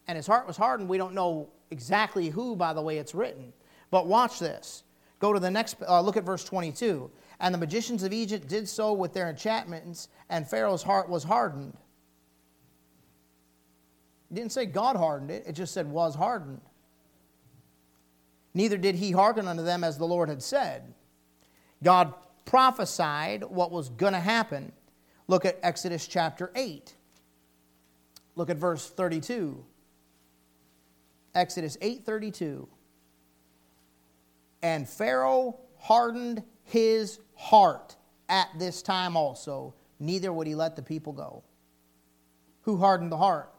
And 0.06 0.16
his 0.16 0.26
heart 0.26 0.46
was 0.46 0.56
hardened. 0.56 0.88
We 0.88 0.96
don't 0.96 1.12
know 1.12 1.48
exactly 1.72 2.28
who, 2.28 2.54
by 2.54 2.72
the 2.72 2.80
way 2.80 2.98
it's 2.98 3.14
written. 3.14 3.52
But 3.90 4.06
watch 4.06 4.38
this. 4.38 4.84
Go 5.18 5.32
to 5.32 5.40
the 5.40 5.50
next, 5.50 5.76
uh, 5.86 6.00
look 6.00 6.16
at 6.16 6.24
verse 6.24 6.44
22. 6.44 7.10
And 7.40 7.52
the 7.52 7.58
magicians 7.58 8.04
of 8.04 8.12
Egypt 8.12 8.46
did 8.46 8.68
so 8.68 8.92
with 8.92 9.12
their 9.12 9.28
enchantments, 9.28 10.08
and 10.30 10.48
Pharaoh's 10.48 10.84
heart 10.84 11.08
was 11.08 11.24
hardened. 11.24 11.76
It 14.32 14.36
didn't 14.36 14.52
say 14.52 14.64
God 14.64 14.96
hardened 14.96 15.30
it, 15.30 15.44
it 15.46 15.52
just 15.52 15.74
said 15.74 15.90
was 15.90 16.14
hardened. 16.14 16.62
Neither 18.54 18.78
did 18.78 18.94
he 18.94 19.12
hearken 19.12 19.46
unto 19.46 19.62
them 19.62 19.84
as 19.84 19.98
the 19.98 20.06
Lord 20.06 20.30
had 20.30 20.42
said. 20.42 20.94
God 21.82 22.14
prophesied 22.46 23.44
what 23.44 23.70
was 23.70 23.90
going 23.90 24.14
to 24.14 24.20
happen. 24.20 24.72
Look 25.28 25.44
at 25.44 25.58
Exodus 25.62 26.06
chapter 26.06 26.50
8. 26.54 26.94
Look 28.34 28.48
at 28.48 28.56
verse 28.56 28.88
32. 28.88 29.62
Exodus 31.34 31.76
8:32. 31.82 32.66
And 34.62 34.88
Pharaoh 34.88 35.58
hardened 35.76 36.42
his 36.64 37.20
heart 37.34 37.96
at 38.30 38.48
this 38.58 38.80
time 38.80 39.14
also, 39.14 39.74
neither 39.98 40.32
would 40.32 40.46
he 40.46 40.54
let 40.54 40.76
the 40.76 40.82
people 40.82 41.12
go. 41.12 41.42
Who 42.62 42.78
hardened 42.78 43.12
the 43.12 43.18
heart? 43.18 43.51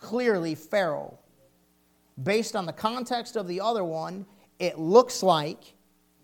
Clearly 0.00 0.54
Pharaoh. 0.54 1.18
Based 2.20 2.56
on 2.56 2.66
the 2.66 2.72
context 2.72 3.36
of 3.36 3.46
the 3.46 3.60
other 3.60 3.84
one, 3.84 4.26
it 4.58 4.78
looks 4.78 5.22
like, 5.22 5.74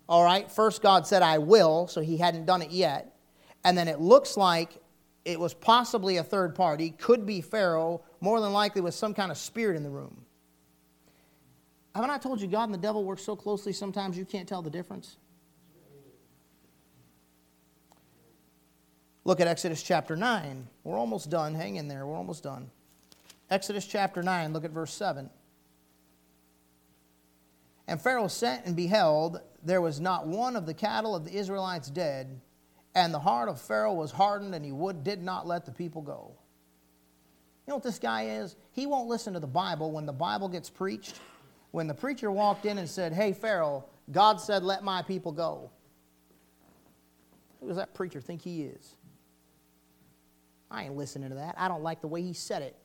all 0.09 0.23
right, 0.23 0.51
first 0.51 0.81
God 0.81 1.07
said, 1.07 1.21
I 1.21 1.37
will, 1.37 1.87
so 1.87 2.01
he 2.01 2.17
hadn't 2.17 2.45
done 2.45 2.61
it 2.61 2.71
yet. 2.71 3.15
And 3.63 3.77
then 3.77 3.87
it 3.87 3.99
looks 3.99 4.37
like 4.37 4.81
it 5.25 5.39
was 5.39 5.53
possibly 5.53 6.17
a 6.17 6.23
third 6.23 6.55
party, 6.55 6.91
could 6.91 7.25
be 7.25 7.41
Pharaoh, 7.41 8.01
more 8.21 8.39
than 8.39 8.53
likely 8.53 8.81
with 8.81 8.93
some 8.93 9.13
kind 9.13 9.31
of 9.31 9.37
spirit 9.37 9.75
in 9.75 9.83
the 9.83 9.89
room. 9.89 10.25
Haven't 11.93 12.11
I 12.11 12.17
told 12.17 12.39
you 12.39 12.47
God 12.47 12.65
and 12.65 12.73
the 12.73 12.77
devil 12.77 13.03
work 13.03 13.19
so 13.19 13.35
closely 13.35 13.73
sometimes 13.73 14.17
you 14.17 14.25
can't 14.25 14.47
tell 14.47 14.61
the 14.61 14.69
difference? 14.69 15.17
Look 19.25 19.41
at 19.41 19.47
Exodus 19.47 19.83
chapter 19.83 20.15
9. 20.15 20.67
We're 20.85 20.97
almost 20.97 21.29
done. 21.29 21.53
Hang 21.53 21.75
in 21.75 21.87
there. 21.87 22.05
We're 22.05 22.15
almost 22.15 22.43
done. 22.43 22.71
Exodus 23.49 23.85
chapter 23.85 24.21
9, 24.21 24.53
look 24.53 24.65
at 24.65 24.71
verse 24.71 24.93
7. 24.93 25.29
And 27.87 28.01
Pharaoh 28.01 28.27
sent 28.27 28.65
and 28.65 28.75
beheld, 28.75 29.39
there 29.63 29.81
was 29.81 29.99
not 29.99 30.27
one 30.27 30.55
of 30.55 30.65
the 30.65 30.73
cattle 30.73 31.15
of 31.15 31.23
the 31.23 31.33
Israelites 31.33 31.89
dead, 31.89 32.41
and 32.93 33.13
the 33.13 33.19
heart 33.19 33.47
of 33.47 33.61
Pharaoh 33.61 33.93
was 33.93 34.11
hardened, 34.11 34.53
and 34.53 34.65
he 34.65 34.71
would, 34.71 35.03
did 35.03 35.21
not 35.21 35.47
let 35.47 35.65
the 35.65 35.71
people 35.71 36.01
go. 36.01 36.33
You 37.65 37.71
know 37.71 37.75
what 37.75 37.83
this 37.83 37.99
guy 37.99 38.23
is? 38.23 38.55
He 38.71 38.85
won't 38.85 39.07
listen 39.07 39.33
to 39.33 39.39
the 39.39 39.47
Bible 39.47 39.91
when 39.91 40.05
the 40.05 40.13
Bible 40.13 40.49
gets 40.49 40.69
preached. 40.69 41.19
When 41.71 41.87
the 41.87 41.93
preacher 41.93 42.31
walked 42.31 42.65
in 42.65 42.77
and 42.77 42.89
said, 42.89 43.13
Hey, 43.13 43.33
Pharaoh, 43.33 43.85
God 44.11 44.39
said, 44.39 44.63
let 44.63 44.83
my 44.83 45.01
people 45.01 45.31
go. 45.31 45.69
Who 47.59 47.67
does 47.67 47.77
that 47.77 47.93
preacher 47.93 48.21
think 48.21 48.41
he 48.41 48.63
is? 48.63 48.95
I 50.71 50.85
ain't 50.85 50.95
listening 50.95 51.29
to 51.29 51.35
that. 51.35 51.55
I 51.57 51.67
don't 51.67 51.83
like 51.83 52.01
the 52.01 52.07
way 52.07 52.21
he 52.21 52.33
said 52.33 52.61
it. 52.61 52.75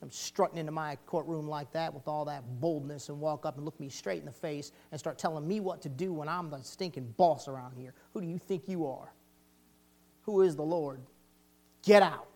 Come 0.00 0.10
strutting 0.10 0.58
into 0.58 0.72
my 0.72 0.96
courtroom 1.06 1.48
like 1.48 1.72
that 1.72 1.92
with 1.92 2.08
all 2.08 2.24
that 2.26 2.42
boldness 2.60 3.08
and 3.08 3.20
walk 3.20 3.46
up 3.46 3.56
and 3.56 3.64
look 3.64 3.78
me 3.80 3.88
straight 3.88 4.20
in 4.20 4.26
the 4.26 4.32
face 4.32 4.72
and 4.90 4.98
start 4.98 5.18
telling 5.18 5.46
me 5.46 5.60
what 5.60 5.82
to 5.82 5.88
do 5.88 6.12
when 6.12 6.28
I'm 6.28 6.50
the 6.50 6.60
stinking 6.62 7.14
boss 7.16 7.48
around 7.48 7.76
here. 7.76 7.94
Who 8.12 8.20
do 8.20 8.26
you 8.26 8.38
think 8.38 8.68
you 8.68 8.86
are? 8.86 9.12
Who 10.22 10.42
is 10.42 10.56
the 10.56 10.62
Lord? 10.62 11.00
Get 11.82 12.02
out. 12.02 12.28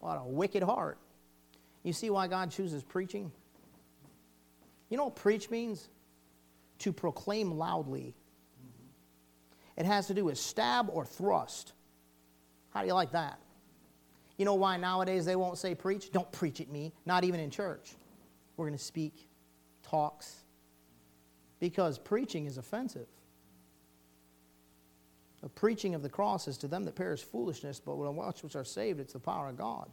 What 0.00 0.16
a 0.16 0.24
wicked 0.24 0.62
heart. 0.62 0.98
You 1.82 1.92
see 1.92 2.10
why 2.10 2.26
God 2.26 2.50
chooses 2.50 2.82
preaching? 2.82 3.30
You 4.88 4.96
know 4.96 5.04
what 5.04 5.16
preach 5.16 5.50
means? 5.50 5.88
To 6.80 6.92
proclaim 6.92 7.52
loudly. 7.52 8.14
It 9.76 9.86
has 9.86 10.08
to 10.08 10.14
do 10.14 10.24
with 10.24 10.38
stab 10.38 10.88
or 10.92 11.04
thrust. 11.04 11.72
How 12.70 12.80
do 12.80 12.86
you 12.86 12.94
like 12.94 13.12
that? 13.12 13.38
You 14.40 14.46
know 14.46 14.54
why 14.54 14.78
nowadays 14.78 15.26
they 15.26 15.36
won't 15.36 15.58
say 15.58 15.74
preach? 15.74 16.10
Don't 16.12 16.32
preach 16.32 16.62
at 16.62 16.70
me, 16.70 16.94
not 17.04 17.24
even 17.24 17.40
in 17.40 17.50
church. 17.50 17.90
We're 18.56 18.64
going 18.64 18.78
to 18.78 18.82
speak 18.82 19.28
talks 19.82 20.34
because 21.58 21.98
preaching 21.98 22.46
is 22.46 22.56
offensive. 22.56 23.06
The 25.42 25.50
preaching 25.50 25.94
of 25.94 26.00
the 26.00 26.08
cross 26.08 26.48
is 26.48 26.56
to 26.56 26.68
them 26.68 26.86
that 26.86 26.94
perish 26.94 27.22
foolishness, 27.22 27.80
but 27.80 27.96
when 27.96 28.16
watch 28.16 28.42
which 28.42 28.56
are 28.56 28.64
saved, 28.64 28.98
it's 28.98 29.12
the 29.12 29.18
power 29.18 29.50
of 29.50 29.58
God. 29.58 29.90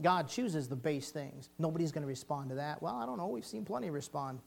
God 0.00 0.26
chooses 0.26 0.66
the 0.66 0.76
base 0.76 1.10
things. 1.10 1.50
Nobody's 1.58 1.92
going 1.92 2.04
to 2.04 2.08
respond 2.08 2.48
to 2.48 2.54
that. 2.54 2.80
Well, 2.80 2.94
I 2.94 3.04
don't 3.04 3.18
know. 3.18 3.26
We've 3.26 3.44
seen 3.44 3.66
plenty 3.66 3.90
respond. 3.90 4.38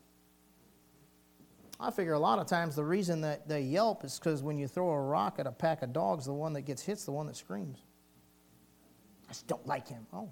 I 1.80 1.92
figure 1.92 2.14
a 2.14 2.20
lot 2.20 2.40
of 2.40 2.48
times 2.48 2.76
the 2.76 2.84
reason 2.84 3.22
that 3.22 3.48
they 3.48 3.62
yelp 3.62 4.04
is 4.04 4.18
because 4.18 4.42
when 4.42 4.58
you 4.58 4.68
throw 4.68 4.90
a 4.90 5.00
rock 5.00 5.36
at 5.38 5.46
a 5.46 5.52
pack 5.52 5.84
of 5.84 5.94
dogs, 5.94 6.26
the 6.26 6.34
one 6.34 6.54
that 6.54 6.64
gets 6.64 6.82
hit's 6.82 7.06
the 7.06 7.12
one 7.12 7.28
that 7.28 7.36
screams. 7.36 7.84
I 9.28 9.34
just 9.34 9.48
don't 9.48 9.66
like 9.68 9.88
him. 9.88 10.06
Oh. 10.14 10.30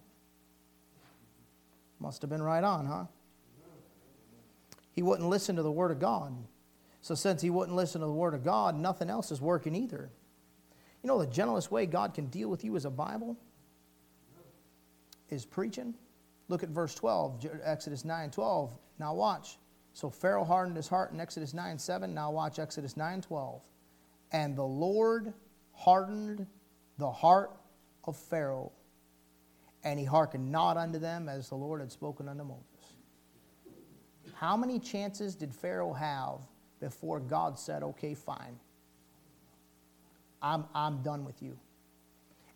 Must 2.00 2.22
have 2.22 2.30
been 2.30 2.44
right 2.44 2.64
on, 2.64 2.86
huh? 2.86 3.06
He 4.92 5.02
wouldn't 5.02 5.30
listen 5.30 5.56
to 5.58 5.64
the 5.64 5.72
Word 5.72 5.92
of 5.92 6.00
God. 6.00 6.34
So, 7.02 7.16
since 7.16 7.42
he 7.42 7.50
wouldn't 7.50 7.76
listen 7.76 8.02
to 8.02 8.08
the 8.08 8.14
Word 8.14 8.34
of 8.34 8.44
God, 8.44 8.76
nothing 8.76 9.10
else 9.10 9.32
is 9.32 9.42
working 9.42 9.76
either. 9.76 10.10
You 11.04 11.08
know, 11.08 11.20
the 11.20 11.28
gentlest 11.28 11.72
way 11.72 11.86
God 11.86 12.14
can 12.14 12.28
deal 12.28 12.50
with 12.50 12.64
you 12.64 12.76
as 12.76 12.86
a 12.86 12.90
Bible 12.90 13.38
is 15.30 15.46
preaching. 15.46 15.94
Look 16.48 16.64
at 16.64 16.70
verse 16.70 16.96
12, 16.96 17.46
Exodus 17.64 18.06
9 18.06 18.32
12. 18.32 18.72
Now, 19.00 19.14
watch. 19.14 19.58
So 19.94 20.10
Pharaoh 20.10 20.44
hardened 20.44 20.76
his 20.76 20.88
heart 20.88 21.12
in 21.12 21.20
Exodus 21.20 21.54
9 21.54 21.78
7. 21.78 22.14
Now, 22.14 22.32
watch 22.32 22.60
Exodus 22.60 22.98
9 22.98 23.22
12. 23.22 23.62
And 24.32 24.56
the 24.56 24.64
Lord 24.64 25.34
hardened 25.74 26.46
the 26.98 27.12
heart 27.12 27.52
of 28.06 28.18
Pharaoh, 28.18 28.72
and 29.86 30.00
he 30.00 30.06
hearkened 30.06 30.52
not 30.52 30.76
unto 30.76 31.00
them 31.00 31.30
as 31.30 31.48
the 31.48 31.56
Lord 31.56 31.80
had 31.80 31.92
spoken 31.92 32.28
unto 32.28 32.44
Moses. 32.44 32.66
How 34.34 34.58
many 34.58 34.80
chances 34.80 35.36
did 35.36 35.54
Pharaoh 35.54 35.94
have 35.94 36.40
before 36.82 37.20
God 37.20 37.58
said, 37.58 37.84
okay, 37.84 38.16
fine. 38.16 38.60
I'm, 40.42 40.66
I'm 40.74 41.02
done 41.04 41.24
with 41.24 41.42
you. 41.42 41.58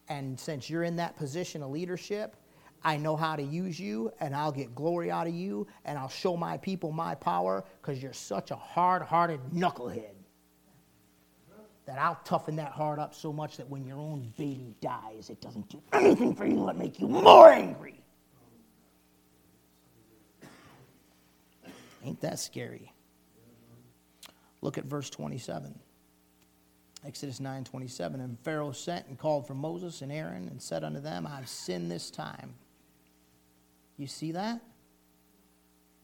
And 0.09 0.37
since 0.37 0.69
you're 0.69 0.83
in 0.83 0.97
that 0.97 1.15
position 1.15 1.63
of 1.63 1.69
leadership, 1.69 2.35
I 2.83 2.97
know 2.97 3.15
how 3.15 3.35
to 3.35 3.43
use 3.43 3.79
you, 3.79 4.11
and 4.19 4.35
I'll 4.35 4.51
get 4.51 4.73
glory 4.73 5.11
out 5.11 5.27
of 5.27 5.33
you, 5.33 5.67
and 5.85 5.97
I'll 5.97 6.09
show 6.09 6.35
my 6.35 6.57
people 6.57 6.91
my 6.91 7.13
power 7.13 7.63
because 7.81 8.01
you're 8.01 8.13
such 8.13 8.51
a 8.51 8.55
hard 8.55 9.01
hearted 9.03 9.39
knucklehead 9.53 10.18
that 11.89 11.97
I'll 11.97 12.19
toughen 12.23 12.57
that 12.57 12.71
heart 12.71 12.99
up 12.99 13.15
so 13.15 13.33
much 13.33 13.57
that 13.57 13.67
when 13.67 13.83
your 13.83 13.97
own 13.97 14.31
baby 14.37 14.75
dies, 14.79 15.31
it 15.31 15.41
doesn't 15.41 15.69
do 15.69 15.81
anything 15.91 16.35
for 16.35 16.45
you 16.45 16.63
but 16.63 16.77
make 16.77 16.99
you 16.99 17.07
more 17.07 17.49
angry. 17.49 17.99
Ain't 22.03 22.21
that 22.21 22.37
scary? 22.37 22.93
Look 24.61 24.77
at 24.77 24.85
verse 24.85 25.09
27. 25.09 25.79
Exodus 27.07 27.39
9 27.39 27.63
27. 27.63 28.21
And 28.21 28.39
Pharaoh 28.41 28.71
sent 28.71 29.07
and 29.07 29.17
called 29.17 29.47
for 29.47 29.55
Moses 29.55 30.03
and 30.03 30.11
Aaron 30.11 30.47
and 30.47 30.61
said 30.61 30.83
unto 30.83 30.99
them, 30.99 31.25
I've 31.25 31.49
sinned 31.49 31.89
this 31.89 32.11
time. 32.11 32.53
You 33.97 34.05
see 34.05 34.33
that? 34.33 34.61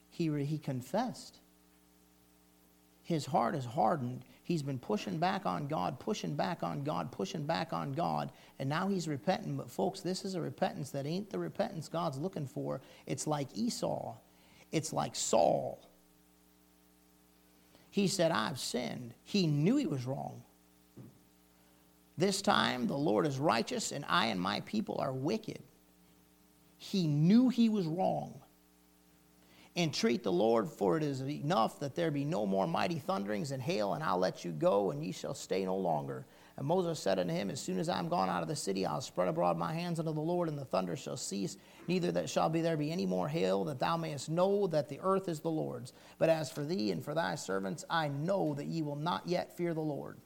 He, 0.09 0.31
he 0.45 0.57
confessed. 0.57 1.37
His 3.03 3.27
heart 3.27 3.53
is 3.53 3.65
hardened. 3.65 4.23
He's 4.45 4.61
been 4.61 4.77
pushing 4.77 5.17
back 5.17 5.47
on 5.47 5.67
God, 5.67 5.99
pushing 5.99 6.35
back 6.35 6.61
on 6.61 6.83
God, 6.83 7.11
pushing 7.11 7.47
back 7.47 7.73
on 7.73 7.93
God, 7.93 8.29
and 8.59 8.69
now 8.69 8.87
he's 8.87 9.07
repenting. 9.07 9.57
But, 9.57 9.71
folks, 9.71 10.01
this 10.01 10.23
is 10.23 10.35
a 10.35 10.39
repentance 10.39 10.91
that 10.91 11.07
ain't 11.07 11.31
the 11.31 11.39
repentance 11.39 11.89
God's 11.89 12.19
looking 12.19 12.45
for. 12.45 12.79
It's 13.07 13.25
like 13.25 13.47
Esau, 13.55 14.13
it's 14.71 14.93
like 14.93 15.15
Saul. 15.15 15.79
He 17.89 18.07
said, 18.07 18.29
I've 18.31 18.59
sinned. 18.59 19.15
He 19.23 19.47
knew 19.47 19.77
he 19.77 19.87
was 19.87 20.05
wrong. 20.05 20.43
This 22.15 22.43
time 22.43 22.85
the 22.85 22.95
Lord 22.95 23.25
is 23.25 23.39
righteous, 23.39 23.91
and 23.91 24.05
I 24.07 24.27
and 24.27 24.39
my 24.39 24.59
people 24.61 24.97
are 24.99 25.11
wicked. 25.11 25.63
He 26.77 27.07
knew 27.07 27.49
he 27.49 27.67
was 27.67 27.87
wrong. 27.87 28.41
Entreat 29.77 30.23
the 30.23 30.31
Lord, 30.31 30.69
for 30.69 30.95
it 30.95 31.03
is 31.03 31.21
enough 31.21 31.81
that 31.81 31.95
there 31.95 32.09
be 32.09 32.23
no 32.23 32.45
more 32.45 32.65
mighty 32.65 32.97
thunderings 32.97 33.51
and 33.51 33.61
hail, 33.61 33.93
and 33.93 34.01
I'll 34.01 34.17
let 34.17 34.45
you 34.45 34.51
go, 34.51 34.91
and 34.91 35.03
ye 35.03 35.11
shall 35.11 35.33
stay 35.33 35.65
no 35.65 35.75
longer. 35.75 36.25
And 36.55 36.65
Moses 36.65 36.97
said 36.97 37.19
unto 37.19 37.33
him, 37.33 37.49
As 37.49 37.59
soon 37.59 37.77
as 37.77 37.89
I 37.89 37.99
am 37.99 38.07
gone 38.07 38.29
out 38.29 38.41
of 38.41 38.47
the 38.47 38.55
city, 38.55 38.85
I'll 38.85 39.01
spread 39.01 39.27
abroad 39.27 39.57
my 39.57 39.73
hands 39.73 39.99
unto 39.99 40.13
the 40.13 40.21
Lord, 40.21 40.47
and 40.47 40.57
the 40.57 40.63
thunder 40.63 40.95
shall 40.95 41.17
cease. 41.17 41.57
Neither 41.89 42.13
that 42.13 42.29
shall 42.29 42.47
be 42.47 42.61
there 42.61 42.77
be 42.77 42.89
any 42.89 43.05
more 43.05 43.27
hail, 43.27 43.65
that 43.65 43.79
thou 43.79 43.97
mayest 43.97 44.29
know 44.29 44.65
that 44.67 44.87
the 44.87 45.01
earth 45.03 45.27
is 45.27 45.41
the 45.41 45.51
Lord's. 45.51 45.91
But 46.19 46.29
as 46.29 46.49
for 46.49 46.63
thee 46.63 46.91
and 46.91 47.03
for 47.03 47.13
thy 47.13 47.35
servants, 47.35 47.83
I 47.89 48.07
know 48.07 48.53
that 48.53 48.67
ye 48.67 48.81
will 48.81 48.95
not 48.95 49.27
yet 49.27 49.57
fear 49.57 49.73
the 49.73 49.81
Lord. 49.81 50.19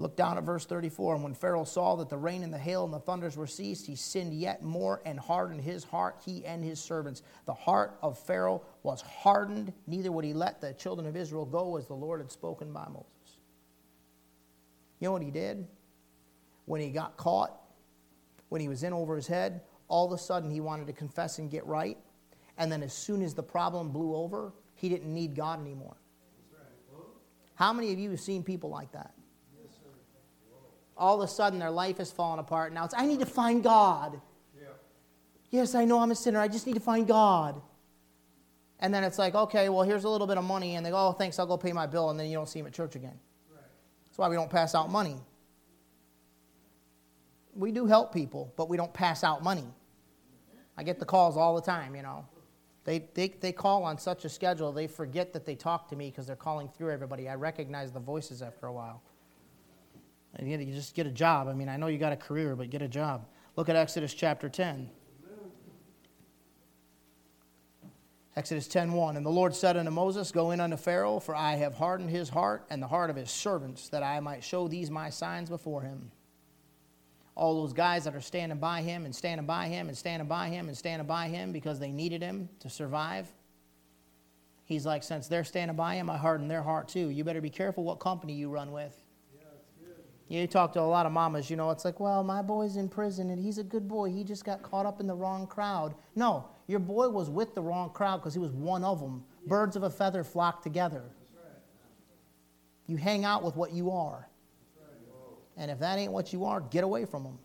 Look 0.00 0.16
down 0.16 0.38
at 0.38 0.44
verse 0.44 0.64
34. 0.64 1.16
And 1.16 1.22
when 1.22 1.34
Pharaoh 1.34 1.64
saw 1.64 1.94
that 1.96 2.08
the 2.08 2.16
rain 2.16 2.42
and 2.42 2.50
the 2.50 2.58
hail 2.58 2.84
and 2.84 2.92
the 2.92 2.98
thunders 2.98 3.36
were 3.36 3.46
ceased, 3.46 3.86
he 3.86 3.94
sinned 3.94 4.32
yet 4.32 4.62
more 4.62 5.02
and 5.04 5.20
hardened 5.20 5.60
his 5.60 5.84
heart, 5.84 6.22
he 6.24 6.42
and 6.46 6.64
his 6.64 6.80
servants. 6.80 7.22
The 7.44 7.52
heart 7.52 7.98
of 8.02 8.18
Pharaoh 8.18 8.62
was 8.82 9.02
hardened, 9.02 9.74
neither 9.86 10.10
would 10.10 10.24
he 10.24 10.32
let 10.32 10.62
the 10.62 10.72
children 10.72 11.06
of 11.06 11.16
Israel 11.16 11.44
go 11.44 11.76
as 11.76 11.86
the 11.86 11.92
Lord 11.92 12.20
had 12.20 12.32
spoken 12.32 12.72
by 12.72 12.86
Moses. 12.88 13.10
You 15.00 15.08
know 15.08 15.12
what 15.12 15.22
he 15.22 15.30
did? 15.30 15.66
When 16.64 16.80
he 16.80 16.88
got 16.88 17.18
caught, 17.18 17.60
when 18.48 18.62
he 18.62 18.68
was 18.68 18.82
in 18.82 18.94
over 18.94 19.16
his 19.16 19.26
head, 19.26 19.60
all 19.86 20.06
of 20.06 20.12
a 20.12 20.18
sudden 20.18 20.50
he 20.50 20.62
wanted 20.62 20.86
to 20.86 20.94
confess 20.94 21.38
and 21.38 21.50
get 21.50 21.66
right. 21.66 21.98
And 22.56 22.72
then 22.72 22.82
as 22.82 22.94
soon 22.94 23.20
as 23.20 23.34
the 23.34 23.42
problem 23.42 23.90
blew 23.90 24.16
over, 24.16 24.54
he 24.76 24.88
didn't 24.88 25.12
need 25.12 25.36
God 25.36 25.60
anymore. 25.60 25.98
How 27.54 27.74
many 27.74 27.92
of 27.92 27.98
you 27.98 28.08
have 28.12 28.20
seen 28.20 28.42
people 28.42 28.70
like 28.70 28.92
that? 28.92 29.12
All 31.00 31.20
of 31.20 31.28
a 31.28 31.32
sudden 31.32 31.58
their 31.58 31.70
life 31.70 31.98
has 31.98 32.12
fallen 32.12 32.38
apart. 32.38 32.72
Now 32.72 32.84
it's, 32.84 32.94
I 32.96 33.06
need 33.06 33.20
to 33.20 33.26
find 33.26 33.62
God. 33.64 34.20
Yeah. 34.56 34.68
Yes, 35.50 35.74
I 35.74 35.84
know 35.86 35.98
I'm 35.98 36.10
a 36.10 36.14
sinner. 36.14 36.38
I 36.38 36.46
just 36.46 36.66
need 36.66 36.74
to 36.74 36.80
find 36.80 37.08
God. 37.08 37.60
And 38.78 38.94
then 38.94 39.02
it's 39.02 39.18
like, 39.18 39.34
okay, 39.34 39.68
well, 39.68 39.82
here's 39.82 40.04
a 40.04 40.08
little 40.08 40.26
bit 40.26 40.38
of 40.38 40.44
money. 40.44 40.76
And 40.76 40.84
they 40.84 40.90
go, 40.90 41.08
oh, 41.08 41.12
thanks, 41.12 41.38
I'll 41.38 41.46
go 41.46 41.56
pay 41.56 41.72
my 41.72 41.86
bill. 41.86 42.10
And 42.10 42.20
then 42.20 42.28
you 42.28 42.36
don't 42.36 42.48
see 42.48 42.60
them 42.60 42.66
at 42.66 42.72
church 42.72 42.94
again. 42.96 43.18
Right. 43.50 43.64
That's 44.06 44.18
why 44.18 44.28
we 44.28 44.36
don't 44.36 44.50
pass 44.50 44.74
out 44.74 44.90
money. 44.90 45.16
We 47.54 47.72
do 47.72 47.86
help 47.86 48.14
people, 48.14 48.52
but 48.56 48.68
we 48.68 48.76
don't 48.76 48.92
pass 48.92 49.24
out 49.24 49.42
money. 49.42 49.66
I 50.76 50.82
get 50.82 50.98
the 50.98 51.04
calls 51.04 51.36
all 51.36 51.54
the 51.56 51.62
time, 51.62 51.96
you 51.96 52.02
know. 52.02 52.26
They, 52.84 53.06
they, 53.12 53.28
they 53.28 53.52
call 53.52 53.84
on 53.84 53.98
such 53.98 54.24
a 54.24 54.28
schedule, 54.28 54.72
they 54.72 54.86
forget 54.86 55.32
that 55.34 55.44
they 55.44 55.54
talk 55.54 55.88
to 55.88 55.96
me 55.96 56.10
because 56.10 56.26
they're 56.26 56.36
calling 56.36 56.68
through 56.68 56.90
everybody. 56.90 57.28
I 57.28 57.34
recognize 57.34 57.92
the 57.92 58.00
voices 58.00 58.40
after 58.40 58.66
a 58.66 58.72
while. 58.72 59.02
And 60.36 60.48
you 60.48 60.72
just 60.72 60.94
get 60.94 61.06
a 61.06 61.10
job. 61.10 61.48
I 61.48 61.54
mean, 61.54 61.68
I 61.68 61.76
know 61.76 61.88
you 61.88 61.98
got 61.98 62.12
a 62.12 62.16
career, 62.16 62.54
but 62.56 62.70
get 62.70 62.82
a 62.82 62.88
job. 62.88 63.26
Look 63.56 63.68
at 63.68 63.76
Exodus 63.76 64.14
chapter 64.14 64.48
10. 64.48 64.90
Exodus 68.36 68.68
10:1 68.68 69.16
And 69.16 69.26
the 69.26 69.30
Lord 69.30 69.54
said 69.54 69.76
unto 69.76 69.90
Moses, 69.90 70.30
Go 70.30 70.52
in 70.52 70.60
unto 70.60 70.76
Pharaoh, 70.76 71.18
for 71.18 71.34
I 71.34 71.56
have 71.56 71.74
hardened 71.74 72.10
his 72.10 72.28
heart 72.28 72.64
and 72.70 72.80
the 72.80 72.86
heart 72.86 73.10
of 73.10 73.16
his 73.16 73.30
servants, 73.30 73.88
that 73.88 74.02
I 74.02 74.20
might 74.20 74.44
show 74.44 74.68
these 74.68 74.90
my 74.90 75.10
signs 75.10 75.50
before 75.50 75.82
him 75.82 76.12
all 77.40 77.62
those 77.62 77.72
guys 77.72 78.04
that 78.04 78.14
are 78.14 78.20
standing 78.20 78.58
by 78.58 78.82
him 78.82 79.06
and 79.06 79.16
standing 79.16 79.46
by 79.46 79.66
him 79.66 79.88
and 79.88 79.96
standing 79.96 80.28
by 80.28 80.48
him 80.48 80.68
and 80.68 80.76
standing 80.76 81.06
by 81.06 81.26
him 81.28 81.52
because 81.52 81.78
they 81.78 81.90
needed 81.90 82.22
him 82.22 82.50
to 82.60 82.68
survive. 82.68 83.32
He's 84.64 84.84
like, 84.84 85.02
since 85.02 85.26
they're 85.26 85.42
standing 85.42 85.76
by 85.76 85.94
him, 85.94 86.10
I 86.10 86.18
harden 86.18 86.48
their 86.48 86.62
heart 86.62 86.88
too. 86.88 87.08
You 87.08 87.24
better 87.24 87.40
be 87.40 87.48
careful 87.48 87.82
what 87.82 87.98
company 87.98 88.34
you 88.34 88.50
run 88.50 88.72
with. 88.72 88.94
You 90.30 90.46
talk 90.46 90.72
to 90.74 90.80
a 90.80 90.82
lot 90.82 91.06
of 91.06 91.12
mamas, 91.12 91.50
you 91.50 91.56
know, 91.56 91.70
it's 91.70 91.84
like, 91.84 91.98
well, 91.98 92.22
my 92.22 92.40
boy's 92.40 92.76
in 92.76 92.88
prison 92.88 93.30
and 93.30 93.42
he's 93.42 93.58
a 93.58 93.64
good 93.64 93.88
boy. 93.88 94.10
He 94.10 94.22
just 94.22 94.44
got 94.44 94.62
caught 94.62 94.86
up 94.86 95.00
in 95.00 95.08
the 95.08 95.14
wrong 95.14 95.44
crowd. 95.44 95.96
No, 96.14 96.44
your 96.68 96.78
boy 96.78 97.08
was 97.08 97.28
with 97.28 97.56
the 97.56 97.60
wrong 97.60 97.90
crowd 97.90 98.18
because 98.18 98.32
he 98.32 98.38
was 98.38 98.52
one 98.52 98.84
of 98.84 99.00
them. 99.00 99.24
Birds 99.48 99.74
of 99.74 99.82
a 99.82 99.90
feather 99.90 100.22
flock 100.22 100.62
together. 100.62 101.02
You 102.86 102.96
hang 102.96 103.24
out 103.24 103.42
with 103.42 103.56
what 103.56 103.72
you 103.72 103.90
are. 103.90 104.28
And 105.56 105.68
if 105.68 105.80
that 105.80 105.98
ain't 105.98 106.12
what 106.12 106.32
you 106.32 106.44
are, 106.44 106.60
get 106.60 106.84
away 106.84 107.06
from 107.06 107.24
them. 107.24 107.38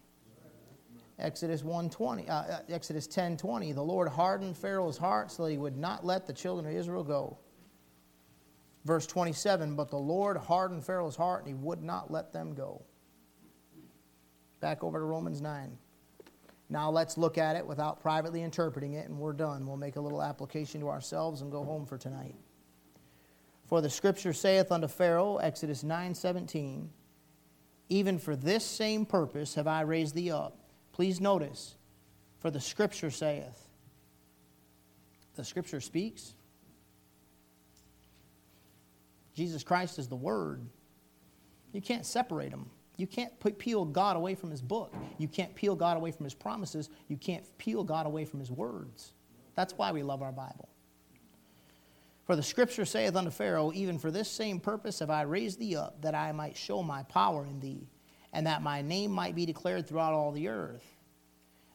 Exodus 1.18 1.64
1:20, 1.64 2.30
uh, 2.30 2.34
uh, 2.34 2.60
Exodus 2.70 3.08
10:20, 3.08 3.74
the 3.74 3.82
Lord 3.82 4.10
hardened 4.10 4.56
Pharaoh's 4.56 4.98
heart 4.98 5.32
so 5.32 5.46
that 5.46 5.52
he 5.52 5.58
would 5.58 5.78
not 5.78 6.06
let 6.06 6.28
the 6.28 6.34
children 6.34 6.68
of 6.68 6.78
Israel 6.78 7.04
go. 7.04 7.40
Verse 8.86 9.08
27, 9.08 9.76
but 9.76 9.90
the 9.90 9.98
Lord 9.98 10.38
hardened 10.38 10.86
Pharaoh's 10.86 11.16
heart 11.16 11.44
and 11.44 11.48
he 11.48 11.56
would 11.56 11.82
not 11.82 12.12
let 12.12 12.32
them 12.32 12.54
go. 12.54 12.84
Back 14.60 14.84
over 14.84 15.00
to 15.00 15.06
Romans 15.06 15.42
9. 15.42 15.78
Now 16.70 16.90
let's 16.92 17.18
look 17.18 17.38
at 17.38 17.56
it 17.56 17.66
without 17.66 18.02
privately 18.02 18.42
interpreting 18.42 18.94
it, 18.94 19.08
and 19.08 19.20
we're 19.20 19.34
done. 19.34 19.68
We'll 19.68 19.78
make 19.78 19.98
a 19.98 20.02
little 20.02 20.22
application 20.22 20.82
to 20.82 20.90
ourselves 20.90 21.42
and 21.42 21.52
go 21.52 21.64
home 21.64 21.86
for 21.86 21.98
tonight. 21.98 22.36
For 23.66 23.82
the 23.82 23.90
scripture 23.90 24.34
saith 24.34 24.72
unto 24.72 24.88
Pharaoh, 24.88 25.38
Exodus 25.38 25.84
9:17, 25.84 26.90
even 27.90 28.18
for 28.18 28.36
this 28.36 28.64
same 28.64 29.06
purpose 29.06 29.56
have 29.56 29.68
I 29.68 29.82
raised 29.82 30.16
thee 30.16 30.32
up. 30.32 30.58
Please 30.92 31.20
notice, 31.20 31.76
for 32.40 32.50
the 32.50 32.62
scripture 32.62 33.12
saith. 33.12 33.68
The 35.36 35.44
scripture 35.44 35.82
speaks. 35.82 36.34
Jesus 39.36 39.64
Christ 39.64 40.00
is 40.00 40.08
the 40.08 40.16
Word. 40.16 40.66
You 41.74 41.82
can't 41.82 42.06
separate 42.06 42.52
them. 42.52 42.70
You 42.98 43.06
can't 43.06 43.38
peel 43.60 43.84
God 43.84 44.16
away 44.16 44.36
from 44.36 44.50
His 44.50 44.62
book. 44.62 44.94
You 45.18 45.28
can't 45.28 45.54
peel 45.54 45.76
God 45.76 45.98
away 45.98 46.12
from 46.12 46.24
His 46.24 46.34
promises. 46.34 46.90
You 47.10 47.18
can't 47.18 47.44
peel 47.58 47.84
God 47.84 48.06
away 48.06 48.24
from 48.26 48.40
His 48.40 48.50
words. 48.50 49.14
That's 49.56 49.74
why 49.78 49.92
we 49.92 50.02
love 50.02 50.22
our 50.22 50.32
Bible. 50.32 50.70
For 52.26 52.36
the 52.36 52.44
scripture 52.44 52.86
saith 52.86 53.16
unto 53.16 53.30
Pharaoh, 53.30 53.72
Even 53.74 54.00
for 54.00 54.10
this 54.10 54.30
same 54.30 54.60
purpose 54.60 55.00
have 55.00 55.10
I 55.10 55.24
raised 55.24 55.60
thee 55.60 55.76
up, 55.76 56.02
that 56.02 56.16
I 56.16 56.32
might 56.32 56.58
show 56.58 56.82
my 56.82 57.04
power 57.04 57.46
in 57.46 57.60
thee, 57.60 57.88
and 58.34 58.48
that 58.48 58.64
my 58.64 58.82
name 58.82 59.12
might 59.12 59.36
be 59.36 59.46
declared 59.46 59.88
throughout 59.88 60.14
all 60.14 60.32
the 60.32 60.48
earth. 60.48 60.84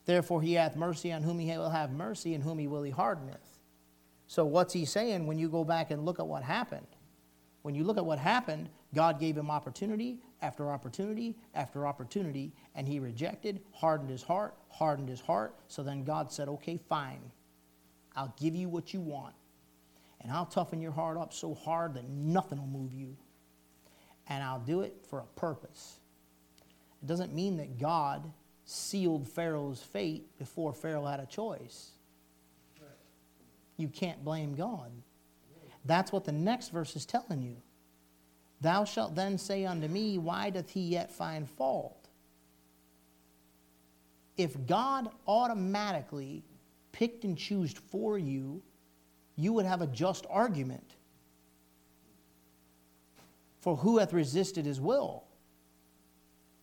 Therefore 0.07 0.43
he 0.43 0.55
hath 0.55 0.75
mercy 0.75 1.13
on 1.13 1.23
whom 1.23 1.39
he 1.39 1.47
will 1.57 1.71
have 1.71 1.93
mercy, 1.93 2.35
and 2.35 2.43
whom 2.43 2.59
he 2.59 2.67
will 2.67 2.83
he 2.83 2.91
hardeneth. 2.91 3.59
So 4.27 4.45
what's 4.45 4.73
he 4.73 4.85
saying 4.85 5.27
when 5.27 5.39
you 5.39 5.49
go 5.49 5.63
back 5.63 5.91
and 5.91 6.05
look 6.05 6.19
at 6.19 6.27
what 6.27 6.43
happened? 6.43 6.87
When 7.63 7.75
you 7.75 7.85
look 7.85 7.99
at 7.99 8.05
what 8.05 8.19
happened, 8.19 8.69
God 8.95 9.21
gave 9.21 9.37
him 9.37 9.51
opportunity 9.51 10.19
after 10.43 10.71
opportunity 10.71 11.37
after 11.55 11.87
opportunity, 11.87 12.53
and 12.75 12.89
he 12.89 12.99
rejected, 12.99 13.61
hardened 13.73 14.11
his 14.11 14.23
heart, 14.23 14.55
hardened 14.71 15.09
his 15.09 15.21
heart. 15.21 15.55
So 15.69 15.83
then 15.83 16.05
God 16.05 16.33
said, 16.33 16.49
Okay, 16.49 16.79
fine. 16.89 17.21
I'll 18.17 18.35
give 18.39 18.57
you 18.57 18.69
what 18.69 18.93
you 18.93 19.01
want 19.01 19.35
and 20.21 20.31
I'll 20.31 20.47
toughen 20.47 20.81
your 20.81 20.93
heart 20.93 21.17
up 21.17 21.33
so 21.33 21.55
hard 21.55 21.95
that 21.95 22.09
nothing 22.09 22.59
will 22.59 22.81
move 22.81 22.93
you. 22.93 23.17
And 24.29 24.45
I'll 24.45 24.61
do 24.61 24.83
it 24.83 24.95
for 25.09 25.21
a 25.21 25.27
purpose. 25.39 25.99
It 27.03 27.07
doesn't 27.07 27.35
mean 27.35 27.57
that 27.57 27.79
God 27.79 28.31
sealed 28.65 29.29
Pharaoh's 29.29 29.83
fate 29.83 30.27
before 30.39 30.73
Pharaoh 30.73 31.07
had 31.07 31.21
a 31.21 31.27
choice. 31.27 31.93
You 33.77 33.89
can't 33.89 34.23
blame 34.23 34.55
God. 34.55 34.91
That's 35.85 36.12
what 36.12 36.24
the 36.24 36.33
next 36.33 36.68
verse 36.68 36.95
is 36.97 37.07
telling 37.07 37.43
you. 37.43 37.57
Thou 38.61 38.85
shalt 38.85 39.14
then 39.14 39.39
say 39.39 39.64
unto 39.64 39.89
me, 39.89 40.18
Why 40.18 40.51
doth 40.51 40.70
he 40.70 40.81
yet 40.81 41.11
find 41.11 41.49
fault? 41.49 42.09
If 44.37 44.66
God 44.66 45.09
automatically 45.26 46.45
picked 46.93 47.24
and 47.24 47.37
chose 47.37 47.72
for 47.72 48.18
you 48.18 48.62
you 49.41 49.55
would 49.55 49.64
have 49.64 49.81
a 49.81 49.87
just 49.87 50.26
argument. 50.28 50.97
For 53.61 53.76
who 53.76 53.99
hath 53.99 54.12
resisted 54.12 54.66
his 54.66 54.81
will? 54.81 55.24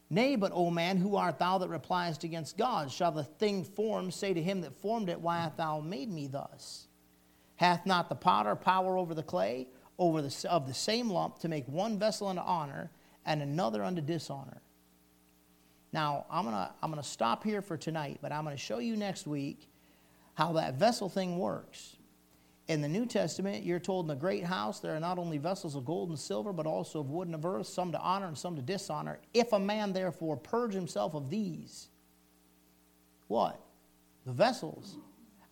Nay, 0.10 0.36
but, 0.36 0.52
O 0.54 0.70
man, 0.70 0.98
who 0.98 1.16
art 1.16 1.40
thou 1.40 1.58
that 1.58 1.70
repliest 1.70 2.24
against 2.24 2.58
God? 2.58 2.92
Shall 2.92 3.12
the 3.12 3.24
thing 3.24 3.64
formed 3.64 4.14
say 4.14 4.34
to 4.34 4.42
him 4.42 4.62
that 4.62 4.74
formed 4.80 5.10
it, 5.10 5.20
Why 5.20 5.40
hast 5.40 5.58
thou 5.58 5.80
made 5.80 6.10
me 6.10 6.28
thus? 6.28 6.87
Hath 7.58 7.86
not 7.86 8.10
the 8.10 8.16
potter 8.16 8.56
power 8.56 8.98
over 8.98 9.14
the 9.14 9.24
clay, 9.24 9.68
over 10.00 10.22
the, 10.22 10.48
of 10.50 10.68
the 10.68 10.74
same 10.74 11.10
lump, 11.10 11.40
to 11.40 11.50
make 11.50 11.68
one 11.68 12.00
vessel 12.00 12.28
unto 12.28 12.42
honor 12.42 12.90
and 13.26 13.42
another 13.42 13.84
unto 13.84 14.02
dishonor? 14.02 14.62
Now, 15.92 16.26
I'm 16.30 16.44
going 16.44 16.56
to 16.56 16.70
I'm 16.82 16.92
going 16.92 17.02
to 17.02 17.08
stop 17.08 17.44
here 17.44 17.62
for 17.62 17.78
tonight, 17.78 18.20
but 18.22 18.32
I'm 18.32 18.44
going 18.44 18.56
to 18.56 18.62
show 18.62 18.80
you 18.80 18.96
next 18.96 19.26
week 19.26 19.68
how 20.36 20.54
that 20.54 20.76
vessel 20.76 21.10
thing 21.10 21.38
works. 21.40 21.96
In 22.68 22.82
the 22.82 22.90
New 22.90 23.06
Testament, 23.06 23.64
you're 23.64 23.80
told 23.80 24.06
in 24.06 24.10
the 24.10 24.16
great 24.16 24.44
house 24.44 24.82
there 24.82 24.94
are 24.94 25.00
not 25.00 25.18
only 25.18 25.38
vessels 25.38 25.76
of 25.76 25.86
gold 25.86 26.10
and 26.10 26.20
silver, 26.20 26.52
but 26.52 26.68
also 26.68 27.00
of 27.00 27.10
wood 27.10 27.28
and 27.28 27.36
of 27.36 27.46
earth, 27.46 27.68
some 27.68 27.94
to 27.94 28.00
honor 28.00 28.28
and 28.28 28.38
some 28.38 28.58
to 28.58 28.62
dishonor. 28.62 29.20
If 29.34 29.54
a 29.54 29.60
man 29.60 29.94
therefore 29.94 30.36
purge 30.36 30.74
himself 30.74 31.16
of 31.16 31.30
these, 31.30 31.88
what? 33.28 33.60
The 34.26 34.34
vessels. 34.34 34.98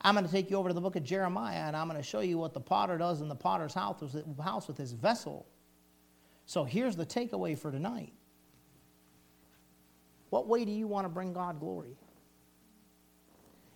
I'm 0.06 0.14
going 0.14 0.24
to 0.24 0.32
take 0.32 0.51
you 0.51 0.58
over 0.58 0.70
to 0.70 0.74
the 0.76 0.82
book 0.82 0.95
of 0.95 1.03
Jeremiah 1.03 1.62
and 1.62 1.76
I'm 1.76 1.89
going 1.89 1.99
to 1.99 2.08
show 2.08 2.20
you 2.20 2.38
what 2.38 2.53
the 2.53 2.60
potter 2.60 2.95
does 2.95 3.22
in 3.22 3.28
the 3.28 3.36
potter's 3.36 3.74
house 3.74 3.97
with 4.01 4.78
his 4.78 4.91
vessel. 4.91 5.47
So 6.45 6.64
here's 6.64 6.95
the 6.95 7.08
takeaway 7.08 7.58
for 7.58 7.72
tonight. 7.72 8.14
What 10.30 10.47
way 10.47 10.64
do 10.64 10.72
you 10.72 10.86
want 10.86 11.06
to 11.06 11.10
bring 11.10 11.34
God 11.34 11.60
glory? 11.60 11.97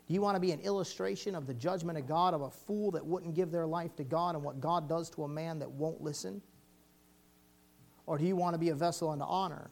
Do 0.07 0.13
you 0.13 0.21
want 0.21 0.35
to 0.35 0.39
be 0.39 0.51
an 0.51 0.59
illustration 0.59 1.33
of 1.33 1.47
the 1.47 1.53
judgment 1.55 1.97
of 1.97 2.07
God 2.07 2.35
of 2.35 2.41
a 2.41 2.51
fool 2.51 2.91
that 2.91 3.03
wouldn't 3.03 3.33
give 3.33 3.49
their 3.49 3.65
life 3.65 3.95
to 3.95 4.03
God 4.03 4.35
and 4.35 4.43
what 4.43 4.61
God 4.61 4.87
does 4.87 5.09
to 5.11 5.23
a 5.23 5.27
man 5.27 5.57
that 5.59 5.71
won't 5.71 5.99
listen? 5.99 6.43
Or 8.05 8.19
do 8.19 8.25
you 8.25 8.35
want 8.35 8.53
to 8.53 8.59
be 8.59 8.69
a 8.69 8.75
vessel 8.75 9.09
unto 9.09 9.25
honor? 9.25 9.71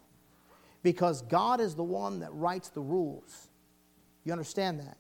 Because 0.82 1.22
God 1.22 1.62
is 1.62 1.76
the 1.76 1.84
one 1.84 2.22
that 2.22 2.34
writes 2.34 2.70
the 2.70 2.82
rules. 2.82 3.48
You 4.24 4.32
understand 4.32 4.80
that? 4.80 4.98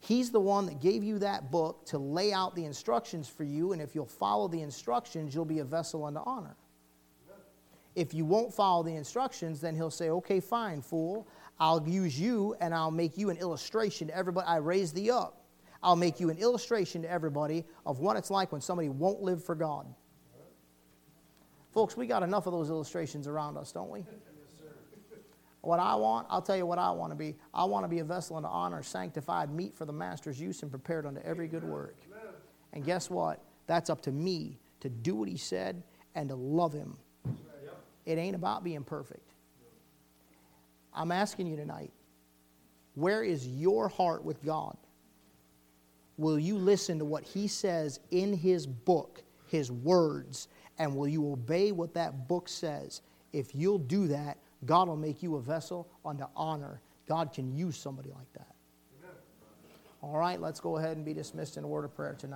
He's 0.00 0.30
the 0.30 0.40
one 0.40 0.66
that 0.66 0.80
gave 0.80 1.04
you 1.04 1.18
that 1.18 1.50
book 1.50 1.84
to 1.86 1.98
lay 1.98 2.32
out 2.32 2.54
the 2.54 2.64
instructions 2.64 3.28
for 3.28 3.44
you, 3.44 3.72
and 3.72 3.82
if 3.82 3.94
you'll 3.94 4.06
follow 4.06 4.48
the 4.48 4.62
instructions, 4.62 5.34
you'll 5.34 5.44
be 5.44 5.58
a 5.58 5.64
vessel 5.64 6.04
unto 6.04 6.20
honor. 6.24 6.56
If 7.94 8.14
you 8.14 8.24
won't 8.24 8.54
follow 8.54 8.82
the 8.82 8.94
instructions, 8.94 9.60
then 9.60 9.74
he'll 9.74 9.90
say, 9.90 10.10
Okay, 10.10 10.40
fine, 10.40 10.80
fool. 10.80 11.28
I'll 11.58 11.86
use 11.86 12.18
you 12.18 12.56
and 12.60 12.74
I'll 12.74 12.90
make 12.90 13.18
you 13.18 13.28
an 13.28 13.36
illustration 13.36 14.08
to 14.08 14.16
everybody. 14.16 14.46
I 14.46 14.56
raise 14.56 14.92
thee 14.92 15.10
up. 15.10 15.44
I'll 15.82 15.96
make 15.96 16.18
you 16.18 16.30
an 16.30 16.38
illustration 16.38 17.02
to 17.02 17.10
everybody 17.10 17.64
of 17.84 18.00
what 18.00 18.16
it's 18.16 18.30
like 18.30 18.52
when 18.52 18.60
somebody 18.60 18.88
won't 18.88 19.20
live 19.20 19.44
for 19.44 19.54
God. 19.54 19.86
Folks, 21.72 21.96
we 21.96 22.06
got 22.06 22.22
enough 22.22 22.46
of 22.46 22.52
those 22.52 22.70
illustrations 22.70 23.26
around 23.26 23.56
us, 23.56 23.72
don't 23.72 23.90
we? 23.90 24.04
What 25.62 25.78
I 25.78 25.94
want, 25.94 26.26
I'll 26.30 26.40
tell 26.40 26.56
you 26.56 26.64
what 26.64 26.78
I 26.78 26.90
want 26.90 27.12
to 27.12 27.16
be. 27.16 27.36
I 27.52 27.64
want 27.64 27.84
to 27.84 27.88
be 27.88 27.98
a 27.98 28.04
vessel 28.04 28.36
unto 28.36 28.48
honor, 28.48 28.82
sanctified, 28.82 29.50
meet 29.50 29.74
for 29.74 29.84
the 29.84 29.92
master's 29.92 30.40
use, 30.40 30.62
and 30.62 30.70
prepared 30.70 31.04
unto 31.04 31.20
every 31.20 31.48
good 31.48 31.64
work. 31.64 31.96
And 32.72 32.84
guess 32.84 33.10
what? 33.10 33.42
That's 33.66 33.90
up 33.90 34.00
to 34.02 34.12
me 34.12 34.58
to 34.80 34.88
do 34.88 35.14
what 35.14 35.28
he 35.28 35.36
said 35.36 35.82
and 36.14 36.28
to 36.30 36.34
love 36.34 36.72
him. 36.72 36.96
It 38.06 38.18
ain't 38.18 38.34
about 38.34 38.64
being 38.64 38.84
perfect. 38.84 39.34
I'm 40.94 41.12
asking 41.12 41.46
you 41.46 41.56
tonight 41.56 41.92
where 42.94 43.22
is 43.22 43.46
your 43.46 43.88
heart 43.88 44.24
with 44.24 44.44
God? 44.44 44.76
Will 46.16 46.38
you 46.38 46.58
listen 46.58 46.98
to 46.98 47.04
what 47.04 47.24
He 47.24 47.46
says 47.46 48.00
in 48.10 48.34
His 48.34 48.66
book, 48.66 49.22
His 49.46 49.72
words, 49.72 50.48
and 50.78 50.94
will 50.94 51.08
you 51.08 51.32
obey 51.32 51.72
what 51.72 51.94
that 51.94 52.28
book 52.28 52.48
says? 52.48 53.00
If 53.32 53.54
you'll 53.54 53.78
do 53.78 54.08
that, 54.08 54.36
God 54.64 54.88
will 54.88 54.96
make 54.96 55.22
you 55.22 55.36
a 55.36 55.40
vessel 55.40 55.88
unto 56.04 56.24
honor. 56.36 56.80
God 57.06 57.32
can 57.32 57.52
use 57.52 57.76
somebody 57.76 58.10
like 58.10 58.32
that. 58.34 58.54
All 60.02 60.16
right, 60.16 60.40
let's 60.40 60.60
go 60.60 60.78
ahead 60.78 60.96
and 60.96 61.04
be 61.04 61.12
dismissed 61.12 61.56
in 61.56 61.64
a 61.64 61.68
word 61.68 61.84
of 61.84 61.94
prayer 61.94 62.14
tonight. 62.14 62.28